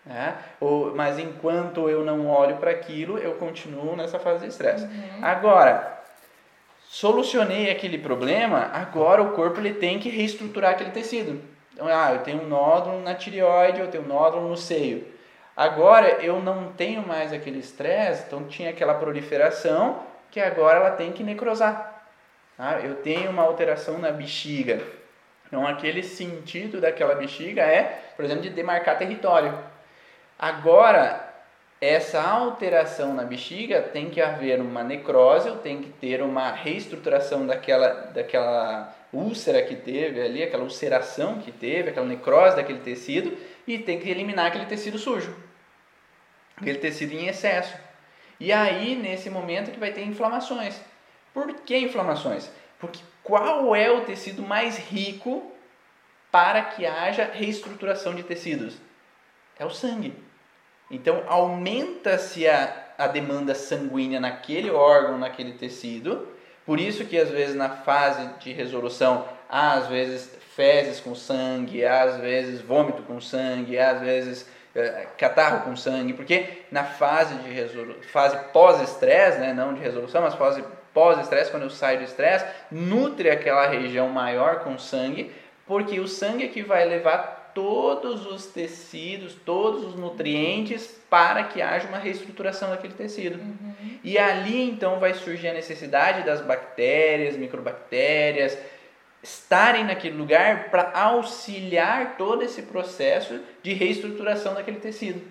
né? 0.06 0.36
Ou, 0.60 0.95
mas 0.95 1.18
enquanto 1.18 1.89
eu 1.89 2.03
não 2.03 2.28
olho 2.28 2.58
para 2.58 2.72
aquilo, 2.72 3.18
eu 3.18 3.34
continuo 3.36 3.95
nessa 3.95 4.20
fase 4.20 4.41
de 4.41 4.47
estresse. 4.49 4.86
Uhum. 4.86 5.20
Agora, 5.22 5.99
solucionei 6.84 7.72
aquele 7.72 7.97
problema, 7.97 8.70
agora 8.74 9.22
o 9.22 9.32
corpo 9.32 9.60
ele 9.60 9.74
tem 9.74 9.99
que 9.99 10.10
reestruturar 10.10 10.72
aquele 10.72 10.91
tecido. 10.91 11.41
Então, 11.74 11.88
ah, 11.88 12.14
eu 12.14 12.20
tenho 12.20 12.43
um 12.43 12.47
nódulo 12.47 13.01
na 13.01 13.16
tireoide, 13.16 13.82
eu 13.82 13.88
tenho 13.88 14.03
um 14.03 14.08
nódulo 14.08 14.47
no 14.47 14.56
seio. 14.56 15.06
Agora 15.56 16.24
eu 16.24 16.41
não 16.41 16.72
tenho 16.74 17.06
mais 17.06 17.32
aquele 17.32 17.60
estresse, 17.60 18.26
então 18.28 18.45
tinha 18.45 18.70
aquela 18.70 18.93
proliferação 18.93 20.03
que 20.30 20.39
agora 20.39 20.80
ela 20.80 20.91
tem 20.91 21.12
que 21.12 21.24
necrosar. 21.24 22.03
Ah, 22.58 22.80
eu 22.80 22.95
tenho 22.95 23.30
uma 23.30 23.43
alteração 23.43 23.97
na 23.97 24.12
bexiga. 24.12 24.82
Então 25.47 25.66
aquele 25.66 26.03
sentido 26.03 26.82
daquela 26.82 27.16
bexiga 27.16 27.62
é, 27.62 28.03
por 28.16 28.26
exemplo, 28.26 28.43
de 28.43 28.49
demarcar 28.49 28.97
território. 28.97 29.58
Agora, 30.38 31.34
essa 31.80 32.22
alteração 32.22 33.14
na 33.14 33.24
bexiga 33.24 33.82
tem 33.82 34.10
que 34.10 34.22
haver 34.22 34.60
uma 34.60 34.84
necrose, 34.84 35.52
tem 35.58 35.82
que 35.82 35.90
ter 35.90 36.22
uma 36.22 36.52
reestruturação 36.52 37.46
daquela, 37.46 37.90
daquela 38.14 38.94
úlcera 39.14 39.62
que 39.62 39.76
teve 39.76 40.22
ali, 40.22 40.44
aquela 40.44 40.64
ulceração 40.64 41.40
que 41.40 41.52
teve, 41.52 41.90
aquela 41.90 42.06
necrose 42.06 42.56
daquele 42.56 42.80
tecido, 42.80 43.38
e 43.68 43.78
tem 43.78 44.00
que 44.00 44.10
eliminar 44.10 44.48
aquele 44.48 44.66
tecido 44.66 44.98
sujo, 44.98 45.36
aquele 46.58 46.80
tecido 46.80 47.14
em 47.14 47.28
excesso. 47.28 47.76
E 48.40 48.52
aí, 48.52 48.96
nesse 48.96 49.30
momento, 49.30 49.72
que 49.72 49.80
vai 49.80 49.92
ter 49.92 50.04
inflamações. 50.04 50.80
Por 51.34 51.54
que 51.62 51.78
inflamações? 51.78 52.50
Porque 52.80 53.00
qual 53.24 53.76
é 53.76 53.90
o 53.90 54.02
tecido 54.02 54.42
mais 54.42 54.78
rico 54.78 55.52
para 56.32 56.62
que 56.62 56.86
haja 56.86 57.30
reestruturação 57.34 58.14
de 58.14 58.24
tecidos? 58.24 58.78
É 59.58 59.66
o 59.66 59.70
sangue. 59.70 60.14
Então 60.89 61.24
aumenta-se 61.28 62.47
a, 62.47 62.93
a 62.97 63.08
demanda 63.08 63.56
sanguínea 63.56 64.20
naquele 64.20 64.70
órgão, 64.70 65.18
naquele 65.18 65.53
tecido. 65.53 66.28
Por 66.66 66.80
isso 66.80 67.06
que 67.06 67.18
às 67.18 67.30
vezes 67.30 67.56
na 67.56 67.70
fase 67.70 68.28
de 68.39 68.51
resolução 68.51 69.26
há 69.49 69.74
às 69.74 69.88
vezes 69.88 70.32
fezes 70.56 70.99
com 70.99 71.14
sangue, 71.14 71.86
há 71.86 72.03
às 72.03 72.18
vezes 72.18 72.62
vômito 72.62 73.03
com 73.03 73.20
sangue, 73.20 73.78
há 73.78 73.91
às 73.91 74.01
vezes 74.01 74.49
é, 74.76 75.08
catarro 75.18 75.62
com 75.62 75.76
sangue, 75.76 76.14
porque 76.14 76.64
na 76.72 76.84
fase 76.84 77.36
de 77.36 77.49
resolu 77.49 77.95
fase 78.12 78.38
pós-estresse, 78.51 79.39
né, 79.39 79.53
não 79.53 79.74
de 79.74 79.80
resolução, 79.80 80.22
mas 80.22 80.36
fase 80.36 80.64
pós-estresse, 80.93 81.51
quando 81.51 81.64
eu 81.64 81.70
saio 81.70 81.99
do 81.99 82.03
estresse, 82.03 82.45
nutre 82.72 83.30
aquela 83.30 83.68
região 83.68 84.10
maior 84.10 84.60
com 84.60 84.78
sangue, 84.78 85.32
porque 85.66 85.99
o 85.99 86.08
sangue 86.08 86.45
é 86.45 86.47
que 86.47 86.62
vai 86.62 86.86
levar 86.86 87.35
todos 87.56 88.28
os 88.28 88.47
tecidos, 88.47 89.34
todos 89.45 89.86
os 89.86 89.95
nutrientes 89.95 90.99
para 91.10 91.45
que 91.45 91.62
haja 91.62 91.88
uma 91.88 91.97
reestruturação 91.97 92.70
daquele 92.70 92.93
tecido. 92.93 93.39
Uhum. 93.39 93.74
E 94.03 94.18
ali 94.18 94.70
então 94.70 94.99
vai 94.99 95.14
surgir 95.14 95.47
a 95.47 95.53
necessidade 95.53 96.24
das 96.24 96.41
bactérias, 96.41 97.38
microbactérias, 97.38 98.58
estarem 99.24 99.86
naquele 99.86 100.18
lugar 100.18 100.70
para 100.70 100.91
auxiliar 100.93 102.18
todo 102.18 102.43
esse 102.43 102.62
processo 102.64 103.39
de 103.64 103.74
reestruturação 103.74 104.53
daquele 104.53 104.80
tecido, 104.80 105.22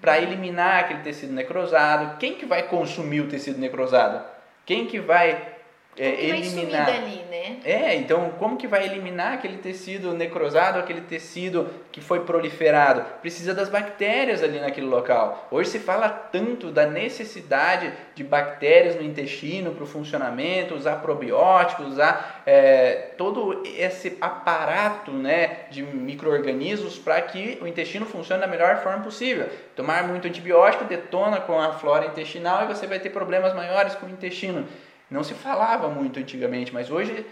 para 0.00 0.18
eliminar 0.18 0.80
aquele 0.80 1.02
tecido 1.02 1.34
necrosado. 1.34 2.16
Quem 2.18 2.34
que 2.34 2.46
vai 2.46 2.62
consumir 2.62 3.20
o 3.20 3.28
tecido 3.28 3.60
necrosado? 3.60 4.24
Quem 4.64 4.86
que 4.86 4.98
vai 4.98 5.57
é, 5.98 6.12
que 6.12 6.26
eliminar. 6.26 6.86
dali, 6.86 7.24
né? 7.30 7.56
É, 7.64 7.94
então 7.96 8.30
como 8.38 8.56
que 8.56 8.66
vai 8.66 8.84
eliminar 8.84 9.34
aquele 9.34 9.58
tecido 9.58 10.12
necrosado, 10.14 10.78
aquele 10.78 11.00
tecido 11.02 11.68
que 11.90 12.00
foi 12.00 12.20
proliferado? 12.20 13.04
Precisa 13.20 13.52
das 13.54 13.68
bactérias 13.68 14.42
ali 14.42 14.60
naquele 14.60 14.86
local. 14.86 15.48
Hoje 15.50 15.70
se 15.70 15.78
fala 15.78 16.08
tanto 16.08 16.70
da 16.70 16.86
necessidade 16.86 17.92
de 18.14 18.22
bactérias 18.22 18.96
no 18.96 19.02
intestino 19.02 19.72
para 19.72 19.84
o 19.84 19.86
funcionamento, 19.86 20.74
usar 20.74 20.96
probióticos, 20.96 21.86
usar 21.88 22.42
é, 22.46 23.10
todo 23.16 23.62
esse 23.64 24.16
aparato 24.20 25.10
né, 25.10 25.66
de 25.70 25.82
micro-organismos 25.82 26.98
para 26.98 27.20
que 27.22 27.58
o 27.60 27.66
intestino 27.66 28.06
funcione 28.06 28.40
da 28.40 28.46
melhor 28.46 28.78
forma 28.82 29.02
possível. 29.02 29.48
Tomar 29.74 30.06
muito 30.06 30.26
antibiótico 30.28 30.84
detona 30.84 31.40
com 31.40 31.60
a 31.60 31.72
flora 31.72 32.06
intestinal 32.06 32.64
e 32.64 32.66
você 32.66 32.86
vai 32.86 32.98
ter 32.98 33.10
problemas 33.10 33.54
maiores 33.54 33.94
com 33.94 34.06
o 34.06 34.10
intestino. 34.10 34.66
Não 35.10 35.24
se 35.24 35.34
falava 35.34 35.88
muito 35.88 36.18
antigamente, 36.18 36.72
mas 36.72 36.90
hoje 36.90 37.24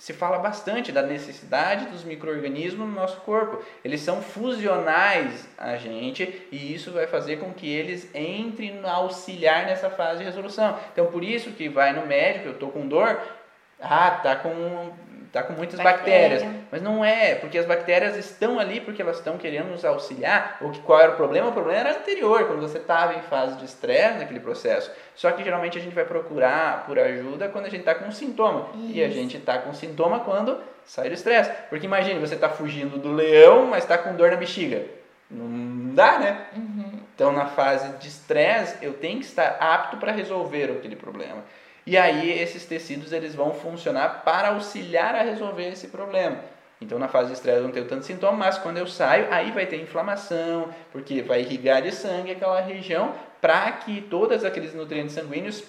se 0.00 0.14
fala 0.14 0.38
bastante 0.38 0.90
da 0.90 1.02
necessidade 1.02 1.84
dos 1.86 2.04
micro-organismos 2.04 2.88
no 2.88 2.94
nosso 2.94 3.20
corpo. 3.20 3.62
Eles 3.84 4.00
são 4.00 4.22
fusionais 4.22 5.46
a 5.58 5.76
gente 5.76 6.46
e 6.50 6.74
isso 6.74 6.90
vai 6.90 7.06
fazer 7.06 7.36
com 7.36 7.52
que 7.52 7.68
eles 7.70 8.08
entrem 8.14 8.80
a 8.82 8.92
auxiliar 8.92 9.66
nessa 9.66 9.90
fase 9.90 10.20
de 10.20 10.24
resolução. 10.24 10.78
Então, 10.90 11.06
por 11.06 11.22
isso 11.22 11.52
que 11.52 11.68
vai 11.68 11.92
no 11.92 12.06
médico, 12.06 12.46
eu 12.46 12.52
estou 12.52 12.70
com 12.70 12.88
dor, 12.88 13.20
ah, 13.78 14.10
tá 14.10 14.36
com 14.36 14.90
tá 15.32 15.42
com 15.42 15.52
muitas 15.52 15.78
Bactéria. 15.80 16.38
bactérias. 16.38 16.64
Mas 16.70 16.82
não 16.82 17.04
é, 17.04 17.34
porque 17.34 17.58
as 17.58 17.66
bactérias 17.66 18.16
estão 18.16 18.58
ali 18.58 18.80
porque 18.80 19.00
elas 19.02 19.18
estão 19.18 19.38
querendo 19.38 19.68
nos 19.68 19.84
auxiliar. 19.84 20.58
Ou 20.60 20.70
que 20.70 20.80
qual 20.80 21.00
era 21.00 21.12
o 21.12 21.16
problema? 21.16 21.48
O 21.48 21.52
problema 21.52 21.80
era 21.80 21.98
anterior, 21.98 22.46
quando 22.46 22.60
você 22.60 22.78
estava 22.78 23.14
em 23.14 23.22
fase 23.22 23.56
de 23.56 23.64
estresse 23.64 24.18
naquele 24.18 24.40
processo. 24.40 24.90
Só 25.14 25.30
que 25.32 25.44
geralmente 25.44 25.78
a 25.78 25.80
gente 25.80 25.94
vai 25.94 26.04
procurar 26.04 26.84
por 26.86 26.98
ajuda 26.98 27.48
quando 27.48 27.66
a 27.66 27.68
gente 27.68 27.80
está 27.80 27.94
com 27.94 28.06
um 28.06 28.12
sintoma. 28.12 28.68
Isso. 28.74 28.92
E 28.92 29.04
a 29.04 29.08
gente 29.08 29.36
está 29.36 29.58
com 29.58 29.72
sintoma 29.72 30.20
quando 30.20 30.58
sai 30.84 31.08
do 31.08 31.14
estresse. 31.14 31.50
Porque 31.68 31.86
imagine, 31.86 32.18
você 32.18 32.34
está 32.34 32.48
fugindo 32.48 32.98
do 32.98 33.12
leão, 33.12 33.66
mas 33.66 33.84
está 33.84 33.96
com 33.98 34.14
dor 34.14 34.30
na 34.30 34.36
bexiga. 34.36 34.84
Não 35.30 35.94
dá, 35.94 36.18
né? 36.18 36.46
Uhum. 36.56 37.00
Então, 37.14 37.32
na 37.32 37.46
fase 37.46 37.96
de 37.98 38.08
estresse, 38.08 38.78
eu 38.82 38.94
tenho 38.94 39.20
que 39.20 39.26
estar 39.26 39.56
apto 39.60 39.96
para 39.98 40.10
resolver 40.10 40.70
aquele 40.70 40.96
problema. 40.96 41.44
E 41.90 41.98
aí 41.98 42.30
esses 42.38 42.64
tecidos 42.66 43.10
eles 43.10 43.34
vão 43.34 43.52
funcionar 43.52 44.22
para 44.24 44.50
auxiliar 44.50 45.12
a 45.12 45.22
resolver 45.22 45.70
esse 45.70 45.88
problema. 45.88 46.38
Então 46.80 47.00
na 47.00 47.08
fase 47.08 47.30
de 47.30 47.32
estresse 47.34 47.58
eu 47.58 47.64
não 47.64 47.72
tenho 47.72 47.88
tanto 47.88 48.04
sintoma, 48.04 48.38
mas 48.38 48.56
quando 48.58 48.76
eu 48.76 48.86
saio, 48.86 49.26
aí 49.28 49.50
vai 49.50 49.66
ter 49.66 49.82
inflamação, 49.82 50.72
porque 50.92 51.20
vai 51.20 51.40
irrigar 51.40 51.82
de 51.82 51.90
sangue 51.90 52.30
aquela 52.30 52.60
região 52.60 53.12
para 53.40 53.72
que 53.72 54.02
todos 54.02 54.44
aqueles 54.44 54.72
nutrientes 54.72 55.16
sanguíneos 55.16 55.64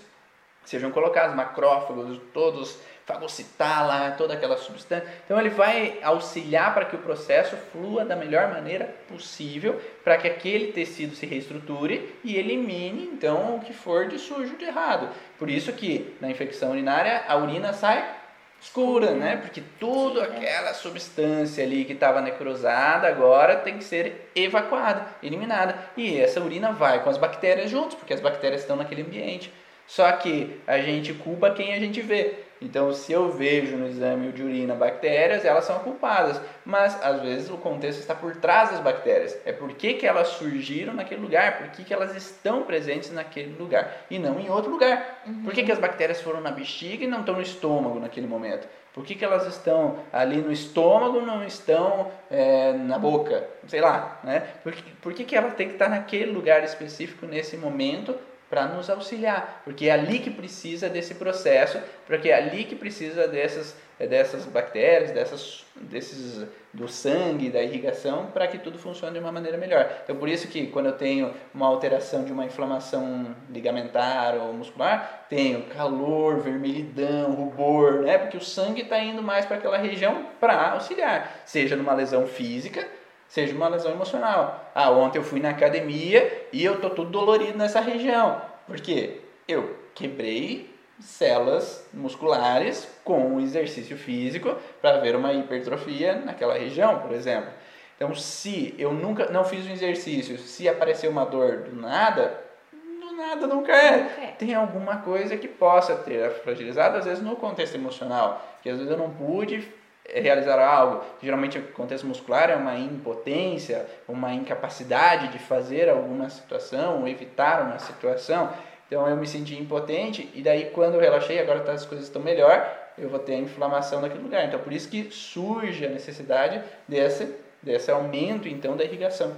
sejam 0.63 0.91
colocados, 0.91 1.35
macrófagos, 1.35 2.21
todos 2.31 2.77
fagocitar 3.05 3.85
lá 3.85 4.11
toda 4.11 4.33
aquela 4.33 4.57
substância. 4.57 5.07
Então 5.25 5.39
ele 5.39 5.49
vai 5.49 5.99
auxiliar 6.01 6.73
para 6.73 6.85
que 6.85 6.95
o 6.95 6.99
processo 6.99 7.55
flua 7.71 8.05
da 8.05 8.15
melhor 8.15 8.49
maneira 8.49 8.85
possível, 9.07 9.81
para 10.03 10.17
que 10.17 10.27
aquele 10.27 10.71
tecido 10.71 11.15
se 11.15 11.25
reestruture 11.25 12.15
e 12.23 12.37
elimine 12.37 13.09
então 13.11 13.55
o 13.55 13.59
que 13.59 13.73
for 13.73 14.07
de 14.07 14.19
sujo 14.19 14.55
de 14.55 14.65
errado. 14.65 15.09
Por 15.37 15.49
isso 15.49 15.73
que 15.73 16.15
na 16.21 16.29
infecção 16.29 16.71
urinária 16.71 17.23
a 17.27 17.35
urina 17.37 17.73
sai 17.73 18.21
escura, 18.61 19.11
né? 19.11 19.37
Porque 19.37 19.61
tudo 19.79 20.21
aquela 20.21 20.73
substância 20.73 21.63
ali 21.63 21.83
que 21.83 21.93
estava 21.93 22.21
necrosada 22.21 23.07
agora 23.07 23.55
tem 23.55 23.79
que 23.79 23.83
ser 23.83 24.29
evacuada, 24.35 25.07
eliminada. 25.23 25.75
E 25.97 26.19
essa 26.19 26.39
urina 26.39 26.71
vai 26.71 27.03
com 27.03 27.09
as 27.09 27.17
bactérias 27.17 27.71
juntos, 27.71 27.95
porque 27.95 28.13
as 28.13 28.21
bactérias 28.21 28.61
estão 28.61 28.75
naquele 28.75 29.01
ambiente. 29.01 29.51
Só 29.87 30.09
que 30.11 30.61
a 30.67 30.77
gente 30.77 31.11
culpa 31.13 31.51
quem 31.51 31.73
a 31.73 31.79
gente 31.79 32.01
vê. 32.01 32.35
Então, 32.61 32.93
se 32.93 33.11
eu 33.11 33.31
vejo 33.31 33.75
no 33.75 33.87
exame 33.87 34.31
de 34.31 34.43
urina 34.43 34.75
bactérias, 34.75 35.43
elas 35.43 35.65
são 35.65 35.79
culpadas. 35.79 36.39
Mas, 36.63 36.95
às 37.03 37.19
vezes, 37.21 37.49
o 37.49 37.57
contexto 37.57 37.99
está 37.99 38.13
por 38.13 38.35
trás 38.35 38.69
das 38.69 38.79
bactérias. 38.79 39.35
É 39.45 39.51
por 39.51 39.73
que, 39.73 39.95
que 39.95 40.05
elas 40.05 40.27
surgiram 40.27 40.93
naquele 40.93 41.21
lugar, 41.21 41.57
por 41.57 41.69
que, 41.69 41.83
que 41.83 41.93
elas 41.93 42.15
estão 42.15 42.61
presentes 42.61 43.11
naquele 43.11 43.55
lugar 43.57 44.05
e 44.11 44.19
não 44.19 44.39
em 44.39 44.49
outro 44.49 44.69
lugar. 44.69 45.23
Uhum. 45.25 45.43
Por 45.43 45.53
que, 45.53 45.63
que 45.63 45.71
as 45.71 45.79
bactérias 45.79 46.21
foram 46.21 46.39
na 46.39 46.51
bexiga 46.51 47.03
e 47.03 47.07
não 47.07 47.21
estão 47.21 47.35
no 47.35 47.41
estômago 47.41 47.99
naquele 47.99 48.27
momento? 48.27 48.67
Por 48.93 49.05
que, 49.05 49.15
que 49.15 49.23
elas 49.23 49.47
estão 49.47 49.99
ali 50.11 50.37
no 50.37 50.51
estômago 50.51 51.21
não 51.21 51.43
estão 51.43 52.11
é, 52.29 52.73
na 52.73 52.99
boca? 52.99 53.47
Sei 53.67 53.79
lá, 53.79 54.19
né? 54.23 54.41
Por, 54.61 54.73
que, 54.73 54.91
por 55.01 55.13
que, 55.13 55.23
que 55.23 55.35
ela 55.35 55.49
tem 55.51 55.67
que 55.67 55.73
estar 55.73 55.89
naquele 55.89 56.31
lugar 56.31 56.63
específico 56.63 57.25
nesse 57.25 57.57
momento 57.57 58.15
para 58.51 58.67
nos 58.67 58.89
auxiliar, 58.89 59.61
porque 59.63 59.87
é 59.87 59.93
ali 59.93 60.19
que 60.19 60.29
precisa 60.29 60.89
desse 60.89 61.15
processo, 61.15 61.79
porque 62.05 62.29
é 62.29 62.35
ali 62.35 62.65
que 62.65 62.75
precisa 62.75 63.25
dessas, 63.25 63.77
dessas 63.97 64.45
bactérias, 64.45 65.11
dessas, 65.11 65.65
desses, 65.77 66.45
do 66.73 66.85
sangue, 66.89 67.49
da 67.49 67.63
irrigação, 67.63 68.25
para 68.25 68.45
que 68.47 68.57
tudo 68.57 68.77
funcione 68.77 69.13
de 69.13 69.19
uma 69.19 69.31
maneira 69.31 69.57
melhor. 69.57 69.89
Então, 70.03 70.17
por 70.17 70.27
isso 70.27 70.49
que 70.49 70.67
quando 70.67 70.87
eu 70.87 70.97
tenho 70.97 71.33
uma 71.53 71.65
alteração 71.65 72.25
de 72.25 72.33
uma 72.33 72.43
inflamação 72.43 73.33
ligamentar 73.49 74.35
ou 74.35 74.51
muscular, 74.51 75.27
tenho 75.29 75.63
calor, 75.67 76.41
vermelhidão, 76.41 77.31
rubor, 77.31 78.01
né? 78.01 78.17
porque 78.17 78.35
o 78.35 78.41
sangue 78.41 78.81
está 78.81 78.99
indo 78.99 79.23
mais 79.23 79.45
para 79.45 79.55
aquela 79.55 79.77
região 79.77 80.25
para 80.41 80.71
auxiliar, 80.71 81.41
seja 81.45 81.77
numa 81.77 81.93
lesão 81.93 82.27
física, 82.27 82.85
seja 83.31 83.55
uma 83.55 83.69
lesão 83.69 83.93
emocional. 83.93 84.69
Ah, 84.75 84.91
ontem 84.91 85.17
eu 85.17 85.23
fui 85.23 85.39
na 85.39 85.51
academia 85.51 86.47
e 86.51 86.65
eu 86.65 86.81
tô 86.81 86.89
todo 86.89 87.09
dolorido 87.09 87.57
nessa 87.57 87.79
região. 87.79 88.41
Por 88.67 88.75
quê? 88.81 89.21
Eu 89.47 89.73
quebrei 89.95 90.69
células 90.99 91.87
musculares 91.93 92.85
com 93.05 93.35
o 93.35 93.39
exercício 93.39 93.97
físico 93.97 94.53
para 94.81 94.99
ver 94.99 95.15
uma 95.15 95.31
hipertrofia 95.31 96.15
naquela 96.15 96.55
região, 96.55 96.99
por 96.99 97.13
exemplo. 97.13 97.49
Então, 97.95 98.13
se 98.13 98.75
eu 98.77 98.91
nunca 98.91 99.31
não 99.31 99.45
fiz 99.45 99.65
um 99.65 99.71
exercício, 99.71 100.37
se 100.37 100.67
aparecer 100.67 101.07
uma 101.07 101.23
dor 101.25 101.59
do 101.59 101.73
nada, 101.73 102.37
do 102.73 103.15
nada 103.15 103.47
nunca 103.47 103.71
é. 103.71 104.33
Tem 104.37 104.53
alguma 104.53 104.97
coisa 104.97 105.37
que 105.37 105.47
possa 105.47 105.95
ter 105.95 106.31
fragilizado, 106.43 106.97
às 106.97 107.05
vezes 107.05 107.23
no 107.23 107.37
contexto 107.37 107.75
emocional, 107.75 108.45
que 108.61 108.69
às 108.69 108.75
vezes 108.77 108.91
eu 108.91 108.97
não 108.97 109.09
pude 109.09 109.79
realizar 110.13 110.59
algo. 110.59 111.03
Geralmente 111.21 111.57
o 111.57 111.63
contexto 111.71 112.05
muscular 112.05 112.49
é 112.49 112.55
uma 112.55 112.77
impotência, 112.77 113.85
uma 114.07 114.33
incapacidade 114.33 115.29
de 115.29 115.39
fazer 115.39 115.89
alguma 115.89 116.29
situação, 116.29 117.01
ou 117.01 117.07
evitar 117.07 117.61
uma 117.61 117.79
situação. 117.79 118.49
Então 118.87 119.07
eu 119.07 119.15
me 119.15 119.27
senti 119.27 119.55
impotente 119.55 120.29
e 120.33 120.41
daí 120.41 120.71
quando 120.73 120.95
eu 120.95 120.99
relaxei, 120.99 121.39
agora 121.39 121.61
tá, 121.61 121.71
as 121.71 121.85
coisas 121.85 122.07
estão 122.07 122.21
melhor, 122.21 122.69
eu 122.97 123.09
vou 123.09 123.19
ter 123.19 123.35
a 123.35 123.37
inflamação 123.37 124.01
naquele 124.01 124.23
lugar. 124.23 124.45
Então 124.45 124.59
por 124.59 124.73
isso 124.73 124.89
que 124.89 125.09
surge 125.11 125.85
a 125.85 125.89
necessidade 125.89 126.61
desse, 126.87 127.33
desse 127.61 127.89
aumento 127.89 128.47
então 128.49 128.75
da 128.75 128.83
irrigação. 128.83 129.33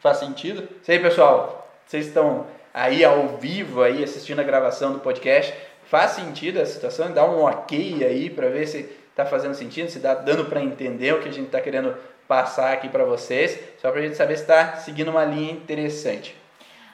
Faz 0.00 0.18
sentido? 0.18 0.68
Sei 0.82 0.98
pessoal, 0.98 1.68
vocês 1.84 2.06
estão 2.06 2.46
aí 2.72 3.04
ao 3.04 3.28
vivo 3.36 3.82
aí 3.82 4.02
assistindo 4.02 4.40
a 4.40 4.44
gravação 4.44 4.92
do 4.92 5.00
podcast. 5.00 5.54
Faz 5.84 6.12
sentido 6.12 6.60
a 6.60 6.66
situação? 6.66 7.12
Dá 7.12 7.24
um 7.24 7.42
ok 7.42 8.04
aí 8.04 8.28
para 8.28 8.48
ver 8.48 8.66
se 8.66 8.88
está 9.16 9.24
fazendo 9.24 9.54
sentido, 9.54 9.88
se 9.88 9.96
está 9.96 10.12
dando 10.12 10.44
para 10.44 10.60
entender 10.60 11.14
o 11.14 11.22
que 11.22 11.28
a 11.30 11.32
gente 11.32 11.46
está 11.46 11.58
querendo 11.58 11.96
passar 12.28 12.74
aqui 12.74 12.86
para 12.86 13.02
vocês, 13.02 13.58
só 13.80 13.90
para 13.90 14.00
a 14.00 14.02
gente 14.02 14.14
saber 14.14 14.36
se 14.36 14.42
está 14.42 14.76
seguindo 14.76 15.10
uma 15.10 15.24
linha 15.24 15.52
interessante. 15.52 16.36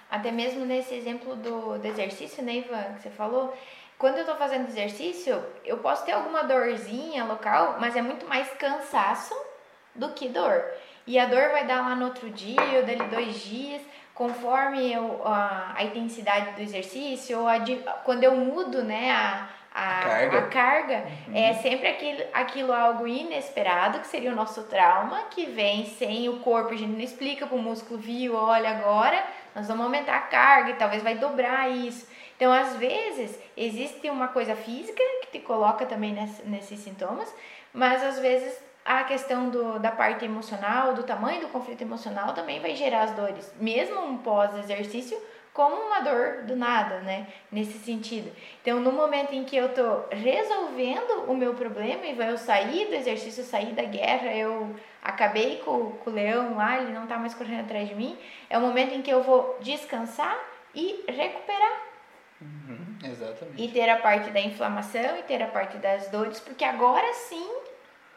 Até 0.08 0.30
mesmo 0.30 0.64
nesse 0.64 0.94
exemplo 0.94 1.34
do, 1.34 1.78
do 1.78 1.84
exercício, 1.84 2.40
né, 2.44 2.58
Ivan, 2.58 2.94
que 2.94 3.02
você 3.02 3.10
falou, 3.10 3.52
quando 3.98 4.14
eu 4.16 4.20
estou 4.20 4.36
fazendo 4.36 4.68
exercício, 4.68 5.42
eu 5.64 5.78
posso 5.78 6.04
ter 6.04 6.12
alguma 6.12 6.44
dorzinha 6.44 7.24
local, 7.24 7.78
mas 7.80 7.96
é 7.96 8.02
muito 8.02 8.24
mais 8.26 8.48
cansaço 8.50 9.34
do 9.92 10.10
que 10.10 10.28
dor. 10.28 10.62
E 11.04 11.18
a 11.18 11.26
dor 11.26 11.50
vai 11.50 11.66
dar 11.66 11.80
lá 11.80 11.96
no 11.96 12.04
outro 12.04 12.30
dia, 12.30 12.60
ou 12.76 12.84
dali 12.84 13.04
dois 13.10 13.40
dias, 13.40 13.82
conforme 14.14 14.92
eu, 14.92 15.22
a, 15.26 15.72
a 15.74 15.82
intensidade 15.82 16.52
do 16.52 16.62
exercício, 16.62 17.40
ou 17.40 17.48
a, 17.48 17.58
quando 18.04 18.22
eu 18.22 18.36
mudo, 18.36 18.84
né, 18.84 19.10
a, 19.10 19.48
a, 19.74 20.00
a 20.00 20.02
carga, 20.02 20.38
a 20.38 20.42
carga 20.42 21.04
uhum. 21.28 21.36
é 21.36 21.54
sempre 21.54 21.88
aquilo, 21.88 22.22
aquilo 22.32 22.72
algo 22.72 23.06
inesperado, 23.06 24.00
que 24.00 24.06
seria 24.06 24.30
o 24.30 24.34
nosso 24.34 24.64
trauma, 24.64 25.22
que 25.30 25.46
vem 25.46 25.86
sem 25.86 26.28
o 26.28 26.40
corpo, 26.40 26.74
a 26.74 26.76
gente 26.76 26.92
não 26.92 27.00
explica 27.00 27.46
para 27.46 27.56
o 27.56 27.62
músculo, 27.62 27.98
viu, 27.98 28.34
olha 28.34 28.70
agora, 28.70 29.24
nós 29.54 29.66
vamos 29.66 29.84
aumentar 29.84 30.16
a 30.16 30.20
carga 30.20 30.70
e 30.70 30.74
talvez 30.74 31.02
vai 31.02 31.14
dobrar 31.14 31.70
isso. 31.70 32.06
Então, 32.36 32.52
às 32.52 32.76
vezes, 32.76 33.38
existe 33.56 34.10
uma 34.10 34.28
coisa 34.28 34.54
física 34.54 35.02
que 35.22 35.38
te 35.38 35.38
coloca 35.38 35.86
também 35.86 36.12
nesse, 36.12 36.42
nesses 36.42 36.80
sintomas, 36.80 37.32
mas 37.72 38.02
às 38.02 38.18
vezes 38.18 38.58
a 38.84 39.04
questão 39.04 39.48
do, 39.48 39.78
da 39.78 39.92
parte 39.92 40.24
emocional, 40.24 40.92
do 40.92 41.04
tamanho 41.04 41.40
do 41.40 41.48
conflito 41.48 41.82
emocional 41.82 42.34
também 42.34 42.60
vai 42.60 42.74
gerar 42.74 43.04
as 43.04 43.12
dores. 43.12 43.52
Mesmo 43.60 44.00
um 44.00 44.18
pós-exercício, 44.18 45.16
como 45.52 45.76
uma 45.76 46.00
dor 46.00 46.44
do 46.44 46.56
nada, 46.56 47.00
né? 47.00 47.26
Nesse 47.50 47.78
sentido. 47.78 48.32
Então, 48.60 48.80
no 48.80 48.90
momento 48.90 49.34
em 49.34 49.44
que 49.44 49.54
eu 49.54 49.68
tô 49.74 50.04
resolvendo 50.10 51.24
o 51.28 51.36
meu 51.36 51.54
problema, 51.54 52.06
e 52.06 52.18
eu 52.18 52.38
sair 52.38 52.86
do 52.86 52.94
exercício, 52.94 53.44
sair 53.44 53.72
da 53.72 53.84
guerra, 53.84 54.34
eu 54.34 54.74
acabei 55.02 55.58
com, 55.58 55.92
com 55.92 56.10
o 56.10 56.12
leão 56.12 56.56
lá, 56.56 56.78
ele 56.80 56.92
não 56.92 57.06
tá 57.06 57.18
mais 57.18 57.34
correndo 57.34 57.60
atrás 57.60 57.88
de 57.88 57.94
mim, 57.94 58.16
é 58.48 58.56
o 58.56 58.62
momento 58.62 58.94
em 58.94 59.02
que 59.02 59.10
eu 59.10 59.22
vou 59.22 59.58
descansar 59.60 60.38
e 60.74 61.04
recuperar. 61.06 61.82
Uhum, 62.40 62.98
exatamente. 63.04 63.62
E 63.62 63.68
ter 63.68 63.88
a 63.88 63.98
parte 63.98 64.30
da 64.30 64.40
inflamação 64.40 65.18
e 65.18 65.22
ter 65.22 65.42
a 65.42 65.48
parte 65.48 65.76
das 65.76 66.08
dores, 66.08 66.40
porque 66.40 66.64
agora 66.64 67.12
sim 67.14 67.61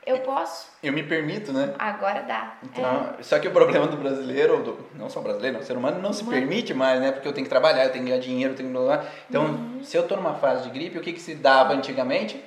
eu 0.05 0.19
posso. 0.19 0.69
Eu 0.83 0.93
me 0.93 1.01
permito, 1.01 1.51
né? 1.51 1.73
Agora 1.79 2.21
dá. 2.21 2.57
Então, 2.63 3.15
é. 3.19 3.23
Só 3.23 3.39
que 3.39 3.47
o 3.47 3.51
problema 3.51 3.87
do 3.87 3.97
brasileiro, 3.97 4.61
do, 4.61 4.77
não 4.93 5.09
só 5.09 5.19
brasileiro, 5.19 5.55
não, 5.55 5.63
o 5.63 5.65
ser 5.65 5.75
humano 5.75 5.99
não 5.99 6.13
se 6.13 6.23
permite 6.23 6.73
mais, 6.73 7.01
né? 7.01 7.11
Porque 7.11 7.27
eu 7.27 7.33
tenho 7.33 7.45
que 7.45 7.49
trabalhar, 7.49 7.85
eu 7.85 7.91
tenho 7.91 8.03
que 8.03 8.11
ganhar 8.11 8.21
dinheiro, 8.21 8.53
eu 8.53 8.57
tenho 8.57 8.71
que. 8.71 9.07
Então, 9.27 9.45
uhum. 9.45 9.83
se 9.83 9.97
eu 9.97 10.07
tô 10.07 10.15
numa 10.15 10.35
fase 10.35 10.63
de 10.63 10.69
gripe, 10.69 10.99
o 10.99 11.01
que, 11.01 11.11
que 11.11 11.19
se 11.19 11.33
dava 11.33 11.73
antigamente? 11.73 12.43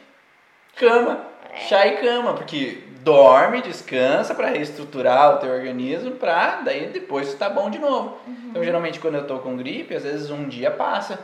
Cama. 0.76 1.26
É. 1.52 1.56
Chá 1.60 1.86
e 1.86 1.96
cama, 1.96 2.34
porque 2.34 2.84
dorme, 3.00 3.60
descansa 3.62 4.34
para 4.34 4.48
reestruturar 4.48 5.34
o 5.34 5.38
teu 5.38 5.50
organismo, 5.50 6.12
para 6.12 6.60
daí 6.60 6.88
depois 6.88 7.34
tá 7.34 7.50
bom 7.50 7.68
de 7.68 7.78
novo. 7.78 8.18
Uhum. 8.26 8.48
Então, 8.50 8.62
geralmente 8.62 9.00
quando 9.00 9.16
eu 9.16 9.26
tô 9.26 9.38
com 9.40 9.56
gripe, 9.56 9.96
às 9.96 10.04
vezes 10.04 10.30
um 10.30 10.46
dia 10.48 10.70
passa. 10.70 11.18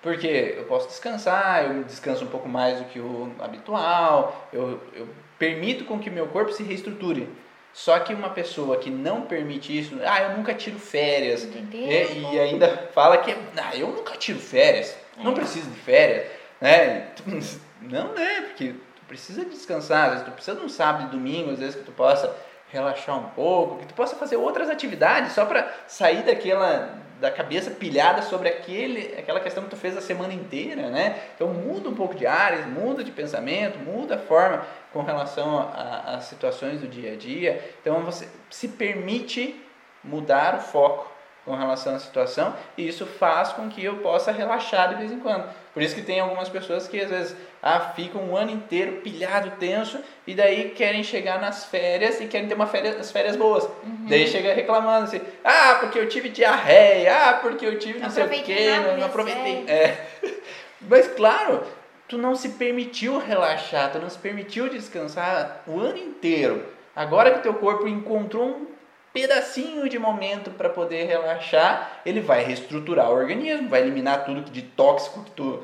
Porque 0.00 0.54
eu 0.56 0.64
posso 0.64 0.88
descansar, 0.88 1.64
eu 1.64 1.84
descanso 1.84 2.24
um 2.24 2.28
pouco 2.28 2.48
mais 2.48 2.78
do 2.78 2.86
que 2.86 2.98
o 2.98 3.30
habitual, 3.38 4.48
eu, 4.50 4.80
eu 4.94 5.06
permito 5.40 5.86
com 5.86 5.98
que 5.98 6.10
meu 6.10 6.26
corpo 6.26 6.52
se 6.52 6.62
reestruture. 6.62 7.26
Só 7.72 7.98
que 8.00 8.12
uma 8.12 8.28
pessoa 8.30 8.76
que 8.76 8.90
não 8.90 9.22
permite 9.22 9.76
isso, 9.76 9.96
ah, 10.04 10.22
eu 10.22 10.36
nunca 10.36 10.52
tiro 10.52 10.78
férias, 10.78 11.48
é, 11.72 12.12
e 12.12 12.38
ainda 12.38 12.90
fala 12.92 13.18
que, 13.18 13.34
ah, 13.56 13.74
eu 13.74 13.88
nunca 13.88 14.16
tiro 14.16 14.38
férias, 14.38 14.94
é. 15.18 15.22
não 15.22 15.32
preciso 15.32 15.70
de 15.70 15.78
férias, 15.78 16.26
né? 16.60 17.08
Não, 17.80 18.12
né? 18.12 18.42
Porque 18.42 18.74
tu 18.74 19.02
precisa 19.08 19.42
descansar, 19.42 20.04
às 20.04 20.10
vezes 20.10 20.26
tu 20.26 20.32
precisa 20.32 20.58
de 20.58 20.66
um 20.66 20.68
sábado 20.68 21.06
e 21.06 21.10
domingo, 21.10 21.50
às 21.50 21.60
vezes 21.60 21.76
que 21.76 21.82
tu 21.82 21.92
possa 21.92 22.36
relaxar 22.68 23.18
um 23.18 23.30
pouco, 23.30 23.78
que 23.78 23.86
tu 23.86 23.94
possa 23.94 24.16
fazer 24.16 24.36
outras 24.36 24.68
atividades 24.68 25.32
só 25.32 25.46
para 25.46 25.72
sair 25.86 26.22
daquela 26.22 26.98
da 27.20 27.30
cabeça 27.30 27.70
pilhada 27.70 28.22
sobre 28.22 28.48
aquele, 28.48 29.14
aquela 29.18 29.40
questão 29.40 29.62
que 29.62 29.70
tu 29.70 29.76
fez 29.76 29.96
a 29.96 30.00
semana 30.00 30.32
inteira, 30.32 30.88
né? 30.88 31.20
Então 31.34 31.48
muda 31.48 31.88
um 31.88 31.94
pouco 31.94 32.14
de 32.14 32.26
áreas, 32.26 32.66
muda 32.66 33.04
de 33.04 33.12
pensamento, 33.12 33.78
muda 33.78 34.16
a 34.16 34.18
forma 34.18 34.64
com 34.92 35.02
relação 35.02 35.70
às 36.06 36.24
situações 36.24 36.80
do 36.80 36.88
dia 36.88 37.12
a 37.12 37.16
dia. 37.16 37.62
Então 37.80 38.00
você 38.02 38.26
se 38.48 38.68
permite 38.68 39.54
mudar 40.02 40.54
o 40.54 40.60
foco 40.60 41.12
com 41.44 41.54
relação 41.54 41.94
à 41.94 41.98
situação 41.98 42.54
e 42.76 42.88
isso 42.88 43.04
faz 43.04 43.52
com 43.52 43.68
que 43.68 43.84
eu 43.84 43.98
possa 43.98 44.32
relaxar 44.32 44.88
de 44.88 44.94
vez 44.94 45.12
em 45.12 45.20
quando. 45.20 45.48
Por 45.72 45.82
isso 45.82 45.94
que 45.94 46.02
tem 46.02 46.18
algumas 46.18 46.48
pessoas 46.48 46.88
que 46.88 47.00
às 47.00 47.10
vezes 47.10 47.36
ah, 47.62 47.80
ficam 47.94 48.22
um 48.22 48.36
ano 48.36 48.50
inteiro 48.50 49.00
pilhado, 49.02 49.52
tenso 49.58 50.00
e 50.26 50.34
daí 50.34 50.70
querem 50.70 51.04
chegar 51.04 51.40
nas 51.40 51.64
férias 51.64 52.20
e 52.20 52.26
querem 52.26 52.48
ter 52.48 52.54
uma 52.54 52.66
férias, 52.66 52.96
as 52.96 53.12
férias 53.12 53.36
boas. 53.36 53.64
Uhum. 53.64 54.06
Daí 54.08 54.26
chega 54.26 54.52
reclamando 54.52 55.04
assim, 55.04 55.20
ah, 55.44 55.76
porque 55.80 55.98
eu 55.98 56.08
tive 56.08 56.28
diarreia, 56.28 57.30
ah, 57.30 57.34
porque 57.34 57.64
eu 57.64 57.78
tive 57.78 57.98
não, 57.98 58.06
não 58.06 58.10
sei 58.10 58.24
o 58.24 58.28
quê, 58.28 58.70
não, 58.84 58.96
não 58.96 59.06
aproveitei. 59.06 59.64
É. 59.68 60.06
Mas 60.80 61.06
claro, 61.08 61.62
tu 62.08 62.18
não 62.18 62.34
se 62.34 62.50
permitiu 62.50 63.18
relaxar, 63.18 63.92
tu 63.92 63.98
não 64.00 64.10
se 64.10 64.18
permitiu 64.18 64.68
descansar 64.68 65.62
o 65.66 65.78
ano 65.78 65.98
inteiro. 65.98 66.64
Agora 66.96 67.30
que 67.30 67.42
teu 67.42 67.54
corpo 67.54 67.86
encontrou 67.86 68.48
um 68.48 68.66
pedacinho 69.12 69.88
de 69.88 69.98
momento 69.98 70.50
para 70.50 70.68
poder 70.68 71.04
relaxar, 71.04 72.00
ele 72.04 72.20
vai 72.20 72.44
reestruturar 72.44 73.10
o 73.10 73.14
organismo, 73.14 73.68
vai 73.68 73.80
eliminar 73.80 74.24
tudo 74.24 74.42
de 74.42 74.62
tóxico 74.62 75.24
que 75.24 75.30
tu 75.32 75.62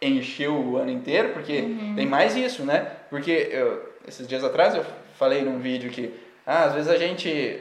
encheu 0.00 0.54
o 0.54 0.76
ano 0.76 0.90
inteiro, 0.90 1.30
porque 1.32 1.60
uhum. 1.60 1.94
tem 1.94 2.06
mais 2.06 2.34
isso, 2.34 2.64
né? 2.64 2.90
Porque 3.08 3.48
eu, 3.50 3.92
esses 4.06 4.26
dias 4.26 4.42
atrás 4.42 4.74
eu 4.74 4.84
falei 5.16 5.42
num 5.42 5.58
vídeo 5.58 5.90
que 5.90 6.12
ah, 6.44 6.64
às 6.64 6.74
vezes 6.74 6.90
a 6.90 6.96
gente 6.96 7.60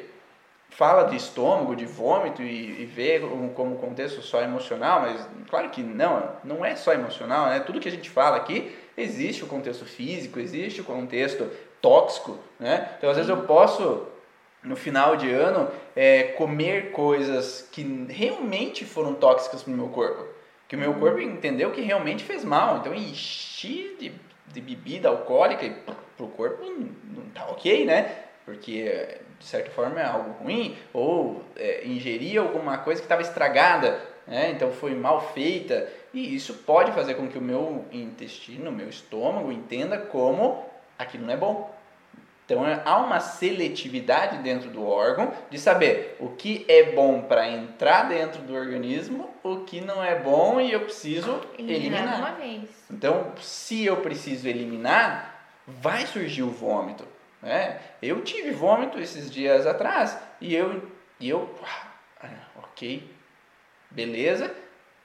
fala 0.71 1.03
de 1.03 1.15
estômago, 1.15 1.75
de 1.75 1.85
vômito 1.85 2.41
e, 2.41 2.81
e 2.81 2.85
vê 2.85 3.19
como 3.53 3.75
contexto 3.75 4.21
só 4.21 4.41
emocional, 4.41 5.01
mas 5.01 5.27
claro 5.49 5.69
que 5.69 5.83
não, 5.83 6.31
não 6.43 6.65
é 6.65 6.75
só 6.75 6.93
emocional, 6.93 7.47
né? 7.47 7.59
Tudo 7.59 7.79
que 7.79 7.89
a 7.89 7.91
gente 7.91 8.09
fala 8.09 8.37
aqui 8.37 8.75
existe 8.97 9.43
o 9.43 9.47
contexto 9.47 9.85
físico, 9.85 10.39
existe 10.39 10.81
o 10.81 10.83
contexto 10.83 11.47
tóxico, 11.81 12.39
né? 12.59 12.89
Então 12.97 13.09
às 13.09 13.17
vezes 13.17 13.29
eu 13.29 13.43
posso 13.43 14.07
no 14.63 14.75
final 14.75 15.15
de 15.15 15.29
ano 15.29 15.69
é, 15.95 16.23
comer 16.23 16.91
coisas 16.91 17.67
que 17.71 17.83
realmente 18.09 18.85
foram 18.85 19.13
tóxicas 19.13 19.63
para 19.63 19.73
o 19.73 19.75
meu 19.75 19.89
corpo. 19.89 20.25
Que 20.67 20.75
o 20.75 20.79
meu 20.79 20.93
corpo 20.93 21.19
entendeu 21.19 21.71
que 21.71 21.81
realmente 21.81 22.23
fez 22.23 22.43
mal. 22.43 22.77
Então 22.77 22.93
enchi 22.93 23.95
de, 23.99 24.11
de 24.47 24.61
bebida 24.61 25.09
alcoólica 25.09 25.65
e 25.65 25.71
para 25.71 25.95
o 26.19 26.29
corpo 26.29 26.63
não, 26.63 26.89
não 27.23 27.29
tá 27.33 27.45
ok, 27.47 27.85
né? 27.85 28.15
Porque 28.45 29.17
de 29.39 29.45
certa 29.45 29.71
forma 29.71 29.99
é 29.99 30.05
algo 30.05 30.43
ruim. 30.43 30.77
Ou 30.93 31.43
é, 31.55 31.85
ingerir 31.85 32.39
alguma 32.39 32.77
coisa 32.77 33.01
que 33.01 33.05
estava 33.05 33.21
estragada, 33.21 33.99
né? 34.27 34.51
Então 34.51 34.71
foi 34.71 34.93
mal 34.93 35.33
feita. 35.33 35.89
E 36.13 36.35
isso 36.35 36.53
pode 36.53 36.91
fazer 36.91 37.15
com 37.15 37.27
que 37.27 37.37
o 37.37 37.41
meu 37.41 37.85
intestino, 37.91 38.69
o 38.69 38.73
meu 38.73 38.89
estômago 38.89 39.51
entenda 39.51 39.97
como 39.97 40.63
aquilo 40.97 41.25
não 41.25 41.33
é 41.33 41.37
bom. 41.37 41.80
Então 42.51 42.65
há 42.83 42.97
uma 42.97 43.21
seletividade 43.21 44.39
dentro 44.39 44.69
do 44.69 44.85
órgão 44.85 45.33
de 45.49 45.57
saber 45.57 46.17
o 46.19 46.31
que 46.31 46.65
é 46.67 46.91
bom 46.91 47.21
para 47.21 47.47
entrar 47.47 48.09
dentro 48.09 48.41
do 48.41 48.53
organismo, 48.53 49.29
o 49.41 49.61
que 49.61 49.79
não 49.79 50.03
é 50.03 50.19
bom 50.19 50.59
e 50.59 50.73
eu 50.73 50.81
preciso 50.81 51.39
eliminar. 51.57 52.19
Uma 52.19 52.31
vez. 52.31 52.69
Então, 52.91 53.31
se 53.39 53.85
eu 53.85 53.95
preciso 53.97 54.49
eliminar, 54.49 55.47
vai 55.65 56.05
surgir 56.05 56.43
o 56.43 56.49
vômito. 56.49 57.07
Né? 57.41 57.79
Eu 58.01 58.21
tive 58.21 58.51
vômito 58.51 58.99
esses 58.99 59.31
dias 59.31 59.65
atrás 59.65 60.17
e 60.41 60.53
eu, 60.53 60.91
e 61.21 61.29
eu 61.29 61.49
ah, 62.21 62.27
ok, 62.57 63.09
beleza, 63.89 64.53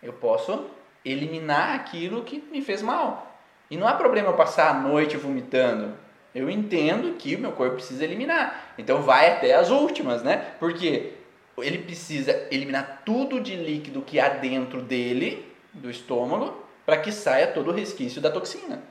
eu 0.02 0.12
posso 0.12 0.68
eliminar 1.04 1.76
aquilo 1.76 2.24
que 2.24 2.40
me 2.50 2.60
fez 2.60 2.82
mal. 2.82 3.38
E 3.70 3.76
não 3.76 3.86
há 3.86 3.94
problema 3.94 4.30
eu 4.30 4.36
passar 4.36 4.70
a 4.70 4.74
noite 4.74 5.16
vomitando 5.16 6.05
eu 6.36 6.50
entendo 6.50 7.14
que 7.14 7.34
o 7.34 7.38
meu 7.38 7.52
corpo 7.52 7.76
precisa 7.76 8.04
eliminar. 8.04 8.74
Então 8.76 9.00
vai 9.00 9.32
até 9.32 9.54
as 9.54 9.70
últimas, 9.70 10.22
né? 10.22 10.52
Porque 10.60 11.14
ele 11.56 11.78
precisa 11.78 12.46
eliminar 12.50 13.02
tudo 13.06 13.40
de 13.40 13.56
líquido 13.56 14.02
que 14.02 14.20
há 14.20 14.28
dentro 14.28 14.82
dele, 14.82 15.50
do 15.72 15.90
estômago, 15.90 16.62
para 16.84 16.98
que 16.98 17.10
saia 17.10 17.46
todo 17.46 17.70
o 17.70 17.74
resquício 17.74 18.20
da 18.20 18.30
toxina. 18.30 18.82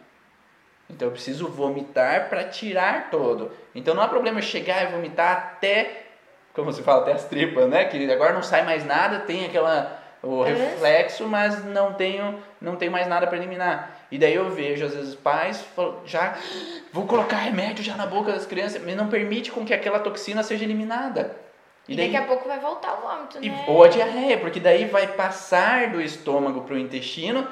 Então 0.89 1.07
eu 1.07 1.11
preciso 1.11 1.47
vomitar 1.47 2.29
para 2.29 2.45
tirar 2.45 3.11
todo. 3.11 3.51
Então 3.75 3.93
não 3.93 4.01
há 4.01 4.07
problema 4.07 4.39
eu 4.39 4.43
chegar 4.43 4.83
e 4.83 4.91
vomitar 4.91 5.31
até, 5.31 6.07
como 6.51 6.73
se 6.73 6.81
fala, 6.81 7.03
até 7.03 7.11
as 7.11 7.25
tripas, 7.25 7.69
né? 7.69 7.85
Que 7.85 8.11
agora 8.11 8.33
não 8.33 8.41
sai 8.41 8.65
mais 8.65 8.83
nada, 8.83 9.19
tem 9.19 9.45
aquela 9.45 10.01
o 10.23 10.43
é 10.43 10.51
reflexo, 10.51 11.27
mas 11.27 11.63
não 11.63 11.93
tenho, 11.93 12.39
não 12.59 12.75
tenho 12.75 12.91
mais 12.91 13.07
nada 13.07 13.27
para 13.27 13.37
eliminar. 13.37 13.94
E 14.11 14.17
daí 14.17 14.35
eu 14.35 14.49
vejo, 14.49 14.85
às 14.85 14.93
vezes, 14.93 15.15
pais 15.15 15.65
já 16.05 16.37
vou 16.93 17.05
colocar 17.05 17.37
remédio 17.37 17.83
já 17.83 17.95
na 17.95 18.05
boca 18.05 18.31
das 18.31 18.45
crianças, 18.45 18.81
mas 18.83 18.95
não 18.95 19.07
permite 19.07 19.51
com 19.51 19.65
que 19.65 19.73
aquela 19.73 19.99
toxina 19.99 20.43
seja 20.43 20.63
eliminada. 20.63 21.35
E, 21.87 21.93
e 21.93 21.95
daí, 21.95 22.11
daqui 22.11 22.23
a 22.23 22.27
pouco 22.27 22.47
vai 22.47 22.59
voltar 22.59 22.97
o 22.97 23.07
vômito, 23.07 23.39
né? 23.39 23.65
Ou 23.67 23.83
a 23.83 23.87
diarreia, 23.87 24.37
porque 24.39 24.59
daí 24.59 24.85
vai 24.85 25.07
passar 25.07 25.91
do 25.91 26.01
estômago 26.01 26.61
para 26.61 26.75
o 26.75 26.79
intestino. 26.79 27.47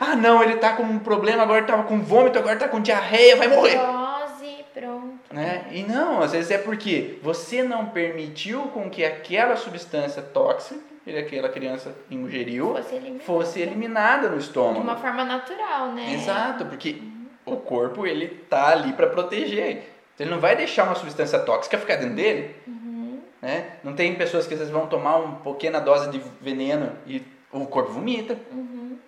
Ah, 0.00 0.16
não, 0.16 0.42
ele 0.42 0.56
tá 0.56 0.72
com 0.74 0.82
um 0.82 0.98
problema, 0.98 1.42
agora 1.42 1.60
estava 1.60 1.84
com 1.84 2.00
vômito, 2.00 2.38
agora 2.38 2.54
está 2.54 2.68
com 2.68 2.80
diarreia, 2.80 3.36
vai 3.36 3.48
morrer. 3.48 3.76
Dose, 3.76 4.64
pronto. 4.74 5.18
Né? 5.32 5.66
E 5.70 5.82
não, 5.82 6.20
às 6.20 6.32
vezes 6.32 6.50
é 6.50 6.58
porque 6.58 7.18
você 7.22 7.62
não 7.62 7.86
permitiu 7.86 8.62
com 8.68 8.90
que 8.90 9.04
aquela 9.04 9.56
substância 9.56 10.22
tóxica 10.22 10.95
que 11.12 11.18
aquela 11.18 11.48
criança 11.48 11.94
ingeriu 12.10 12.74
fosse 12.74 12.94
eliminada. 12.94 13.24
fosse 13.24 13.60
eliminada 13.60 14.28
no 14.28 14.38
estômago. 14.38 14.74
De 14.74 14.80
uma 14.80 14.96
forma 14.96 15.24
natural, 15.24 15.92
né? 15.92 16.14
Exato, 16.14 16.66
porque 16.66 17.00
uhum. 17.00 17.54
o 17.54 17.56
corpo 17.58 18.04
ele 18.06 18.28
tá 18.50 18.68
ali 18.68 18.92
para 18.92 19.06
proteger. 19.06 19.84
Então, 20.14 20.26
ele 20.26 20.30
não 20.30 20.40
vai 20.40 20.56
deixar 20.56 20.84
uma 20.84 20.96
substância 20.96 21.38
tóxica 21.38 21.78
ficar 21.78 21.96
dentro 21.96 22.16
dele. 22.16 22.56
Uhum. 22.66 23.20
Né? 23.40 23.76
Não 23.84 23.94
tem 23.94 24.14
pessoas 24.16 24.46
que 24.46 24.54
às 24.54 24.58
vezes 24.58 24.72
vão 24.72 24.88
tomar 24.88 25.16
uma 25.18 25.36
pequena 25.36 25.80
dose 25.80 26.10
de 26.10 26.20
veneno 26.40 26.90
e 27.06 27.22
o 27.52 27.66
corpo 27.66 27.92
vomita. 27.92 28.36
Uhum. 28.50 28.98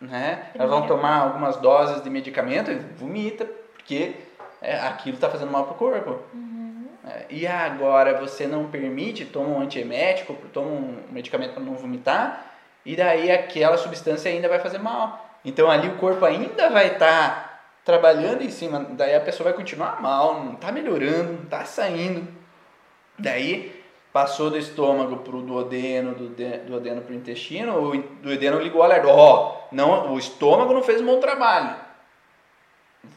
Né? 0.00 0.50
Elas 0.54 0.70
vão 0.70 0.86
tomar 0.86 1.16
algumas 1.18 1.56
doses 1.56 2.02
de 2.04 2.08
medicamento 2.08 2.70
e 2.70 2.76
vomita, 2.76 3.44
porque 3.74 4.14
é, 4.62 4.78
aquilo 4.78 5.16
está 5.16 5.28
fazendo 5.28 5.50
mal 5.50 5.64
para 5.64 5.74
o 5.74 5.76
corpo. 5.76 6.18
Uhum. 6.32 6.47
É, 7.08 7.24
e 7.30 7.46
agora 7.46 8.20
você 8.20 8.46
não 8.46 8.68
permite, 8.68 9.24
toma 9.24 9.48
um 9.48 9.60
antiemético, 9.62 10.36
toma 10.52 10.68
um 10.68 11.02
medicamento 11.10 11.54
para 11.54 11.62
não 11.62 11.74
vomitar, 11.74 12.44
e 12.84 12.94
daí 12.94 13.30
aquela 13.30 13.78
substância 13.78 14.30
ainda 14.30 14.48
vai 14.48 14.58
fazer 14.58 14.78
mal. 14.78 15.38
Então 15.42 15.70
ali 15.70 15.88
o 15.88 15.96
corpo 15.96 16.24
ainda 16.26 16.68
vai 16.68 16.88
estar 16.88 16.98
tá 16.98 17.60
trabalhando 17.82 18.42
em 18.42 18.50
cima, 18.50 18.86
daí 18.90 19.14
a 19.14 19.20
pessoa 19.20 19.48
vai 19.48 19.54
continuar 19.54 20.02
mal, 20.02 20.44
não 20.44 20.52
está 20.52 20.70
melhorando, 20.70 21.32
não 21.32 21.44
está 21.44 21.64
saindo. 21.64 22.28
Daí 23.18 23.82
passou 24.12 24.50
do 24.50 24.58
estômago 24.58 25.18
para 25.18 25.34
o 25.34 25.42
duodeno, 25.42 26.14
do 26.14 26.28
duodeno 26.66 27.00
para 27.00 27.12
o 27.12 27.16
intestino, 27.16 27.90
o 27.90 28.02
duodeno 28.22 28.60
ligou 28.60 28.82
o 28.82 28.84
alerta. 28.84 29.08
Ó, 29.08 29.64
oh, 29.70 29.74
não, 29.74 30.12
o 30.12 30.18
estômago 30.18 30.74
não 30.74 30.82
fez 30.82 31.00
um 31.00 31.06
bom 31.06 31.20
trabalho. 31.20 31.87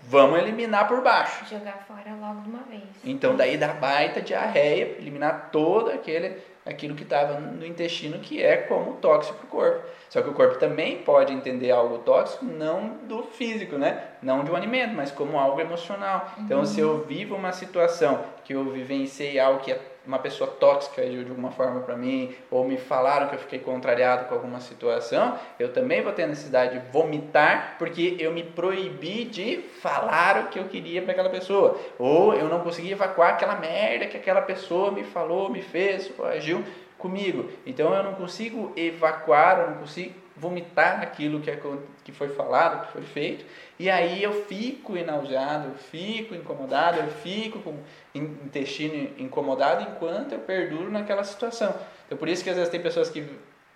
Vamos 0.03 0.39
eliminar 0.39 0.87
por 0.87 1.01
baixo. 1.01 1.45
Jogar 1.49 1.85
fora 1.87 2.15
logo 2.19 2.41
de 2.41 2.49
uma 2.49 2.63
vez. 2.63 2.83
Então 3.03 3.35
daí 3.35 3.57
dá 3.57 3.69
baita 3.73 4.21
diarreia, 4.21 4.95
eliminar 4.99 5.49
todo 5.51 5.89
aquele 5.89 6.37
aquilo 6.65 6.95
que 6.95 7.03
estava 7.03 7.39
no 7.39 7.65
intestino 7.65 8.19
que 8.19 8.41
é 8.41 8.57
como 8.57 8.93
tóxico 8.93 9.37
para 9.39 9.45
o 9.45 9.49
corpo. 9.49 9.87
Só 10.09 10.21
que 10.21 10.29
o 10.29 10.33
corpo 10.33 10.59
também 10.59 10.99
pode 10.99 11.33
entender 11.33 11.71
algo 11.71 11.99
tóxico 11.99 12.45
não 12.45 12.97
do 13.03 13.23
físico, 13.23 13.77
né? 13.77 14.03
Não 14.21 14.43
de 14.43 14.51
um 14.51 14.55
alimento, 14.55 14.93
mas 14.93 15.11
como 15.11 15.39
algo 15.39 15.59
emocional. 15.59 16.33
Então, 16.37 16.59
uhum. 16.59 16.65
Se 16.65 16.79
eu 16.79 17.03
vivo 17.05 17.35
uma 17.35 17.51
situação 17.51 18.23
que 18.43 18.53
eu 18.53 18.63
vivenciei 18.65 19.39
algo 19.39 19.61
que 19.61 19.71
é 19.71 19.79
uma 20.05 20.19
pessoa 20.19 20.49
tóxica 20.49 21.05
de 21.05 21.19
alguma 21.19 21.51
forma 21.51 21.81
para 21.81 21.95
mim, 21.95 22.35
ou 22.49 22.63
me 22.65 22.77
falaram 22.77 23.27
que 23.27 23.35
eu 23.35 23.39
fiquei 23.39 23.59
contrariado 23.59 24.25
com 24.25 24.33
alguma 24.33 24.59
situação, 24.59 25.37
eu 25.59 25.71
também 25.71 26.01
vou 26.01 26.11
ter 26.11 26.23
a 26.23 26.27
necessidade 26.27 26.79
de 26.79 26.91
vomitar 26.91 27.75
porque 27.77 28.15
eu 28.19 28.31
me 28.31 28.43
proibi 28.43 29.25
de 29.25 29.57
falar 29.81 30.45
o 30.45 30.47
que 30.47 30.59
eu 30.59 30.65
queria 30.65 31.01
para 31.01 31.11
aquela 31.11 31.29
pessoa, 31.29 31.79
ou 31.99 32.33
eu 32.33 32.47
não 32.47 32.61
consegui 32.61 32.91
evacuar 32.91 33.31
aquela 33.31 33.55
merda 33.55 34.07
que 34.07 34.17
aquela 34.17 34.41
pessoa 34.41 34.91
me 34.91 35.03
falou, 35.03 35.49
me 35.49 35.61
fez, 35.61 36.11
agiu 36.31 36.63
comigo. 36.97 37.49
Então 37.65 37.93
eu 37.93 38.03
não 38.03 38.13
consigo 38.13 38.71
evacuar, 38.75 39.59
eu 39.59 39.69
não 39.71 39.77
consigo 39.77 40.20
vomitar 40.41 41.01
aquilo 41.01 41.39
que, 41.39 41.51
é, 41.51 41.59
que 42.03 42.11
foi 42.11 42.29
falado, 42.29 42.87
que 42.87 42.93
foi 42.93 43.03
feito, 43.03 43.45
e 43.77 43.91
aí 43.91 44.23
eu 44.23 44.45
fico 44.45 44.95
nauseado, 44.95 45.69
eu 45.69 45.75
fico 45.75 46.33
incomodado, 46.33 46.97
eu 46.97 47.07
fico 47.07 47.59
com 47.59 47.77
intestino 48.13 49.11
incomodado 49.19 49.83
enquanto 49.83 50.33
eu 50.33 50.39
perduro 50.39 50.91
naquela 50.91 51.23
situação. 51.23 51.75
Então 52.07 52.17
por 52.17 52.27
isso 52.27 52.43
que 52.43 52.49
às 52.49 52.55
vezes 52.55 52.71
tem 52.71 52.81
pessoas 52.81 53.09
que 53.09 53.23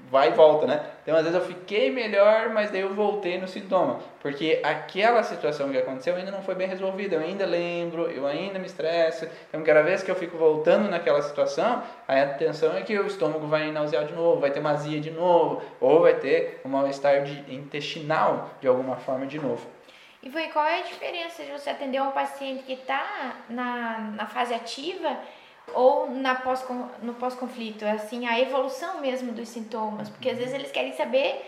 vai 0.09 0.29
e 0.29 0.31
volta, 0.31 0.67
né? 0.67 0.85
Então, 1.03 1.15
às 1.15 1.23
vezes 1.23 1.39
eu 1.39 1.45
fiquei 1.45 1.91
melhor, 1.91 2.49
mas 2.49 2.71
daí 2.71 2.81
eu 2.81 2.93
voltei 2.93 3.39
no 3.39 3.47
sintoma, 3.47 3.99
porque 4.21 4.59
aquela 4.63 5.23
situação 5.23 5.69
que 5.69 5.77
aconteceu 5.77 6.15
ainda 6.15 6.31
não 6.31 6.41
foi 6.41 6.55
bem 6.55 6.67
resolvida, 6.67 7.15
eu 7.15 7.21
ainda 7.21 7.45
lembro, 7.45 8.09
eu 8.09 8.25
ainda 8.25 8.59
me 8.59 8.65
estresso, 8.65 9.27
então 9.49 9.63
cada 9.63 9.81
vez 9.81 10.03
que 10.03 10.09
eu 10.09 10.15
fico 10.15 10.37
voltando 10.37 10.89
naquela 10.89 11.21
situação, 11.21 11.83
a 12.07 12.21
atenção 12.21 12.75
é 12.75 12.81
que 12.81 12.97
o 12.97 13.07
estômago 13.07 13.47
vai 13.47 13.71
nausear 13.71 14.05
de 14.05 14.13
novo, 14.13 14.41
vai 14.41 14.51
ter 14.51 14.59
uma 14.59 14.71
azia 14.71 14.99
de 14.99 15.11
novo, 15.11 15.61
ou 15.79 16.01
vai 16.01 16.15
ter 16.15 16.61
um 16.65 16.69
mal-estar 16.69 17.23
intestinal 17.49 18.49
de 18.61 18.67
alguma 18.67 18.95
forma 18.97 19.25
de 19.25 19.39
novo. 19.39 19.67
E 20.21 20.29
foi 20.31 20.47
qual 20.47 20.65
é 20.65 20.79
a 20.79 20.83
diferença 20.83 21.43
de 21.43 21.51
você 21.51 21.69
atender 21.69 22.01
um 22.01 22.09
paciente 22.09 22.63
que 22.63 22.73
está 22.73 23.35
na, 23.47 24.11
na 24.15 24.25
fase 24.25 24.55
ativa 24.55 25.19
ou 25.73 26.09
na 26.09 26.35
pós, 26.35 26.65
no 27.01 27.13
pós-conflito, 27.15 27.85
é 27.85 27.91
assim, 27.91 28.27
a 28.27 28.39
evolução 28.39 29.01
mesmo 29.01 29.31
dos 29.31 29.49
sintomas, 29.49 30.09
porque 30.09 30.29
às 30.29 30.37
vezes 30.37 30.53
eles 30.53 30.71
querem 30.71 30.93
saber, 30.93 31.41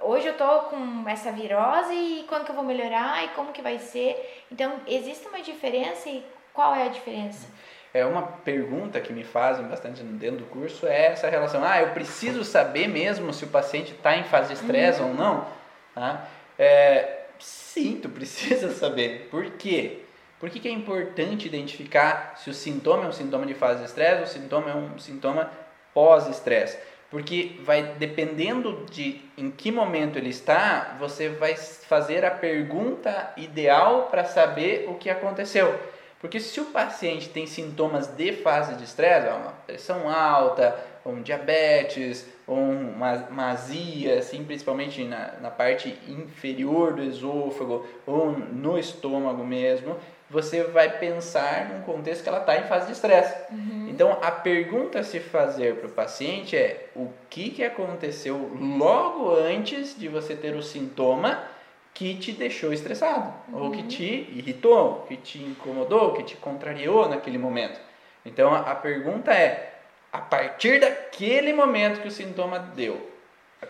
hoje 0.00 0.26
eu 0.26 0.36
tô 0.36 0.60
com 0.62 1.08
essa 1.08 1.32
virose 1.32 1.92
e 1.92 2.24
quando 2.28 2.44
que 2.44 2.50
eu 2.50 2.54
vou 2.54 2.64
melhorar 2.64 3.24
e 3.24 3.28
como 3.28 3.52
que 3.52 3.62
vai 3.62 3.78
ser. 3.78 4.44
Então, 4.50 4.74
existe 4.86 5.26
uma 5.28 5.40
diferença 5.40 6.08
e 6.08 6.24
qual 6.52 6.74
é 6.74 6.84
a 6.84 6.88
diferença? 6.88 7.48
É 7.92 8.04
uma 8.04 8.22
pergunta 8.22 9.00
que 9.00 9.12
me 9.12 9.22
fazem 9.22 9.66
bastante 9.66 10.02
dentro 10.02 10.38
do 10.38 10.46
curso 10.46 10.86
é 10.86 11.06
essa 11.06 11.28
relação, 11.28 11.62
ah, 11.64 11.80
eu 11.80 11.90
preciso 11.90 12.42
saber 12.42 12.88
mesmo 12.88 13.32
se 13.32 13.44
o 13.44 13.48
paciente 13.48 13.92
está 13.92 14.16
em 14.16 14.24
fase 14.24 14.48
de 14.48 14.54
estresse 14.54 15.00
uhum. 15.00 15.10
ou 15.10 15.14
não? 15.14 15.46
Tá? 15.94 16.26
É, 16.58 17.26
sim, 17.38 18.00
tu 18.00 18.08
precisa 18.08 18.70
saber. 18.70 19.28
Por 19.30 19.52
quê? 19.52 20.03
Por 20.44 20.50
que, 20.50 20.60
que 20.60 20.68
é 20.68 20.72
importante 20.72 21.46
identificar 21.46 22.34
se 22.36 22.50
o 22.50 22.52
sintoma 22.52 23.04
é 23.04 23.08
um 23.08 23.12
sintoma 23.12 23.46
de 23.46 23.54
fase 23.54 23.78
de 23.78 23.86
estresse 23.86 24.16
ou 24.16 24.24
o 24.24 24.26
sintoma 24.26 24.70
é 24.70 24.74
um 24.74 24.98
sintoma 24.98 25.50
pós-estresse? 25.94 26.76
Porque 27.10 27.58
vai 27.62 27.94
dependendo 27.98 28.84
de 28.90 29.22
em 29.38 29.50
que 29.50 29.72
momento 29.72 30.18
ele 30.18 30.28
está, 30.28 30.96
você 30.98 31.30
vai 31.30 31.56
fazer 31.56 32.26
a 32.26 32.30
pergunta 32.30 33.32
ideal 33.38 34.08
para 34.10 34.26
saber 34.26 34.84
o 34.86 34.96
que 34.96 35.08
aconteceu. 35.08 35.80
Porque 36.20 36.38
se 36.38 36.60
o 36.60 36.66
paciente 36.66 37.30
tem 37.30 37.46
sintomas 37.46 38.06
de 38.06 38.34
fase 38.34 38.74
de 38.74 38.84
estresse, 38.84 39.28
uma 39.28 39.52
pressão 39.66 40.10
alta, 40.10 40.78
um 41.06 41.22
diabetes, 41.22 42.26
uma, 42.46 43.14
uma 43.30 43.50
azia, 43.50 44.18
assim, 44.18 44.44
principalmente 44.44 45.04
na, 45.04 45.32
na 45.40 45.50
parte 45.50 45.98
inferior 46.06 46.92
do 46.92 47.02
esôfago 47.02 47.86
ou 48.06 48.32
no 48.32 48.78
estômago 48.78 49.44
mesmo, 49.44 49.96
você 50.28 50.64
vai 50.64 50.98
pensar 50.98 51.68
num 51.68 51.82
contexto 51.82 52.22
que 52.22 52.28
ela 52.28 52.40
está 52.40 52.56
em 52.56 52.64
fase 52.64 52.86
de 52.86 52.92
estresse. 52.92 53.34
Uhum. 53.52 53.88
Então, 53.90 54.18
a 54.22 54.30
pergunta 54.30 55.00
a 55.00 55.04
se 55.04 55.20
fazer 55.20 55.76
para 55.76 55.86
o 55.86 55.92
paciente 55.92 56.56
é 56.56 56.88
o 56.96 57.10
que, 57.28 57.50
que 57.50 57.64
aconteceu 57.64 58.50
logo 58.58 59.34
antes 59.36 59.98
de 59.98 60.08
você 60.08 60.34
ter 60.34 60.54
o 60.54 60.62
sintoma 60.62 61.44
que 61.92 62.16
te 62.16 62.32
deixou 62.32 62.72
estressado, 62.72 63.32
uhum. 63.48 63.64
ou 63.64 63.70
que 63.70 63.84
te 63.84 64.28
irritou, 64.32 65.04
que 65.06 65.16
te 65.16 65.38
incomodou, 65.38 66.14
que 66.14 66.24
te 66.24 66.36
contrariou 66.36 67.08
naquele 67.08 67.38
momento. 67.38 67.78
Então, 68.24 68.52
a, 68.52 68.72
a 68.72 68.74
pergunta 68.74 69.32
é, 69.32 69.74
a 70.12 70.18
partir 70.18 70.80
daquele 70.80 71.52
momento 71.52 72.00
que 72.00 72.08
o 72.08 72.10
sintoma 72.10 72.58
deu, 72.58 73.10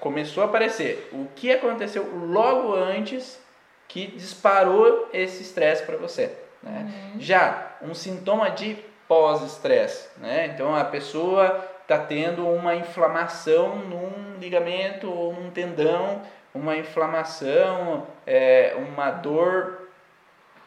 começou 0.00 0.42
a 0.42 0.46
aparecer, 0.46 1.09
o 1.12 1.26
que 1.34 1.52
aconteceu 1.52 2.09
logo 2.14 2.74
antes 2.74 3.40
que 3.86 4.07
disparou 4.07 5.09
esse 5.12 5.42
estresse 5.42 5.84
para 5.84 5.96
você? 5.96 6.43
Né? 6.65 6.93
Uhum. 7.15 7.21
Já 7.21 7.77
um 7.83 7.95
sintoma 7.95 8.51
de 8.51 8.77
pós-estresse, 9.07 10.09
né? 10.17 10.47
então 10.47 10.75
a 10.75 10.85
pessoa 10.85 11.62
está 11.83 11.99
tendo 11.99 12.49
uma 12.49 12.75
inflamação 12.75 13.77
num 13.77 14.39
ligamento 14.41 15.12
ou 15.12 15.35
num 15.35 15.51
tendão, 15.51 16.23
uma 16.55 16.77
inflamação, 16.77 18.07
é, 18.27 18.75
uma 18.77 19.11
dor. 19.11 19.89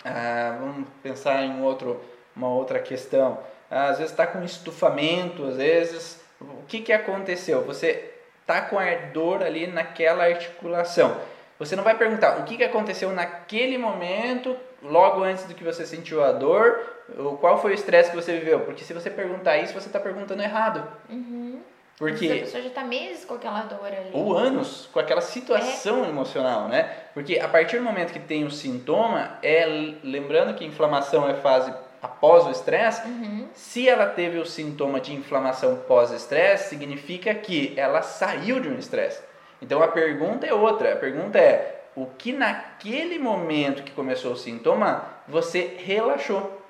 Ah, 0.05 0.57
vamos 0.59 0.87
pensar 1.01 1.43
em 1.43 1.61
outro, 1.63 1.99
uma 2.35 2.49
outra 2.49 2.79
questão. 2.79 3.39
Às 3.69 3.97
vezes 3.97 4.11
está 4.11 4.27
com 4.27 4.43
estufamento, 4.43 5.45
às 5.45 5.57
vezes. 5.57 6.21
O 6.39 6.63
que, 6.67 6.81
que 6.81 6.93
aconteceu? 6.93 7.63
Você 7.63 8.13
está 8.41 8.61
com 8.61 8.77
ardor 8.77 9.41
ali 9.41 9.65
naquela 9.65 10.25
articulação. 10.25 11.17
Você 11.57 11.75
não 11.75 11.83
vai 11.83 11.97
perguntar 11.97 12.37
o 12.39 12.43
que, 12.43 12.57
que 12.57 12.63
aconteceu 12.63 13.11
naquele 13.11 13.77
momento 13.77 14.55
logo 14.81 15.23
antes 15.23 15.45
do 15.45 15.53
que 15.53 15.63
você 15.63 15.85
sentiu 15.85 16.23
a 16.23 16.31
dor, 16.31 16.79
ou 17.17 17.37
qual 17.37 17.61
foi 17.61 17.71
o 17.71 17.73
estresse 17.73 18.09
que 18.09 18.15
você 18.15 18.37
viveu. 18.37 18.61
Porque 18.61 18.83
se 18.83 18.93
você 18.93 19.09
perguntar 19.09 19.57
isso, 19.57 19.73
você 19.73 19.87
está 19.87 19.99
perguntando 19.99 20.41
errado. 20.41 20.87
Uhum. 21.09 21.61
Porque 21.97 22.27
a 22.31 22.35
pessoa 22.35 22.61
já 22.61 22.69
está 22.69 22.83
meses 22.83 23.25
com 23.25 23.33
aquela 23.33 23.61
dor 23.61 23.87
ali. 23.87 24.11
Ou 24.13 24.37
anos 24.37 24.87
com 24.93 24.99
aquela 24.99 25.21
situação 25.21 26.05
é. 26.05 26.09
emocional, 26.09 26.67
né? 26.67 26.95
Porque 27.13 27.39
a 27.39 27.47
partir 27.47 27.77
do 27.77 27.83
momento 27.83 28.13
que 28.13 28.19
tem 28.19 28.43
o 28.43 28.51
sintoma, 28.51 29.39
é 29.41 29.65
lembrando 30.03 30.53
que 30.53 30.63
inflamação 30.63 31.27
é 31.27 31.33
fase 31.33 31.73
após 31.99 32.45
o 32.45 32.51
estresse, 32.51 33.07
uhum. 33.07 33.47
se 33.53 33.89
ela 33.89 34.05
teve 34.05 34.37
o 34.37 34.45
sintoma 34.45 34.99
de 34.99 35.13
inflamação 35.13 35.77
pós-estresse, 35.87 36.69
significa 36.69 37.33
que 37.33 37.73
ela 37.75 38.03
saiu 38.03 38.59
de 38.59 38.69
um 38.69 38.77
estresse. 38.77 39.21
Então 39.59 39.81
a 39.81 39.87
pergunta 39.87 40.45
é 40.45 40.53
outra. 40.53 40.93
A 40.93 40.97
pergunta 40.97 41.39
é: 41.39 41.76
o 41.97 42.05
que 42.05 42.31
naquele 42.31 43.17
momento 43.17 43.81
que 43.81 43.91
começou 43.91 44.33
o 44.33 44.37
sintoma 44.37 45.03
você 45.27 45.77
relaxou. 45.83 46.61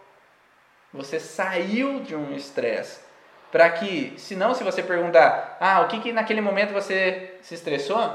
Você 0.94 1.20
saiu 1.20 2.00
de 2.00 2.16
um 2.16 2.34
estresse. 2.34 3.02
Para 3.52 3.70
que, 3.72 4.14
senão, 4.18 4.54
se 4.54 4.64
você 4.64 4.82
perguntar, 4.82 5.58
ah, 5.60 5.82
o 5.82 5.88
que, 5.90 6.00
que 6.00 6.14
naquele 6.14 6.40
momento 6.40 6.74
você 6.74 7.36
se 7.42 7.56
estressou? 7.56 8.10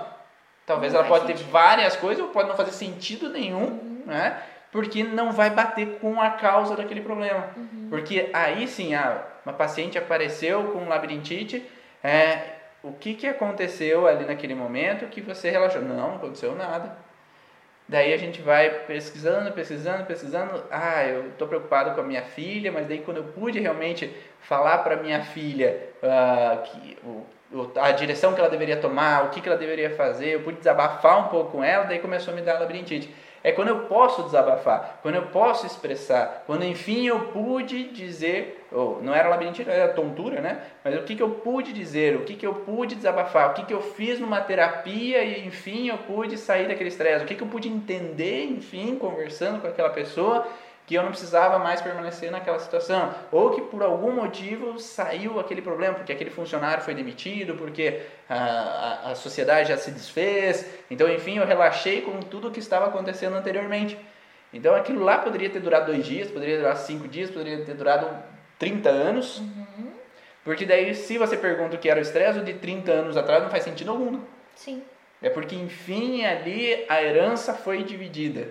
Talvez 0.65 0.95
não 0.95 1.01
ela 1.01 1.09
pode 1.09 1.27
sentido. 1.27 1.45
ter 1.45 1.51
várias 1.51 1.97
coisas 1.97 2.25
ou 2.25 2.31
pode 2.31 2.49
não 2.49 2.57
fazer 2.57 2.73
sentido 2.73 3.29
nenhum, 3.29 4.03
né? 4.07 4.43
Porque 4.71 5.05
não 5.05 5.33
vai 5.33 5.51
bater 5.51 5.99
com 5.99 6.19
a 6.19 6.31
causa 6.31 6.75
daquele 6.75 7.03
problema. 7.03 7.51
Uhum. 7.55 7.89
Porque 7.91 8.31
aí 8.33 8.67
sim, 8.67 8.95
ah, 8.95 9.23
uma 9.45 9.53
paciente 9.53 9.99
apareceu 9.99 10.73
com 10.73 10.89
labirintite, 10.89 11.63
é, 12.03 12.53
o 12.83 12.93
que, 12.93 13.15
que 13.15 13.27
aconteceu 13.27 14.07
ali 14.07 14.25
naquele 14.25 14.55
momento 14.55 15.07
que 15.07 15.21
você 15.21 15.51
relaxou? 15.51 15.83
Não, 15.83 15.95
não 15.95 16.17
aconteceu 16.17 16.55
nada. 16.55 17.01
Daí 17.89 18.12
a 18.14 18.16
gente 18.16 18.41
vai 18.41 18.70
pesquisando, 18.87 19.53
pesquisando, 19.53 20.05
pesquisando. 20.05 20.62
Ah, 20.70 21.05
eu 21.05 21.28
estou 21.28 21.49
preocupado 21.49 21.95
com 21.95 22.01
a 22.01 22.05
minha 22.05 22.22
filha, 22.22 22.70
mas 22.72 22.87
daí 22.87 23.01
quando 23.01 23.18
eu 23.18 23.24
pude 23.24 23.59
realmente 23.61 24.14
falar 24.41 24.78
para 24.78 24.97
minha 24.97 25.22
filha 25.22 25.89
uh, 26.03 26.62
que, 26.62 26.97
o, 27.05 27.26
a 27.76 27.93
direção 27.93 28.33
que 28.33 28.41
ela 28.41 28.49
deveria 28.49 28.76
tomar, 28.76 29.24
o 29.24 29.30
que, 29.30 29.41
que 29.41 29.49
ela 29.49 29.59
deveria 29.59 29.91
fazer, 29.91 30.28
eu 30.30 30.41
pude 30.41 30.59
desabafar 30.59 31.26
um 31.26 31.28
pouco 31.28 31.53
com 31.53 31.64
ela, 31.64 31.85
daí 31.85 31.99
começou 31.99 32.33
a 32.33 32.37
me 32.37 32.43
dar 32.43 32.59
labirintite. 32.59 33.12
É 33.45 33.51
quando 33.51 33.68
eu 33.68 33.80
posso 33.80 34.22
desabafar, 34.22 35.01
quando 35.03 35.16
eu 35.16 35.26
posso 35.26 35.66
expressar, 35.66 36.45
quando 36.47 36.64
enfim 36.64 37.07
eu 37.07 37.18
pude 37.32 37.84
dizer, 37.90 38.66
ou 38.70 39.03
não 39.03 39.14
era 39.14 39.28
labirintite, 39.28 39.68
era 39.68 39.93
tontura, 39.93 40.40
né? 40.40 40.62
Mas 40.84 40.95
o 40.97 41.03
que, 41.03 41.16
que 41.16 41.22
eu 41.22 41.30
pude 41.30 41.72
dizer, 41.72 42.16
o 42.16 42.24
que, 42.24 42.34
que 42.34 42.47
eu 42.47 42.55
pude 42.55 42.95
desabafar, 42.95 43.51
o 43.51 43.55
que, 43.55 43.64
que 43.66 43.74
eu 43.74 43.80
fiz 43.80 44.20
numa 44.20 44.40
terapia 44.40 45.24
e 45.24 45.47
enfim 45.47 45.88
eu 45.88 45.99
pude 45.99 46.38
sair 46.38 46.68
daquele 46.68 46.88
estresse, 46.88 47.24
o 47.24 47.26
que, 47.26 47.34
que 47.34 47.43
eu 47.43 47.49
pude 47.49 47.68
entender, 47.68 48.45
enfim, 48.45 48.97
conversando 48.97 49.61
com 49.61 49.66
aquela 49.66 49.90
pessoa 49.90 50.47
que 50.87 50.95
eu 50.95 51.03
não 51.03 51.11
precisava 51.11 51.59
mais 51.59 51.80
permanecer 51.80 52.30
naquela 52.30 52.59
situação, 52.59 53.14
ou 53.30 53.51
que 53.51 53.61
por 53.62 53.83
algum 53.83 54.11
motivo 54.12 54.78
saiu 54.78 55.39
aquele 55.39 55.62
problema, 55.62 55.95
porque 55.95 56.12
aquele 56.12 56.30
funcionário 56.30 56.83
foi 56.83 56.93
demitido, 56.95 57.55
porque 57.55 58.03
a, 58.28 58.35
a, 58.37 59.11
a 59.12 59.14
sociedade 59.14 59.68
já 59.68 59.76
se 59.76 59.91
desfez, 59.93 60.66
então 60.91 61.09
enfim, 61.09 61.39
eu 61.39 61.47
relaxei 61.47 62.03
com 62.03 62.18
tudo 62.20 62.49
o 62.49 62.51
que 62.51 62.59
estava 62.59 62.87
acontecendo 62.87 63.37
anteriormente. 63.37 63.97
Então 64.53 64.74
aquilo 64.74 65.03
lá 65.05 65.18
poderia 65.18 65.49
ter 65.49 65.61
durado 65.61 65.87
dois 65.93 66.05
dias, 66.05 66.30
poderia 66.30 66.59
durar 66.59 66.76
cinco 66.76 67.07
dias, 67.09 67.30
poderia 67.30 67.64
ter 67.64 67.74
durado 67.74 68.09
30 68.59 68.89
anos, 68.91 69.39
Uhum. 69.39 69.93
porque 70.45 70.66
daí 70.66 70.95
se 70.95 71.16
você 71.16 71.37
pergunta 71.37 71.76
o 71.76 71.78
que 71.78 71.89
era 71.89 71.99
o 71.99 72.03
estresse, 72.03 72.39
o 72.41 72.45
de 72.45 72.55
30 72.55 72.91
anos 72.93 73.16
atrás 73.16 73.43
não 73.43 73.51
faz 73.51 73.62
sentido 73.62 73.91
algum. 73.93 74.20
Sim. 74.55 74.83
É 75.22 75.30
porque, 75.30 75.55
enfim, 75.55 76.24
ali 76.24 76.85
a 76.89 77.01
herança 77.01 77.55
foi 77.55 77.85
dividida. 77.85 78.49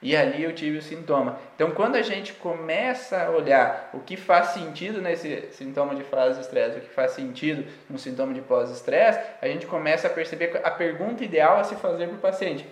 E 0.00 0.16
ali 0.16 0.44
eu 0.44 0.54
tive 0.54 0.78
o 0.78 0.82
sintoma. 0.82 1.40
Então, 1.56 1.72
quando 1.72 1.96
a 1.96 2.02
gente 2.02 2.32
começa 2.34 3.20
a 3.20 3.30
olhar 3.30 3.90
o 3.92 3.98
que 3.98 4.16
faz 4.16 4.48
sentido 4.48 5.02
nesse 5.02 5.48
sintoma 5.52 5.94
de 5.94 6.04
fase 6.04 6.36
de 6.36 6.42
estresse, 6.42 6.78
o 6.78 6.80
que 6.82 6.90
faz 6.90 7.12
sentido 7.12 7.68
no 7.90 7.98
sintoma 7.98 8.32
de 8.32 8.40
pós-estresse, 8.40 9.18
a 9.42 9.48
gente 9.48 9.66
começa 9.66 10.06
a 10.06 10.10
perceber 10.10 10.60
a 10.62 10.70
pergunta 10.70 11.24
ideal 11.24 11.58
a 11.58 11.64
se 11.64 11.74
fazer 11.74 12.06
para 12.06 12.16
o 12.16 12.20
paciente. 12.20 12.64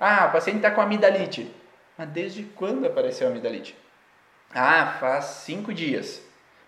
Ah, 0.00 0.26
o 0.28 0.32
paciente 0.32 0.56
está 0.56 0.72
com 0.72 0.80
amidalite. 0.80 1.54
Mas 1.96 2.08
desde 2.08 2.42
quando 2.42 2.84
apareceu 2.84 3.28
a 3.28 3.30
amidalite? 3.30 3.76
Ah, 4.52 4.96
faz 4.98 5.24
cinco 5.26 5.72
dias. 5.72 6.20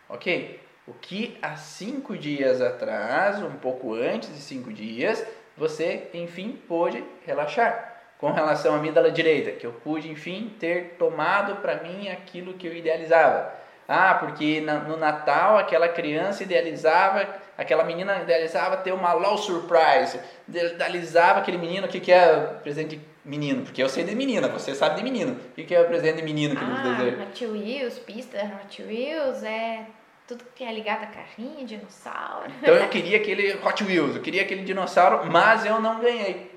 Ok. 0.08 0.60
O 0.86 0.92
que 0.92 1.36
há 1.42 1.56
cinco 1.56 2.16
dias 2.16 2.60
atrás, 2.60 3.42
um 3.42 3.56
pouco 3.56 3.94
antes 3.94 4.28
de 4.28 4.40
cinco 4.40 4.72
dias, 4.72 5.26
você, 5.56 6.08
enfim, 6.14 6.60
pôde 6.68 7.02
relaxar. 7.26 7.93
Com 8.18 8.32
relação 8.32 8.74
à 8.74 8.78
amígdala 8.78 9.10
direita, 9.10 9.50
que 9.50 9.66
eu 9.66 9.72
pude, 9.72 10.10
enfim, 10.10 10.54
ter 10.58 10.96
tomado 10.98 11.56
para 11.56 11.82
mim 11.82 12.08
aquilo 12.08 12.54
que 12.54 12.66
eu 12.66 12.74
idealizava. 12.74 13.52
Ah, 13.86 14.14
porque 14.14 14.60
no 14.60 14.96
Natal 14.96 15.58
aquela 15.58 15.88
criança 15.88 16.42
idealizava, 16.42 17.28
aquela 17.56 17.84
menina 17.84 18.22
idealizava 18.22 18.78
ter 18.78 18.92
uma 18.92 19.12
LOL 19.12 19.36
surprise, 19.36 20.18
idealizava 20.48 21.40
aquele 21.40 21.58
menino, 21.58 21.86
o 21.86 21.90
que, 21.90 22.00
que 22.00 22.12
é 22.12 22.34
presente 22.62 22.96
de 22.96 23.02
menino? 23.24 23.62
Porque 23.62 23.82
eu 23.82 23.88
sei 23.88 24.04
de 24.04 24.14
menina, 24.14 24.48
você 24.48 24.74
sabe 24.74 24.96
de 24.96 25.02
menino. 25.02 25.32
O 25.32 25.54
que, 25.54 25.64
que 25.64 25.74
é 25.74 25.80
o 25.80 25.86
presente 25.86 26.16
de 26.16 26.22
menino 26.22 26.56
que 26.56 26.64
eles 26.64 26.82
desejam? 26.82 27.20
Ah, 27.20 27.28
Hot 27.28 27.46
Wheels, 27.46 27.98
pista 27.98 28.38
Hot 28.64 28.82
Wheels, 28.82 29.42
é 29.42 29.84
tudo 30.26 30.44
que 30.54 30.64
é 30.64 30.72
ligado 30.72 31.02
a 31.02 31.06
carrinho, 31.06 31.66
dinossauro. 31.66 32.50
Então 32.62 32.74
eu 32.74 32.88
queria 32.88 33.18
aquele 33.18 33.58
Hot 33.62 33.84
Wheels, 33.84 34.16
eu 34.16 34.22
queria 34.22 34.42
aquele 34.42 34.64
dinossauro, 34.64 35.30
mas 35.30 35.66
eu 35.66 35.78
não 35.80 36.00
ganhei. 36.00 36.53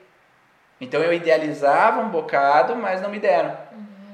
Então 0.79 1.01
eu 1.01 1.13
idealizava 1.13 2.01
um 2.01 2.09
bocado, 2.09 2.75
mas 2.75 3.01
não 3.01 3.09
me 3.09 3.19
deram. 3.19 3.57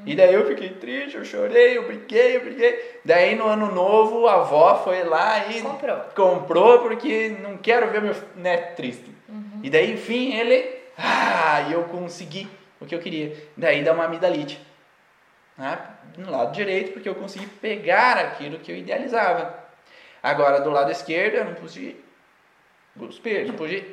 E 0.05 0.16
daí 0.16 0.34
eu 0.34 0.45
fiquei 0.45 0.70
triste, 0.70 1.16
eu 1.16 1.24
chorei, 1.24 1.78
eu 1.78 1.86
briguei, 1.86 2.36
eu 2.36 2.41
briguei. 2.41 2.99
Daí 3.05 3.36
no 3.36 3.47
ano 3.47 3.72
novo 3.74 4.28
a 4.28 4.36
avó 4.36 4.76
foi 4.84 5.03
lá 5.03 5.47
e 5.49 5.61
Comprou. 5.61 5.97
comprou 6.14 6.80
porque 6.80 7.38
não 7.41 7.57
quero 7.57 7.89
ver 7.89 8.01
meu 8.01 8.16
neto 8.36 8.76
triste. 8.76 9.14
E 9.61 9.70
daí, 9.70 9.93
enfim, 9.93 10.34
ele. 10.34 10.84
Ah, 10.97 11.66
eu 11.72 11.84
consegui 11.86 12.49
o 12.82 12.86
que 12.86 12.93
eu 12.93 12.99
queria. 12.99 13.34
Daí 13.55 13.82
dá 13.82 13.93
uma 13.93 14.03
amidalite. 14.03 14.59
Né? 15.57 15.80
No 16.18 16.32
lado 16.32 16.51
direito, 16.51 16.91
porque 16.91 17.07
eu 17.07 17.16
consegui 17.16 17.47
pegar 17.47 18.18
aquilo 18.18 18.59
que 18.59 18.72
eu 18.72 18.76
idealizava. 18.76 19.57
Agora, 20.22 20.59
do 20.59 20.70
lado 20.70 20.91
esquerdo, 20.91 21.36
eu 21.36 21.45
não 21.45 21.53
pude 21.53 21.95
cuspir, 22.99 23.47
não 23.47 23.55
pude 23.55 23.84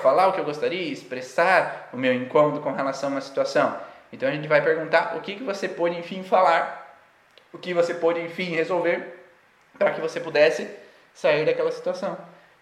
falar 0.00 0.28
o 0.28 0.32
que 0.32 0.40
eu 0.40 0.44
gostaria, 0.44 0.92
expressar 0.92 1.90
o 1.92 1.96
meu 1.96 2.12
incômodo 2.12 2.60
com 2.60 2.72
relação 2.72 3.10
a 3.10 3.12
uma 3.12 3.20
situação. 3.20 3.78
Então 4.12 4.28
a 4.28 4.32
gente 4.32 4.48
vai 4.48 4.62
perguntar 4.62 5.16
o 5.16 5.20
que, 5.20 5.36
que 5.36 5.42
você 5.42 5.68
pôde, 5.68 5.98
enfim, 5.98 6.22
falar, 6.22 6.96
o 7.52 7.58
que 7.58 7.74
você 7.74 7.94
pôde, 7.94 8.20
enfim, 8.20 8.54
resolver 8.54 9.18
para 9.78 9.92
que 9.92 10.00
você 10.00 10.20
pudesse 10.20 10.68
sair 11.12 11.44
daquela 11.44 11.70
situação. 11.70 12.16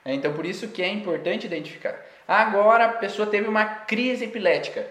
É, 0.04 0.12
Então, 0.14 0.32
por 0.32 0.46
isso 0.46 0.68
que 0.68 0.82
é 0.82 0.88
importante 0.88 1.46
identificar. 1.46 1.94
Agora 2.26 2.86
a 2.86 2.92
pessoa 2.92 3.28
teve 3.28 3.48
uma 3.48 3.64
crise 3.64 4.24
epilética. 4.24 4.86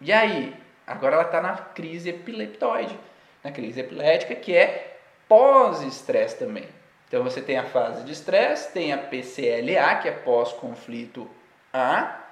E 0.00 0.12
aí? 0.12 0.54
Agora 0.86 1.14
ela 1.14 1.24
está 1.24 1.40
na 1.40 1.56
crise 1.56 2.10
epileptoide, 2.10 2.98
na 3.42 3.50
crise 3.50 3.80
epilética, 3.80 4.34
que 4.34 4.54
é 4.54 4.98
pós-estresse 5.26 6.38
também. 6.38 6.68
Então 7.14 7.22
você 7.22 7.40
tem 7.40 7.56
a 7.56 7.62
fase 7.62 8.02
de 8.02 8.12
estresse, 8.12 8.72
tem 8.72 8.92
a 8.92 8.98
PCLA, 8.98 10.00
que 10.02 10.08
é 10.08 10.10
pós-conflito 10.10 11.30
A, 11.72 12.24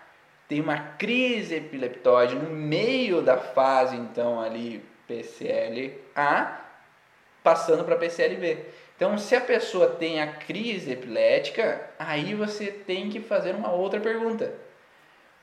tem 0.48 0.60
uma 0.60 0.76
crise 0.76 1.54
epileptoide 1.54 2.34
no 2.34 2.50
meio 2.50 3.22
da 3.22 3.36
fase, 3.36 3.94
então, 3.94 4.40
ali, 4.40 4.84
PCLA, 5.06 6.60
passando 7.44 7.84
para 7.84 7.94
PCLB. 7.94 8.58
Então, 8.96 9.16
se 9.18 9.36
a 9.36 9.40
pessoa 9.40 9.86
tem 9.86 10.20
a 10.20 10.32
crise 10.32 10.90
epilética, 10.90 11.80
aí 11.96 12.34
você 12.34 12.66
tem 12.66 13.08
que 13.08 13.20
fazer 13.20 13.54
uma 13.54 13.70
outra 13.70 14.00
pergunta. 14.00 14.52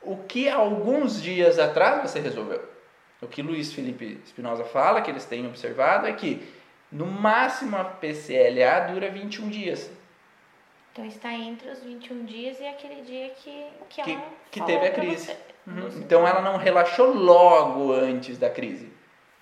O 0.02 0.18
que 0.18 0.50
alguns 0.50 1.22
dias 1.22 1.58
atrás 1.58 2.02
você 2.02 2.20
resolveu? 2.20 2.62
O 3.22 3.26
que 3.26 3.40
Luiz 3.40 3.72
Felipe 3.72 4.20
Espinosa 4.22 4.64
fala, 4.64 5.00
que 5.00 5.10
eles 5.10 5.24
têm 5.24 5.46
observado, 5.46 6.06
é 6.06 6.12
que 6.12 6.59
no 6.90 7.06
máximo 7.06 7.76
a 7.76 7.84
PCLA 7.84 8.80
dura 8.92 9.10
21 9.10 9.48
dias. 9.48 9.90
Então 10.92 11.04
está 11.06 11.32
entre 11.32 11.68
os 11.70 11.80
21 11.82 12.24
dias 12.24 12.58
e 12.58 12.66
aquele 12.66 13.02
dia 13.02 13.30
que, 13.30 13.64
que, 13.88 14.02
Que- 14.02 14.10
ela 14.12 14.22
que 14.50 14.60
teve 14.62 14.86
a 14.86 14.90
crise. 14.90 15.36
Uhum. 15.66 15.88
Então 15.98 16.26
ela 16.26 16.40
não 16.42 16.56
relaxou 16.56 17.14
logo 17.14 17.92
antes 17.92 18.36
da 18.38 18.50
crise. 18.50 18.92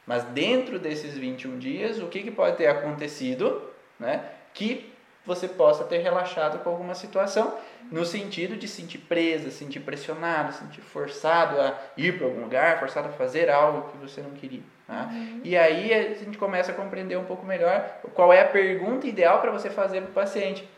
Mas 0.07 0.24
dentro 0.24 0.78
desses 0.78 1.16
21 1.16 1.59
dias, 1.59 1.99
o 2.01 2.07
que, 2.09 2.22
que 2.22 2.30
pode 2.30 2.57
ter 2.57 2.66
acontecido 2.66 3.70
né, 3.99 4.24
que 4.55 4.92
você 5.24 5.46
possa 5.46 5.84
ter 5.84 5.99
relaxado 5.99 6.62
com 6.64 6.70
alguma 6.70 6.94
situação, 6.94 7.55
no 7.90 8.05
sentido 8.05 8.57
de 8.57 8.66
sentir 8.66 8.99
presa, 8.99 9.51
sentir 9.51 9.80
pressionado, 9.80 10.55
sentir 10.55 10.80
forçado 10.80 11.61
a 11.61 11.78
ir 11.96 12.16
para 12.16 12.26
algum 12.26 12.40
lugar, 12.40 12.78
forçado 12.78 13.09
a 13.09 13.12
fazer 13.12 13.51
algo 13.51 13.90
que 13.90 13.99
você 13.99 14.22
não 14.22 14.30
queria. 14.30 14.62
Tá? 14.89 15.11
E 15.45 15.57
aí 15.57 15.95
a 15.95 16.14
gente 16.14 16.36
começa 16.36 16.72
a 16.72 16.74
compreender 16.74 17.16
um 17.16 17.24
pouco 17.24 17.47
melhor 17.47 18.01
qual 18.14 18.32
é 18.32 18.41
a 18.41 18.47
pergunta 18.47 19.07
ideal 19.07 19.41
para 19.41 19.53
você 19.53 19.70
fazer 19.70 20.01
para 20.01 20.11
o 20.11 20.14
paciente. 20.14 20.68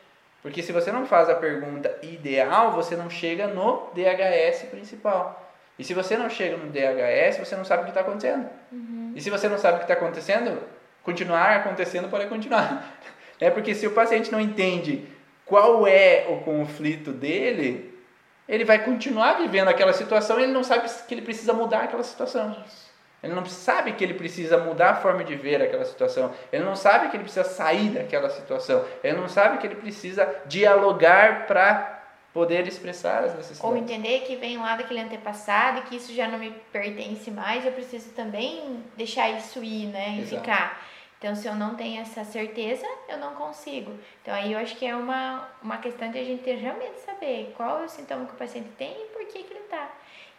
Porque 0.43 0.63
se 0.63 0.73
você 0.73 0.91
não 0.91 1.07
faz 1.07 1.31
a 1.31 1.35
pergunta 1.35 1.97
ideal, 2.03 2.73
você 2.73 2.97
não 2.97 3.09
chega 3.09 3.47
no 3.47 3.91
DHS 3.95 4.65
principal. 4.71 5.51
E 5.79 5.85
se 5.85 5.95
você 5.95 6.17
não 6.17 6.29
chega 6.29 6.57
no 6.57 6.71
DHS, 6.71 7.39
você 7.39 7.57
não 7.57 7.65
sabe 7.65 7.83
o 7.83 7.85
que 7.85 7.91
está 7.91 8.01
acontecendo. 8.03 8.47
E 9.15 9.21
se 9.21 9.31
você 9.31 9.49
não 9.49 9.57
sabe 9.57 9.77
o 9.77 9.79
que 9.79 9.85
está 9.85 9.95
acontecendo, 9.95 10.63
continuar 11.03 11.57
acontecendo 11.57 12.11
pode 12.11 12.27
continuar. 12.27 12.85
É 13.43 13.49
porque 13.49 13.75
se 13.75 13.87
o 13.87 13.93
paciente 13.93 14.31
não 14.31 14.39
entende 14.39 15.09
qual 15.47 15.87
é 15.87 16.27
o 16.29 16.41
conflito 16.41 17.11
dele, 17.11 17.99
ele 18.47 18.67
vai 18.67 18.85
continuar 18.85 19.39
vivendo 19.39 19.69
aquela 19.69 19.95
situação 19.95 20.39
e 20.39 20.43
ele 20.43 20.53
não 20.53 20.63
sabe 20.63 20.87
que 21.09 21.15
ele 21.15 21.23
precisa 21.23 21.55
mudar 21.55 21.85
aquela 21.85 22.03
situação. 22.03 22.55
Isso. 22.67 22.89
Ele 23.23 23.35
não 23.35 23.45
sabe 23.45 23.93
que 23.93 24.03
ele 24.03 24.14
precisa 24.14 24.59
mudar 24.59 24.91
a 24.91 24.97
forma 24.97 25.23
de 25.23 25.35
ver 25.35 25.61
aquela 25.61 25.85
situação. 25.85 26.33
Ele 26.51 26.64
não 26.64 26.75
sabe 26.75 27.09
que 27.09 27.16
ele 27.16 27.25
precisa 27.25 27.45
sair 27.45 27.91
daquela 27.91 28.31
situação. 28.31 28.85
Ele 29.05 29.18
não 29.18 29.29
sabe 29.29 29.59
que 29.59 29.66
ele 29.66 29.75
precisa 29.75 30.43
dialogar 30.47 31.47
para 31.47 31.99
poder 32.33 32.66
expressar 32.66 33.25
as 33.25 33.33
Ou 33.33 33.37
necessidades. 33.39 33.83
entender 33.83 34.21
que 34.21 34.37
vem 34.37 34.57
lá 34.57 34.77
daquele 34.77 35.01
antepassado 35.01 35.81
e 35.81 35.83
que 35.83 35.97
isso 35.97 36.14
já 36.14 36.29
não 36.29 36.39
me 36.39 36.51
pertence 36.73 37.31
mais, 37.31 37.66
eu 37.66 37.73
preciso 37.73 38.11
também 38.11 38.85
deixar 38.97 39.29
isso 39.31 39.62
ir, 39.62 39.87
né? 39.87 40.16
E 40.16 40.21
Exato. 40.21 40.43
ficar. 40.43 40.91
Então, 41.18 41.35
se 41.35 41.47
eu 41.47 41.55
não 41.55 41.75
tenho 41.75 42.01
essa 42.01 42.25
certeza, 42.25 42.87
eu 43.07 43.18
não 43.18 43.35
consigo. 43.35 43.93
Então, 44.23 44.33
aí 44.33 44.55
eu 44.55 44.59
acho 44.59 44.75
que 44.77 44.87
é 44.87 44.97
uma, 44.97 45.47
uma 45.62 45.77
questão 45.77 46.11
de 46.11 46.18
a 46.18 46.25
gente 46.25 46.43
ter 46.43 46.55
realmente 46.55 46.99
saber 47.01 47.53
qual 47.57 47.83
é 47.83 47.85
o 47.85 47.89
sintoma 47.89 48.25
que 48.25 48.33
o 48.33 48.37
paciente 48.37 48.71
tem 48.79 48.91
e 48.91 49.07
por 49.09 49.27
que, 49.27 49.43
que 49.43 49.53
ele 49.53 49.64
tá. 49.68 49.91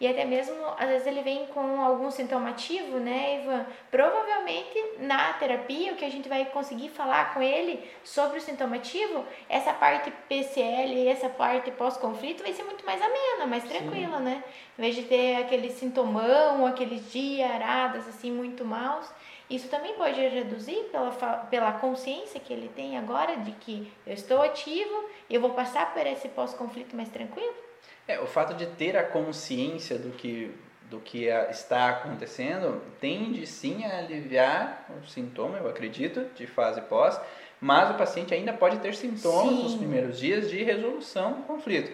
E 0.02 0.08
até 0.08 0.26
mesmo, 0.26 0.56
às 0.80 0.90
vezes, 0.90 1.06
ele 1.06 1.22
vem 1.22 1.46
com 1.46 1.80
algum 1.80 2.10
sintoma 2.10 2.50
ativo, 2.50 2.98
né, 2.98 3.40
Ivan? 3.40 3.68
Provavelmente, 3.92 4.84
na 4.98 5.32
terapia, 5.34 5.94
o 5.94 5.96
que 5.96 6.04
a 6.04 6.10
gente 6.10 6.28
vai 6.28 6.44
conseguir 6.46 6.90
falar 6.90 7.36
com 7.36 7.40
ele 7.40 7.88
sobre 8.04 8.40
o 8.40 8.42
sintoma 8.42 8.78
ativo, 8.78 9.24
essa 9.48 9.72
parte 9.72 10.12
PCL 10.28 10.92
e 10.92 11.08
essa 11.08 11.30
parte 11.30 11.70
pós-conflito 11.70 12.42
vai 12.42 12.52
ser 12.52 12.64
muito 12.64 12.84
mais 12.84 13.00
amena, 13.00 13.46
mais 13.46 13.64
tranquila, 13.64 14.20
né? 14.20 14.44
Em 14.76 14.82
vez 14.82 14.96
de 14.96 15.04
ter 15.04 15.36
aquele 15.36 15.70
sintomão, 15.70 16.66
aqueles 16.66 17.12
diaradas, 17.12 18.08
assim, 18.08 18.32
muito 18.32 18.66
maus. 18.66 19.08
Isso 19.48 19.70
também 19.70 19.94
pode 19.94 20.20
reduzir 20.20 20.90
pela, 20.92 21.12
pela 21.52 21.74
consciência 21.74 22.40
que 22.40 22.52
ele 22.52 22.70
tem 22.70 22.98
agora 22.98 23.38
de 23.38 23.52
que 23.52 23.94
eu 24.08 24.16
estou 24.16 24.42
ativo 24.42 25.06
e 25.30 25.36
eu 25.36 25.42
vou 25.42 25.52
passar 25.52 25.94
por 25.94 26.08
esse 26.08 26.28
pós-conflito 26.30 26.96
mais 26.96 27.10
tranquilo. 27.10 27.70
É, 28.12 28.20
o 28.20 28.26
fato 28.28 28.54
de 28.56 28.66
ter 28.66 28.98
a 28.98 29.04
consciência 29.04 29.98
do 29.98 30.10
que, 30.10 30.52
do 30.90 31.00
que 31.00 31.30
a- 31.32 31.50
está 31.50 31.90
acontecendo 31.90 32.82
tende 33.00 33.48
sim 33.48 33.86
a 33.86 34.00
aliviar 34.00 34.86
o 35.02 35.08
sintoma, 35.08 35.58
eu 35.60 35.70
acredito, 35.70 36.26
de 36.36 36.46
fase 36.46 36.82
pós, 36.82 37.20
mas 37.62 37.90
o 37.90 37.94
paciente 37.94 38.34
ainda 38.34 38.52
pode 38.52 38.80
ter 38.80 38.94
sintomas 38.96 39.56
Sim. 39.56 39.64
nos 39.64 39.76
primeiros 39.76 40.20
dias 40.20 40.50
de 40.50 40.62
resolução 40.62 41.34
do 41.36 41.44
conflito. 41.44 41.92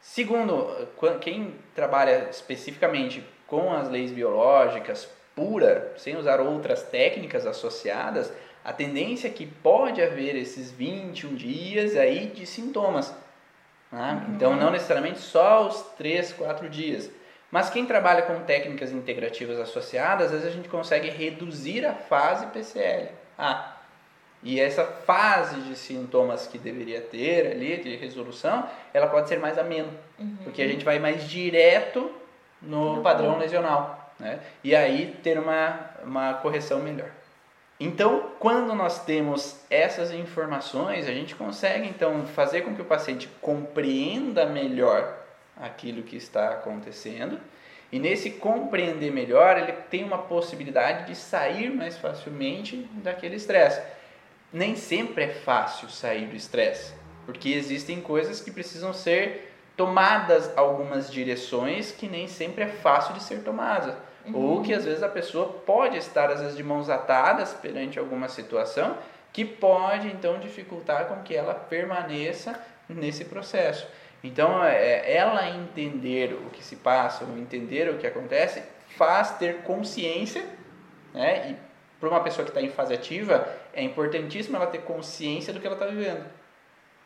Segundo, 0.00 0.88
quem 1.20 1.54
trabalha 1.76 2.26
especificamente 2.28 3.24
com 3.46 3.72
as 3.72 3.88
leis 3.88 4.10
biológicas, 4.10 5.08
pura, 5.36 5.92
sem 5.96 6.16
usar 6.16 6.40
outras 6.40 6.82
técnicas 6.82 7.46
associadas, 7.46 8.32
a 8.64 8.72
tendência 8.72 9.28
é 9.28 9.30
que 9.30 9.46
pode 9.46 10.02
haver 10.02 10.34
esses 10.34 10.72
21 10.72 11.34
dias 11.36 11.96
aí 11.96 12.26
de 12.26 12.46
sintomas. 12.46 13.14
Né? 13.92 14.24
Uhum. 14.26 14.34
Então, 14.34 14.56
não 14.56 14.70
necessariamente 14.70 15.20
só 15.20 15.66
os 15.66 15.82
3, 15.98 16.32
4 16.32 16.68
dias. 16.68 17.10
Mas 17.50 17.68
quem 17.68 17.84
trabalha 17.84 18.22
com 18.22 18.40
técnicas 18.40 18.90
integrativas 18.90 19.60
associadas, 19.60 20.26
às 20.26 20.32
vezes 20.32 20.46
a 20.46 20.50
gente 20.50 20.68
consegue 20.70 21.10
reduzir 21.10 21.84
a 21.84 21.92
fase 21.92 22.46
PCL. 22.46 23.10
Ah, 23.38 23.76
e 24.42 24.58
essa 24.58 24.84
fase 24.84 25.60
de 25.60 25.76
sintomas 25.76 26.46
que 26.46 26.58
deveria 26.58 27.00
ter 27.00 27.52
ali, 27.52 27.76
de 27.76 27.94
resolução, 27.94 28.68
ela 28.92 29.06
pode 29.06 29.28
ser 29.28 29.38
mais 29.38 29.56
amena. 29.56 29.90
Uhum. 30.18 30.38
Porque 30.42 30.62
a 30.62 30.66
gente 30.66 30.84
vai 30.84 30.98
mais 30.98 31.28
direto 31.28 32.10
no 32.60 33.02
padrão 33.02 33.38
lesional. 33.38 34.12
Né? 34.18 34.40
E 34.64 34.74
aí 34.74 35.16
ter 35.22 35.38
uma, 35.38 35.90
uma 36.04 36.34
correção 36.34 36.80
melhor. 36.80 37.10
Então, 37.80 38.30
quando 38.38 38.74
nós 38.74 39.04
temos 39.04 39.56
essas 39.68 40.12
informações, 40.12 41.08
a 41.08 41.12
gente 41.12 41.34
consegue 41.34 41.88
então 41.88 42.26
fazer 42.26 42.62
com 42.62 42.74
que 42.74 42.82
o 42.82 42.84
paciente 42.84 43.28
compreenda 43.40 44.46
melhor 44.46 45.18
aquilo 45.56 46.02
que 46.02 46.16
está 46.16 46.50
acontecendo. 46.50 47.40
E 47.90 47.98
nesse 47.98 48.30
compreender 48.30 49.12
melhor, 49.12 49.58
ele 49.58 49.72
tem 49.72 50.02
uma 50.02 50.18
possibilidade 50.18 51.08
de 51.08 51.14
sair 51.14 51.70
mais 51.70 51.98
facilmente 51.98 52.88
daquele 52.94 53.36
estresse. 53.36 53.82
Nem 54.52 54.76
sempre 54.76 55.24
é 55.24 55.28
fácil 55.28 55.88
sair 55.90 56.26
do 56.26 56.36
estresse, 56.36 56.94
porque 57.26 57.50
existem 57.50 58.00
coisas 58.00 58.40
que 58.40 58.50
precisam 58.50 58.92
ser 58.92 59.52
tomadas 59.76 60.56
algumas 60.56 61.10
direções 61.10 61.92
que 61.92 62.06
nem 62.06 62.28
sempre 62.28 62.64
é 62.64 62.68
fácil 62.68 63.14
de 63.14 63.22
ser 63.22 63.42
tomadas. 63.42 63.94
Uhum. 64.26 64.36
Ou 64.36 64.62
que 64.62 64.72
às 64.72 64.84
vezes 64.84 65.02
a 65.02 65.08
pessoa 65.08 65.48
pode 65.48 65.96
estar 65.96 66.30
às 66.30 66.40
vezes 66.40 66.56
de 66.56 66.62
mãos 66.62 66.88
atadas 66.88 67.52
perante 67.54 67.98
alguma 67.98 68.28
situação 68.28 68.96
que 69.32 69.44
pode 69.44 70.08
então 70.08 70.38
dificultar 70.38 71.06
com 71.06 71.22
que 71.22 71.34
ela 71.34 71.54
permaneça 71.54 72.60
nesse 72.88 73.24
processo. 73.24 73.86
Então, 74.22 74.62
é, 74.62 75.10
ela 75.12 75.48
entender 75.48 76.34
o 76.34 76.50
que 76.50 76.62
se 76.62 76.76
passa, 76.76 77.24
ou 77.24 77.36
entender 77.36 77.88
o 77.88 77.98
que 77.98 78.06
acontece, 78.06 78.62
faz 78.96 79.32
ter 79.32 79.62
consciência, 79.62 80.44
né? 81.12 81.50
E 81.50 81.72
para 81.98 82.08
uma 82.08 82.20
pessoa 82.20 82.44
que 82.44 82.50
está 82.50 82.60
em 82.60 82.68
fase 82.68 82.92
ativa, 82.94 83.48
é 83.72 83.82
importantíssimo 83.82 84.56
ela 84.56 84.66
ter 84.66 84.82
consciência 84.82 85.52
do 85.52 85.60
que 85.60 85.66
ela 85.66 85.76
está 85.76 85.86
vivendo. 85.86 86.24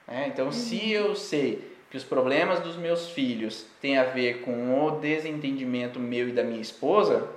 Né? 0.07 0.29
Então, 0.29 0.47
uhum. 0.47 0.53
se 0.53 0.91
eu 0.91 1.14
sei 1.14 1.76
que 1.91 1.97
os 1.97 2.05
problemas 2.05 2.61
dos 2.61 2.76
meus 2.76 3.11
filhos 3.11 3.66
têm 3.80 3.99
a 3.99 4.05
ver 4.05 4.43
com 4.43 4.87
o 4.87 4.93
desentendimento 4.93 6.01
meu 6.01 6.28
e 6.28 6.32
da 6.32 6.43
minha 6.43 6.61
esposa, 6.61 7.28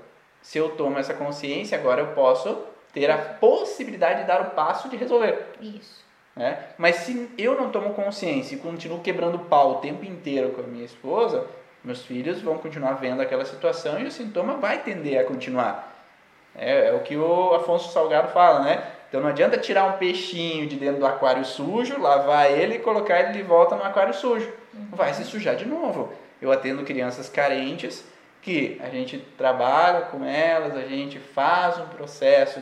se 0.42 0.58
eu 0.58 0.70
tomo 0.72 0.98
essa 0.98 1.14
consciência, 1.14 1.78
agora 1.78 2.02
eu 2.02 2.08
posso 2.08 2.58
ter 2.94 3.10
a 3.12 3.18
possibilidade 3.18 4.22
de 4.22 4.28
dar 4.28 4.42
o 4.42 4.52
passo 4.52 4.90
de 4.90 4.98
resolver. 4.98 5.48
Isso. 5.62 6.04
Né? 6.36 6.58
Mas 6.78 6.98
se 6.98 7.30
eu 7.38 7.56
não 7.56 7.70
tomo 7.70 7.94
consciência 7.94 8.56
e 8.56 8.60
continuo 8.60 9.02
quebrando 9.02 9.40
pau 9.40 9.74
o 9.74 9.76
tempo 9.76 10.06
inteiro 10.06 10.52
com 10.52 10.62
a 10.62 10.64
minha 10.64 10.86
esposa, 10.86 11.46
meus 11.84 12.04
filhos 12.04 12.42
vão 12.42 12.58
continuar 12.58 12.94
vendo 12.94 13.22
aquela 13.22 13.46
situação 13.46 14.00
e 14.00 14.06
o 14.06 14.12
sintoma 14.12 14.58
vai 14.58 14.82
tender 14.82 15.20
a 15.20 15.24
continuar. 15.26 15.96
É, 16.56 16.88
é 16.88 16.94
o 16.94 17.02
que 17.02 17.16
o 17.16 17.54
Afonso 17.54 17.92
Salgado 17.92 18.30
fala, 18.30 18.62
né? 18.62 18.99
Então 19.10 19.20
não 19.20 19.30
adianta 19.30 19.58
tirar 19.58 19.86
um 19.86 19.98
peixinho 19.98 20.68
de 20.68 20.76
dentro 20.76 21.00
do 21.00 21.06
aquário 21.06 21.44
sujo, 21.44 22.00
lavar 22.00 22.52
ele 22.52 22.76
e 22.76 22.80
colocar 22.80 23.20
ele 23.20 23.34
de 23.34 23.42
volta 23.42 23.76
no 23.76 23.84
aquário 23.84 24.14
sujo. 24.14 24.48
Uhum. 24.74 24.88
Vai 24.94 25.14
se 25.14 25.26
sujar 25.26 25.56
de 25.56 25.66
novo. 25.66 26.14
Eu 26.40 26.52
atendo 26.52 26.84
crianças 26.84 27.28
carentes 27.28 28.06
que 28.42 28.80
a 28.82 28.90
gente 28.90 29.18
trabalha 29.38 30.02
com 30.02 30.24
elas, 30.24 30.78
a 30.78 30.88
gente 30.88 31.20
faz 31.20 31.78
um 31.80 31.88
processo 31.88 32.62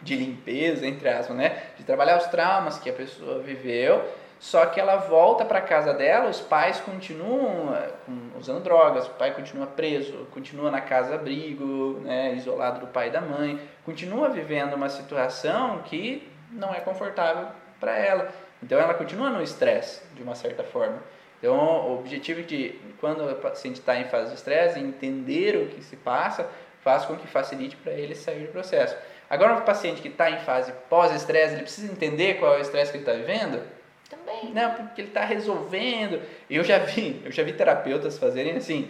de 0.00 0.14
limpeza, 0.16 0.86
entre 0.86 1.08
aspas, 1.08 1.36
né? 1.36 1.62
De 1.76 1.84
trabalhar 1.84 2.18
os 2.18 2.26
traumas 2.26 2.78
que 2.78 2.88
a 2.88 2.92
pessoa 2.92 3.40
viveu 3.40 4.02
só 4.38 4.66
que 4.66 4.78
ela 4.78 4.96
volta 4.96 5.44
para 5.44 5.60
casa 5.60 5.94
dela, 5.94 6.28
os 6.28 6.40
pais 6.40 6.80
continuam 6.80 7.74
eh, 7.74 7.90
usando 8.38 8.62
drogas, 8.62 9.06
o 9.06 9.10
pai 9.10 9.32
continua 9.32 9.66
preso, 9.66 10.26
continua 10.32 10.70
na 10.70 10.80
casa 10.80 11.14
abrigo, 11.14 12.00
né, 12.02 12.34
isolado 12.34 12.80
do 12.80 12.86
pai 12.86 13.08
e 13.08 13.10
da 13.10 13.20
mãe, 13.20 13.58
continua 13.84 14.28
vivendo 14.28 14.74
uma 14.74 14.88
situação 14.88 15.78
que 15.84 16.30
não 16.50 16.74
é 16.74 16.80
confortável 16.80 17.48
para 17.80 17.96
ela. 17.96 18.28
Então 18.62 18.78
ela 18.78 18.94
continua 18.94 19.30
no 19.30 19.42
estresse, 19.42 20.02
de 20.14 20.22
uma 20.22 20.34
certa 20.34 20.62
forma. 20.62 21.02
Então 21.38 21.56
o 21.56 21.98
objetivo 21.98 22.42
de 22.42 22.78
quando 23.00 23.28
o 23.28 23.34
paciente 23.36 23.80
está 23.80 23.96
em 23.96 24.04
fase 24.04 24.28
de 24.28 24.36
estresse, 24.36 24.78
entender 24.78 25.56
o 25.56 25.68
que 25.68 25.82
se 25.82 25.96
passa, 25.96 26.48
faz 26.80 27.04
com 27.06 27.16
que 27.16 27.26
facilite 27.26 27.76
para 27.76 27.92
ele 27.92 28.14
sair 28.14 28.46
do 28.46 28.52
processo. 28.52 28.96
Agora, 29.28 29.54
o 29.54 29.62
paciente 29.62 30.02
que 30.02 30.08
está 30.08 30.30
em 30.30 30.38
fase 30.40 30.72
pós-estresse, 30.88 31.54
ele 31.54 31.62
precisa 31.62 31.90
entender 31.90 32.34
qual 32.34 32.54
é 32.54 32.58
o 32.58 32.60
estresse 32.60 32.92
que 32.92 32.98
ele 32.98 33.10
está 33.10 33.14
vivendo? 33.14 33.62
Também. 34.08 34.52
Não, 34.52 34.72
porque 34.74 35.00
ele 35.00 35.08
está 35.08 35.24
resolvendo. 35.24 36.20
Eu 36.48 36.62
já 36.62 36.78
vi, 36.78 37.20
eu 37.24 37.32
já 37.32 37.42
vi 37.42 37.52
terapeutas 37.52 38.18
fazerem 38.18 38.56
assim. 38.56 38.88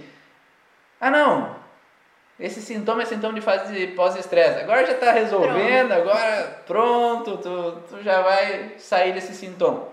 Ah, 1.01 1.11
não. 1.11 1.57
Esse 2.39 2.61
sintoma 2.61 3.03
é 3.03 3.07
sintoma 3.07 3.35
de 3.35 3.41
fase 3.41 3.89
pós-estresse. 3.89 4.61
Agora 4.61 4.85
já 4.85 4.95
está 4.95 5.13
resolvendo, 5.13 5.89
pronto. 5.89 6.11
agora 6.11 6.63
pronto, 6.67 7.37
tu, 7.39 7.83
tu 7.89 8.03
já 8.03 8.23
vai 8.23 8.73
sair 8.77 9.13
desse 9.13 9.35
sintoma. 9.35 9.89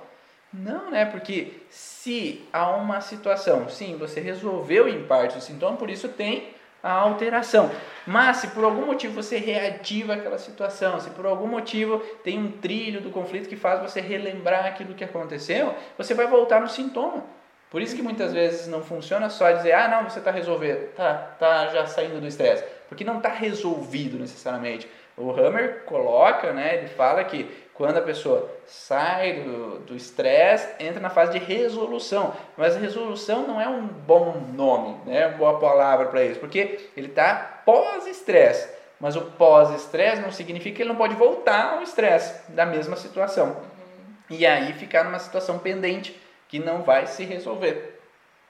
Não, 0.51 0.89
né? 0.89 1.05
Porque 1.05 1.61
se 1.69 2.43
há 2.51 2.71
uma 2.71 2.99
situação, 2.99 3.69
sim, 3.69 3.95
você 3.95 4.19
resolveu 4.19 4.87
em 4.87 5.03
parte 5.05 5.37
o 5.37 5.41
sintoma, 5.41 5.77
por 5.77 5.89
isso 5.89 6.09
tem 6.09 6.49
a 6.81 6.91
alteração. 6.91 7.71
Mas 8.05 8.37
se 8.37 8.47
por 8.47 8.63
algum 8.63 8.85
motivo 8.85 9.13
você 9.13 9.37
reativa 9.37 10.13
aquela 10.13 10.37
situação, 10.37 10.99
se 10.99 11.09
por 11.11 11.25
algum 11.25 11.47
motivo 11.47 11.99
tem 12.23 12.39
um 12.39 12.51
trilho 12.51 13.01
do 13.01 13.11
conflito 13.11 13.47
que 13.47 13.55
faz 13.55 13.81
você 13.81 14.01
relembrar 14.01 14.65
aquilo 14.65 14.95
que 14.95 15.03
aconteceu, 15.03 15.75
você 15.97 16.13
vai 16.13 16.27
voltar 16.27 16.61
no 16.61 16.69
sintoma. 16.69 17.23
Por 17.69 17.81
isso 17.81 17.95
que 17.95 18.01
muitas 18.01 18.33
vezes 18.33 18.67
não 18.67 18.83
funciona 18.83 19.29
só 19.29 19.49
dizer, 19.51 19.71
ah, 19.71 19.87
não, 19.87 20.09
você 20.09 20.19
está 20.19 20.29
resolvendo, 20.29 20.93
tá, 20.93 21.13
tá 21.39 21.67
já 21.67 21.85
saindo 21.85 22.19
do 22.19 22.27
estresse, 22.27 22.65
porque 22.89 23.05
não 23.05 23.17
está 23.17 23.29
resolvido 23.29 24.19
necessariamente. 24.19 24.89
O 25.17 25.31
Hammer 25.31 25.83
coloca, 25.85 26.53
né, 26.53 26.77
ele 26.77 26.87
fala 26.87 27.23
que 27.23 27.49
quando 27.73 27.97
a 27.97 28.01
pessoa 28.01 28.47
sai 28.67 29.43
do 29.87 29.95
estresse, 29.95 30.67
entra 30.79 30.99
na 30.99 31.09
fase 31.09 31.31
de 31.31 31.43
resolução. 31.43 32.31
Mas 32.55 32.75
resolução 32.75 33.47
não 33.47 33.59
é 33.59 33.67
um 33.67 33.87
bom 33.87 34.39
nome, 34.53 34.97
né? 35.05 35.25
uma 35.27 35.37
boa 35.37 35.59
palavra 35.59 36.05
para 36.05 36.23
isso, 36.23 36.39
porque 36.39 36.89
ele 36.95 37.07
está 37.07 37.61
pós-estresse. 37.65 38.69
Mas 38.99 39.15
o 39.15 39.21
pós-estresse 39.21 40.21
não 40.21 40.31
significa 40.31 40.75
que 40.75 40.81
ele 40.83 40.89
não 40.89 40.95
pode 40.95 41.15
voltar 41.15 41.73
ao 41.73 41.81
estresse 41.81 42.51
da 42.51 42.67
mesma 42.67 42.95
situação. 42.95 43.47
Uhum. 43.47 44.37
E 44.37 44.45
aí 44.45 44.73
ficar 44.73 45.03
numa 45.03 45.17
situação 45.17 45.57
pendente 45.57 46.15
que 46.47 46.59
não 46.59 46.83
vai 46.83 47.07
se 47.07 47.25
resolver. 47.25 47.99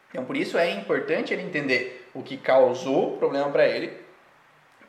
Então, 0.10 0.26
por 0.26 0.36
isso 0.36 0.58
é 0.58 0.70
importante 0.72 1.34
ele 1.34 1.44
entender 1.44 2.10
o 2.14 2.22
que 2.22 2.36
causou 2.36 3.14
o 3.14 3.18
problema 3.18 3.50
para 3.50 3.66
ele, 3.66 3.98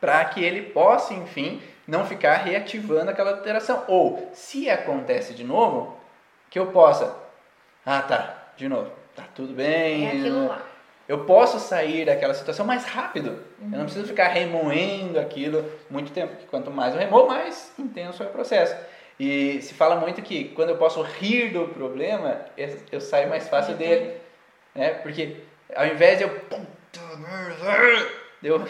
para 0.02 0.24
que 0.24 0.42
ele 0.42 0.62
possa, 0.62 1.14
enfim, 1.14 1.62
não 1.86 2.04
ficar 2.04 2.34
reativando 2.38 3.12
aquela 3.12 3.30
alteração. 3.30 3.84
Ou, 3.86 4.30
se 4.34 4.68
acontece 4.68 5.32
de 5.32 5.44
novo, 5.44 5.96
que 6.50 6.58
eu 6.58 6.66
possa, 6.66 7.16
ah 7.86 8.02
tá, 8.02 8.48
de 8.56 8.68
novo, 8.68 8.90
tá 9.14 9.22
tudo 9.32 9.54
bem. 9.54 10.06
É 10.06 10.08
aquilo 10.08 10.48
lá. 10.48 10.60
Eu 11.06 11.24
posso 11.24 11.60
sair 11.60 12.04
daquela 12.04 12.34
situação 12.34 12.66
mais 12.66 12.84
rápido. 12.84 13.28
Uhum. 13.28 13.66
Eu 13.66 13.70
não 13.70 13.78
uhum. 13.78 13.84
preciso 13.84 14.08
ficar 14.08 14.26
remoendo 14.26 15.20
aquilo 15.20 15.64
muito 15.88 16.10
tempo. 16.10 16.32
Porque 16.32 16.46
quanto 16.46 16.68
mais 16.68 16.94
eu 16.94 17.00
remoo, 17.00 17.28
mais 17.28 17.72
intenso 17.78 18.24
é 18.24 18.26
o 18.26 18.30
processo. 18.30 18.74
E 19.20 19.62
se 19.62 19.72
fala 19.72 19.96
muito 19.96 20.20
que 20.20 20.46
quando 20.46 20.70
eu 20.70 20.78
posso 20.78 21.00
rir 21.02 21.52
do 21.52 21.68
problema, 21.68 22.40
eu 22.90 23.00
saio 23.00 23.28
mais 23.28 23.48
fácil 23.48 23.74
dele. 23.74 24.16
Né? 24.74 24.94
Porque 24.94 25.36
ao 25.76 25.86
invés 25.86 26.18
de 26.18 26.24
eu. 26.24 26.42
Eu 28.42 28.66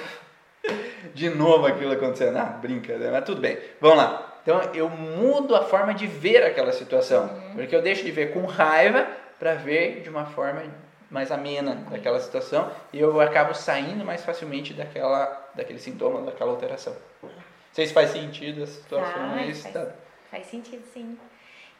de 1.14 1.30
novo 1.30 1.66
aquilo 1.66 1.92
acontecendo. 1.92 2.36
Ah, 2.36 2.44
brincadeira, 2.44 3.12
mas 3.12 3.24
tudo 3.24 3.40
bem. 3.40 3.58
Vamos 3.80 3.98
lá. 3.98 4.40
Então 4.42 4.60
eu 4.74 4.88
mudo 4.88 5.54
a 5.54 5.64
forma 5.64 5.94
de 5.94 6.06
ver 6.06 6.42
aquela 6.42 6.72
situação. 6.72 7.24
Uhum. 7.24 7.54
Porque 7.54 7.74
eu 7.74 7.82
deixo 7.82 8.04
de 8.04 8.10
ver 8.10 8.32
com 8.32 8.44
raiva 8.44 9.06
para 9.38 9.54
ver 9.54 10.02
de 10.02 10.08
uma 10.08 10.26
forma 10.26 10.62
mais 11.10 11.30
amena 11.30 11.74
daquela 11.90 12.18
situação 12.18 12.72
e 12.92 12.98
eu 12.98 13.20
acabo 13.20 13.52
saindo 13.54 14.02
mais 14.04 14.24
facilmente 14.24 14.72
daquela, 14.72 15.50
daquele 15.54 15.78
sintoma, 15.78 16.22
daquela 16.22 16.50
alteração. 16.50 16.96
Não 17.22 17.30
sei 17.72 17.86
se 17.86 17.92
faz 17.92 18.10
sentido 18.10 18.62
as 18.62 18.70
situações. 18.70 19.60
Faz, 19.60 19.74
faz, 19.74 19.74
tá. 19.74 19.94
faz 20.30 20.46
sentido 20.46 20.82
sim. 20.92 21.18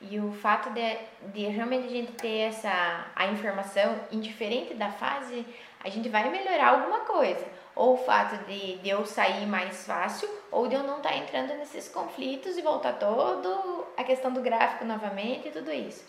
E 0.00 0.18
o 0.18 0.32
fato 0.32 0.70
de, 0.70 0.98
de 1.32 1.46
realmente 1.46 1.86
a 1.86 1.90
gente 1.90 2.12
ter 2.12 2.48
essa 2.48 3.06
a 3.14 3.26
informação 3.26 3.96
indiferente 4.10 4.74
da 4.74 4.90
fase, 4.90 5.46
a 5.82 5.88
gente 5.88 6.08
vai 6.08 6.28
melhorar 6.28 6.70
alguma 6.70 7.00
coisa 7.00 7.46
ou 7.74 7.94
o 7.94 7.96
fato 7.98 8.36
de, 8.46 8.78
de 8.78 8.88
eu 8.88 9.04
sair 9.06 9.46
mais 9.46 9.86
fácil, 9.86 10.28
ou 10.50 10.68
de 10.68 10.74
eu 10.74 10.82
não 10.82 10.98
estar 10.98 11.10
tá 11.10 11.16
entrando 11.16 11.54
nesses 11.54 11.88
conflitos 11.88 12.56
e 12.56 12.62
voltar 12.62 12.94
todo 12.94 13.86
a 13.96 14.04
questão 14.04 14.32
do 14.32 14.40
gráfico 14.40 14.84
novamente 14.84 15.48
e 15.48 15.50
tudo 15.50 15.72
isso. 15.72 16.04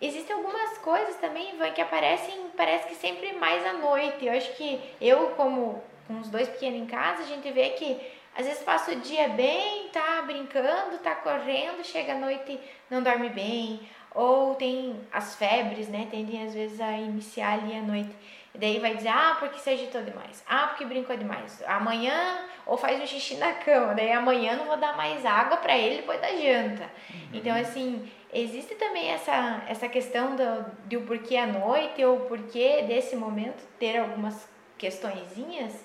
Existem 0.00 0.36
algumas 0.36 0.76
coisas 0.78 1.16
também, 1.16 1.54
Ivan, 1.54 1.70
que 1.70 1.80
aparecem, 1.80 2.50
parece 2.56 2.88
que 2.88 2.94
sempre 2.94 3.32
mais 3.34 3.64
à 3.64 3.72
noite. 3.74 4.26
Eu 4.26 4.32
acho 4.32 4.54
que 4.54 4.78
eu, 5.00 5.30
como 5.30 5.82
com 6.06 6.20
os 6.20 6.28
dois 6.28 6.48
pequenos 6.48 6.80
em 6.80 6.86
casa, 6.86 7.22
a 7.22 7.26
gente 7.26 7.50
vê 7.50 7.70
que 7.70 7.98
às 8.36 8.44
vezes 8.44 8.62
passa 8.62 8.92
o 8.92 8.96
dia 8.96 9.28
bem, 9.30 9.88
tá 9.88 10.22
brincando, 10.22 10.98
tá 10.98 11.14
correndo, 11.14 11.82
chega 11.82 12.12
à 12.12 12.18
noite 12.18 12.60
não 12.90 13.02
dorme 13.02 13.30
bem, 13.30 13.80
ou 14.14 14.54
tem 14.54 15.00
as 15.12 15.34
febres, 15.34 15.88
né? 15.88 16.06
Tendem 16.10 16.44
às 16.44 16.54
vezes 16.54 16.80
a 16.80 16.92
iniciar 16.92 17.54
ali 17.54 17.76
à 17.76 17.82
noite. 17.82 18.10
E 18.56 18.58
daí 18.58 18.78
vai 18.78 18.96
dizer, 18.96 19.10
ah, 19.10 19.36
porque 19.38 19.58
se 19.58 19.68
agitou 19.68 20.00
demais, 20.00 20.42
ah, 20.48 20.68
porque 20.68 20.86
brincou 20.86 21.14
demais. 21.14 21.62
Amanhã, 21.66 22.38
ou 22.64 22.78
faz 22.78 22.98
um 22.98 23.06
xixi 23.06 23.34
na 23.34 23.52
cama, 23.52 23.94
daí 23.94 24.10
amanhã 24.10 24.56
não 24.56 24.64
vou 24.64 24.78
dar 24.78 24.96
mais 24.96 25.26
água 25.26 25.58
para 25.58 25.76
ele 25.76 25.96
depois 25.96 26.18
da 26.22 26.28
janta. 26.28 26.84
Uhum. 27.10 27.28
Então, 27.34 27.54
assim, 27.54 28.10
existe 28.32 28.74
também 28.76 29.10
essa, 29.10 29.62
essa 29.68 29.86
questão 29.88 30.36
do, 30.36 30.64
do 30.86 31.02
porquê 31.02 31.36
à 31.36 31.46
noite, 31.46 32.02
ou 32.02 32.20
porquê 32.20 32.80
desse 32.88 33.14
momento 33.14 33.62
ter 33.78 33.98
algumas 33.98 34.48
questõezinhas? 34.78 35.84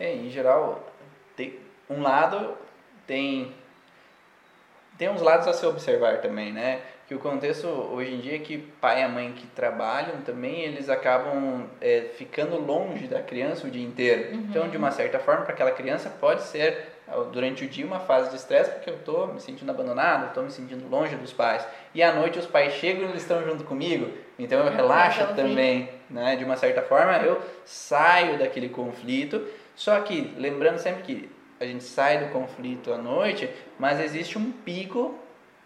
É, 0.00 0.12
em 0.12 0.28
geral, 0.28 0.92
tem, 1.36 1.56
um 1.88 2.02
lado 2.02 2.58
tem 3.06 3.54
tem 4.98 5.08
uns 5.08 5.22
lados 5.22 5.46
a 5.46 5.52
se 5.52 5.64
observar 5.64 6.20
também, 6.20 6.52
né? 6.52 6.82
Que 7.08 7.14
o 7.14 7.18
contexto 7.18 7.66
hoje 7.66 8.12
em 8.12 8.20
dia 8.20 8.36
é 8.36 8.38
que 8.38 8.58
pai 8.58 9.02
e 9.02 9.08
mãe 9.08 9.32
que 9.32 9.46
trabalham 9.46 10.20
também, 10.26 10.60
eles 10.60 10.90
acabam 10.90 11.64
é, 11.80 12.02
ficando 12.18 12.60
longe 12.60 13.06
da 13.06 13.22
criança 13.22 13.66
o 13.66 13.70
dia 13.70 13.82
inteiro. 13.82 14.34
Uhum. 14.34 14.46
Então, 14.50 14.68
de 14.68 14.76
uma 14.76 14.90
certa 14.90 15.18
forma, 15.18 15.42
para 15.42 15.54
aquela 15.54 15.70
criança 15.70 16.10
pode 16.10 16.42
ser 16.42 16.98
durante 17.32 17.64
o 17.64 17.68
dia 17.68 17.86
uma 17.86 18.00
fase 18.00 18.28
de 18.28 18.36
estresse 18.36 18.70
porque 18.72 18.90
eu 18.90 18.96
estou 18.96 19.32
me 19.32 19.40
sentindo 19.40 19.70
abandonado, 19.70 20.26
estou 20.26 20.42
me 20.42 20.50
sentindo 20.50 20.86
longe 20.86 21.16
dos 21.16 21.32
pais. 21.32 21.66
E 21.94 22.02
à 22.02 22.12
noite 22.12 22.38
os 22.38 22.44
pais 22.44 22.74
chegam 22.74 23.04
e 23.04 23.08
eles 23.08 23.22
estão 23.22 23.42
junto 23.42 23.64
comigo, 23.64 24.12
então 24.38 24.60
eu 24.60 24.70
relaxo 24.70 25.26
também, 25.34 25.88
né? 26.10 26.36
De 26.36 26.44
uma 26.44 26.56
certa 26.56 26.82
forma, 26.82 27.16
eu 27.18 27.40
saio 27.64 28.38
daquele 28.38 28.68
conflito. 28.68 29.46
Só 29.74 29.98
que 30.00 30.34
lembrando 30.36 30.76
sempre 30.76 31.02
que 31.02 31.30
a 31.58 31.64
gente 31.64 31.84
sai 31.84 32.18
do 32.18 32.30
conflito 32.32 32.92
à 32.92 32.98
noite, 32.98 33.48
mas 33.78 33.98
existe 33.98 34.36
um 34.36 34.52
pico 34.52 35.18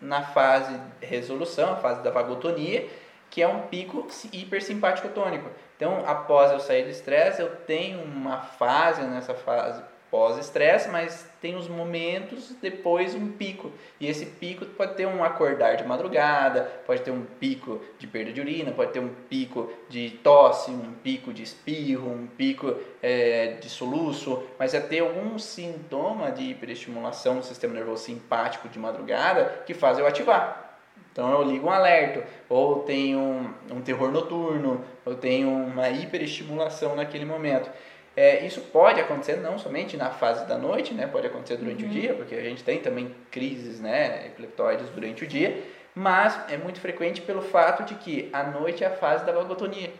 na 0.02 0.22
fase 0.22 0.78
resolução, 1.00 1.72
a 1.72 1.76
fase 1.76 2.02
da 2.02 2.10
vagotonia, 2.10 2.88
que 3.30 3.40
é 3.40 3.48
um 3.48 3.62
pico 3.62 4.06
hipersimpático 4.32 5.08
tônico. 5.08 5.48
Então, 5.76 6.04
após 6.06 6.52
eu 6.52 6.60
sair 6.60 6.84
do 6.84 6.90
estresse, 6.90 7.40
eu 7.40 7.56
tenho 7.56 8.02
uma 8.02 8.42
fase 8.42 9.02
nessa 9.02 9.32
fase 9.32 9.82
pós-estresse, 10.12 10.90
mas 10.90 11.26
tem 11.40 11.56
os 11.56 11.66
momentos 11.66 12.54
depois 12.60 13.14
um 13.14 13.32
pico. 13.32 13.72
E 13.98 14.06
esse 14.06 14.26
pico 14.26 14.66
pode 14.66 14.94
ter 14.94 15.06
um 15.06 15.24
acordar 15.24 15.76
de 15.76 15.84
madrugada, 15.84 16.70
pode 16.86 17.00
ter 17.00 17.10
um 17.10 17.22
pico 17.40 17.80
de 17.98 18.06
perda 18.06 18.30
de 18.30 18.38
urina, 18.38 18.72
pode 18.72 18.92
ter 18.92 19.00
um 19.00 19.08
pico 19.30 19.72
de 19.88 20.10
tosse, 20.22 20.70
um 20.70 20.92
pico 21.02 21.32
de 21.32 21.42
espirro, 21.42 22.10
um 22.10 22.26
pico 22.26 22.76
é, 23.02 23.56
de 23.58 23.70
soluço, 23.70 24.42
mas 24.58 24.74
é 24.74 24.80
ter 24.80 24.98
algum 24.98 25.38
sintoma 25.38 26.30
de 26.30 26.42
hiperestimulação 26.42 27.38
do 27.38 27.42
sistema 27.42 27.72
nervoso 27.72 28.04
simpático 28.04 28.68
de 28.68 28.78
madrugada 28.78 29.62
que 29.64 29.72
faz 29.72 29.98
eu 29.98 30.06
ativar. 30.06 30.78
Então 31.10 31.30
eu 31.30 31.42
ligo 31.42 31.66
um 31.66 31.70
alerta, 31.70 32.26
ou 32.48 32.80
tenho 32.80 33.18
um, 33.18 33.54
um 33.70 33.80
terror 33.80 34.10
noturno, 34.10 34.84
ou 35.06 35.14
tenho 35.14 35.48
uma 35.48 35.88
hiperestimulação 35.88 36.96
naquele 36.96 37.24
momento. 37.24 37.70
É, 38.16 38.44
isso 38.44 38.60
pode 38.60 39.00
acontecer 39.00 39.36
não 39.36 39.58
somente 39.58 39.96
na 39.96 40.10
fase 40.10 40.46
da 40.46 40.58
noite, 40.58 40.92
né? 40.92 41.06
Pode 41.06 41.26
acontecer 41.26 41.56
durante 41.56 41.84
uhum. 41.84 41.90
o 41.90 41.92
dia, 41.92 42.14
porque 42.14 42.34
a 42.34 42.42
gente 42.42 42.62
tem 42.62 42.80
também 42.80 43.14
crises, 43.30 43.80
né, 43.80 44.26
epileptoides 44.26 44.88
durante 44.90 45.24
o 45.24 45.26
dia, 45.26 45.62
mas 45.94 46.38
é 46.50 46.56
muito 46.56 46.80
frequente 46.80 47.22
pelo 47.22 47.40
fato 47.40 47.84
de 47.84 47.94
que 47.94 48.28
a 48.32 48.42
noite 48.42 48.84
é 48.84 48.86
a 48.86 48.90
fase 48.90 49.24
da 49.24 49.32
vagotonia. 49.32 49.90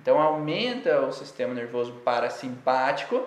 Então 0.00 0.20
aumenta 0.20 1.00
o 1.00 1.12
sistema 1.12 1.54
nervoso 1.54 1.92
parasimpático 2.04 3.26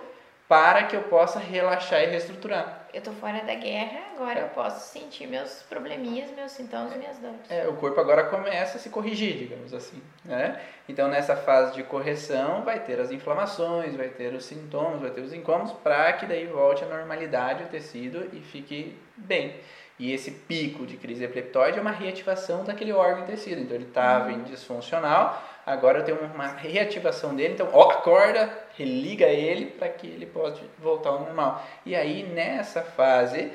para 0.49 0.85
que 0.85 0.95
eu 0.95 1.03
possa 1.03 1.37
relaxar 1.37 2.01
e 2.01 2.07
reestruturar. 2.07 2.87
Eu 2.91 3.03
tô 3.03 3.11
fora 3.11 3.43
da 3.43 3.53
guerra, 3.53 3.99
agora 4.15 4.39
eu 4.39 4.47
posso 4.47 4.91
sentir 4.91 5.27
meus 5.27 5.61
probleminhas, 5.69 6.31
meus 6.31 6.53
sintomas, 6.53 6.97
minhas 6.97 7.19
dores. 7.19 7.39
É, 7.51 7.67
o 7.67 7.75
corpo 7.75 8.01
agora 8.01 8.23
começa 8.23 8.77
a 8.77 8.81
se 8.81 8.89
corrigir, 8.89 9.37
digamos 9.37 9.75
assim, 9.75 10.01
né? 10.25 10.59
Então 10.89 11.07
nessa 11.07 11.35
fase 11.35 11.75
de 11.75 11.83
correção 11.83 12.63
vai 12.63 12.79
ter 12.79 12.99
as 12.99 13.11
inflamações, 13.11 13.95
vai 13.95 14.09
ter 14.09 14.33
os 14.33 14.43
sintomas, 14.43 15.01
vai 15.01 15.11
ter 15.11 15.21
os 15.21 15.33
incômodos 15.33 15.73
para 15.83 16.13
que 16.13 16.25
daí 16.25 16.47
volte 16.47 16.83
à 16.83 16.87
normalidade 16.87 17.65
o 17.65 17.67
tecido 17.67 18.27
e 18.33 18.39
fique 18.39 18.97
bem. 19.15 19.53
E 19.99 20.11
esse 20.13 20.31
pico 20.31 20.83
de 20.85 20.97
crise 20.97 21.25
epileptoide 21.25 21.77
é 21.77 21.81
uma 21.81 21.91
reativação 21.91 22.63
daquele 22.63 22.93
órgão 22.93 23.25
e 23.25 23.27
tecido. 23.27 23.61
Então 23.61 23.75
ele 23.75 23.85
estava 23.85 24.29
uhum. 24.29 24.39
indisfuncional, 24.39 25.43
agora 25.63 25.99
eu 25.99 26.05
tenho 26.05 26.19
uma 26.33 26.47
reativação 26.47 27.35
dele, 27.35 27.53
então 27.53 27.69
ó, 27.71 27.91
acorda, 27.91 28.49
religa 28.79 29.25
ele 29.25 29.65
para 29.65 29.89
que 29.89 30.07
ele 30.07 30.25
possa 30.25 30.61
voltar 30.79 31.09
ao 31.09 31.19
normal. 31.19 31.61
E 31.85 31.95
aí 31.95 32.23
nessa 32.23 32.81
fase 32.81 33.51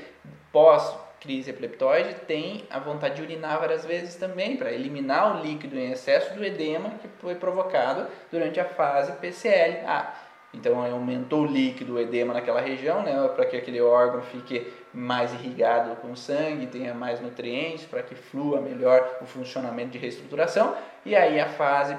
pós 0.52 0.94
crise 1.18 1.48
epileptoide 1.48 2.14
tem 2.26 2.66
a 2.68 2.78
vontade 2.78 3.16
de 3.16 3.22
urinar 3.22 3.58
várias 3.58 3.86
vezes 3.86 4.14
também 4.16 4.58
para 4.58 4.70
eliminar 4.70 5.34
o 5.34 5.42
líquido 5.42 5.78
em 5.78 5.90
excesso 5.90 6.34
do 6.34 6.44
edema 6.44 6.90
que 7.00 7.08
foi 7.18 7.34
provocado 7.34 8.06
durante 8.30 8.60
a 8.60 8.64
fase 8.66 9.12
PCL. 9.12 9.86
Ah, 9.86 10.14
então 10.52 10.84
aumentou 10.84 11.40
o 11.40 11.46
líquido, 11.46 11.94
o 11.94 11.98
edema 11.98 12.34
naquela 12.34 12.60
região, 12.60 13.02
né, 13.02 13.26
para 13.34 13.46
que 13.46 13.56
aquele 13.56 13.80
órgão 13.80 14.20
fique 14.20 14.70
mais 14.92 15.32
irrigado 15.32 15.96
com 15.96 16.14
sangue, 16.14 16.66
tenha 16.66 16.92
mais 16.92 17.20
nutrientes, 17.20 17.86
para 17.86 18.02
que 18.02 18.14
flua 18.14 18.60
melhor 18.60 19.18
o 19.22 19.24
funcionamento 19.24 19.90
de 19.90 19.98
reestruturação. 19.98 20.76
E 21.04 21.16
aí 21.16 21.40
a 21.40 21.48
fase 21.48 21.96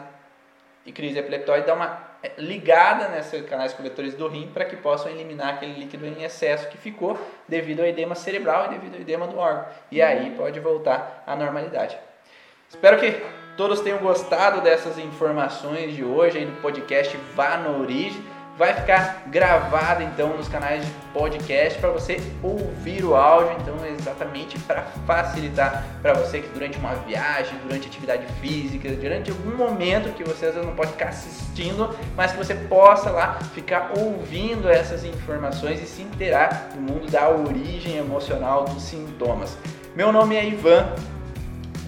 de 0.85 0.91
crise 0.91 1.17
epileptóide 1.17 1.65
dá 1.65 1.73
uma 1.73 2.14
ligada 2.37 3.07
nesses 3.09 3.45
canais 3.45 3.73
coletores 3.73 4.13
do 4.13 4.27
rim 4.27 4.49
para 4.53 4.65
que 4.65 4.75
possam 4.75 5.11
eliminar 5.11 5.55
aquele 5.55 5.73
líquido 5.73 6.05
em 6.05 6.23
excesso 6.23 6.67
que 6.67 6.77
ficou 6.77 7.19
devido 7.47 7.81
ao 7.81 7.85
edema 7.85 8.15
cerebral 8.15 8.65
e 8.65 8.69
devido 8.69 8.95
ao 8.95 9.01
edema 9.01 9.27
do 9.27 9.37
órgão. 9.37 9.65
E 9.91 10.01
aí 10.01 10.31
pode 10.31 10.59
voltar 10.59 11.23
à 11.25 11.35
normalidade. 11.35 11.97
Espero 12.69 12.99
que 12.99 13.21
todos 13.55 13.81
tenham 13.81 13.99
gostado 13.99 14.61
dessas 14.61 14.97
informações 14.97 15.95
de 15.95 16.03
hoje 16.03 16.39
aí 16.39 16.45
do 16.45 16.61
podcast 16.61 17.15
Vá 17.35 17.57
na 17.57 17.69
Origem 17.69 18.21
vai 18.57 18.73
ficar 18.73 19.23
gravado 19.27 20.01
então 20.01 20.35
nos 20.37 20.47
canais 20.47 20.85
de 20.85 20.91
podcast 21.13 21.77
para 21.79 21.89
você 21.89 22.21
ouvir 22.41 23.03
o 23.03 23.13
áudio, 23.13 23.57
então 23.59 23.75
é 23.83 23.89
exatamente 23.89 24.57
para 24.59 24.83
facilitar 25.05 25.85
para 26.01 26.13
você 26.13 26.39
que 26.39 26.47
durante 26.49 26.77
uma 26.77 26.95
viagem, 26.95 27.57
durante 27.63 27.87
atividade 27.87 28.25
física, 28.39 28.89
durante 28.89 29.29
algum 29.29 29.57
momento 29.57 30.13
que 30.13 30.23
você 30.23 30.47
às 30.47 30.53
vezes 30.53 30.65
não 30.65 30.75
pode 30.75 30.91
ficar 30.91 31.09
assistindo, 31.09 31.93
mas 32.15 32.31
que 32.31 32.37
você 32.37 32.55
possa 32.55 33.09
lá 33.09 33.39
ficar 33.53 33.91
ouvindo 33.97 34.69
essas 34.69 35.03
informações 35.03 35.81
e 35.81 35.85
se 35.85 36.01
inteirar 36.01 36.69
do 36.73 36.79
mundo 36.79 37.11
da 37.11 37.29
origem 37.29 37.97
emocional 37.97 38.63
dos 38.65 38.83
sintomas. 38.83 39.57
Meu 39.95 40.11
nome 40.11 40.35
é 40.35 40.45
Ivan, 40.45 40.93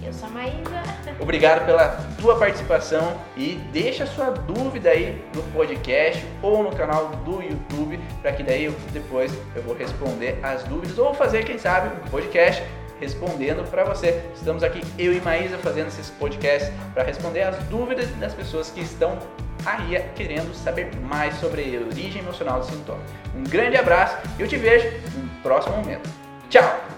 eu 0.04 0.14
sou 0.14 0.30
a 0.30 0.32
Maísa. 0.32 1.07
Obrigado 1.20 1.66
pela 1.66 1.90
tua 2.20 2.38
participação 2.38 3.20
e 3.36 3.56
deixa 3.72 4.06
sua 4.06 4.30
dúvida 4.30 4.90
aí 4.90 5.22
no 5.36 5.44
podcast 5.52 6.26
ou 6.42 6.64
no 6.64 6.76
canal 6.76 7.08
do 7.26 7.42
YouTube, 7.42 8.00
para 8.22 8.32
que 8.32 8.44
daí 8.44 8.70
depois 8.92 9.32
eu 9.56 9.64
vou 9.64 9.76
responder 9.76 10.40
as 10.44 10.64
dúvidas 10.64 10.98
ou 10.98 11.14
fazer, 11.14 11.44
quem 11.44 11.58
sabe, 11.58 11.90
um 11.96 12.10
podcast 12.10 12.64
respondendo 13.00 13.70
para 13.70 13.84
você. 13.84 14.24
Estamos 14.36 14.64
aqui, 14.64 14.82
eu 14.98 15.14
e 15.14 15.22
Maísa, 15.22 15.58
fazendo 15.58 15.88
esses 15.88 16.10
podcasts 16.12 16.72
para 16.94 17.04
responder 17.04 17.44
as 17.44 17.58
dúvidas 17.66 18.10
das 18.16 18.34
pessoas 18.34 18.70
que 18.70 18.82
estão 18.82 19.18
aí 19.66 20.00
querendo 20.16 20.54
saber 20.54 20.96
mais 21.02 21.36
sobre 21.36 21.78
a 21.78 21.88
origem 21.88 22.22
emocional 22.22 22.60
do 22.60 22.66
sintoma. 22.66 23.02
Um 23.36 23.44
grande 23.44 23.78
abraço 23.78 24.18
e 24.38 24.42
eu 24.42 24.48
te 24.48 24.58
vejo 24.58 24.88
no 25.16 25.42
próximo 25.42 25.78
momento. 25.78 26.10
Tchau! 26.50 26.98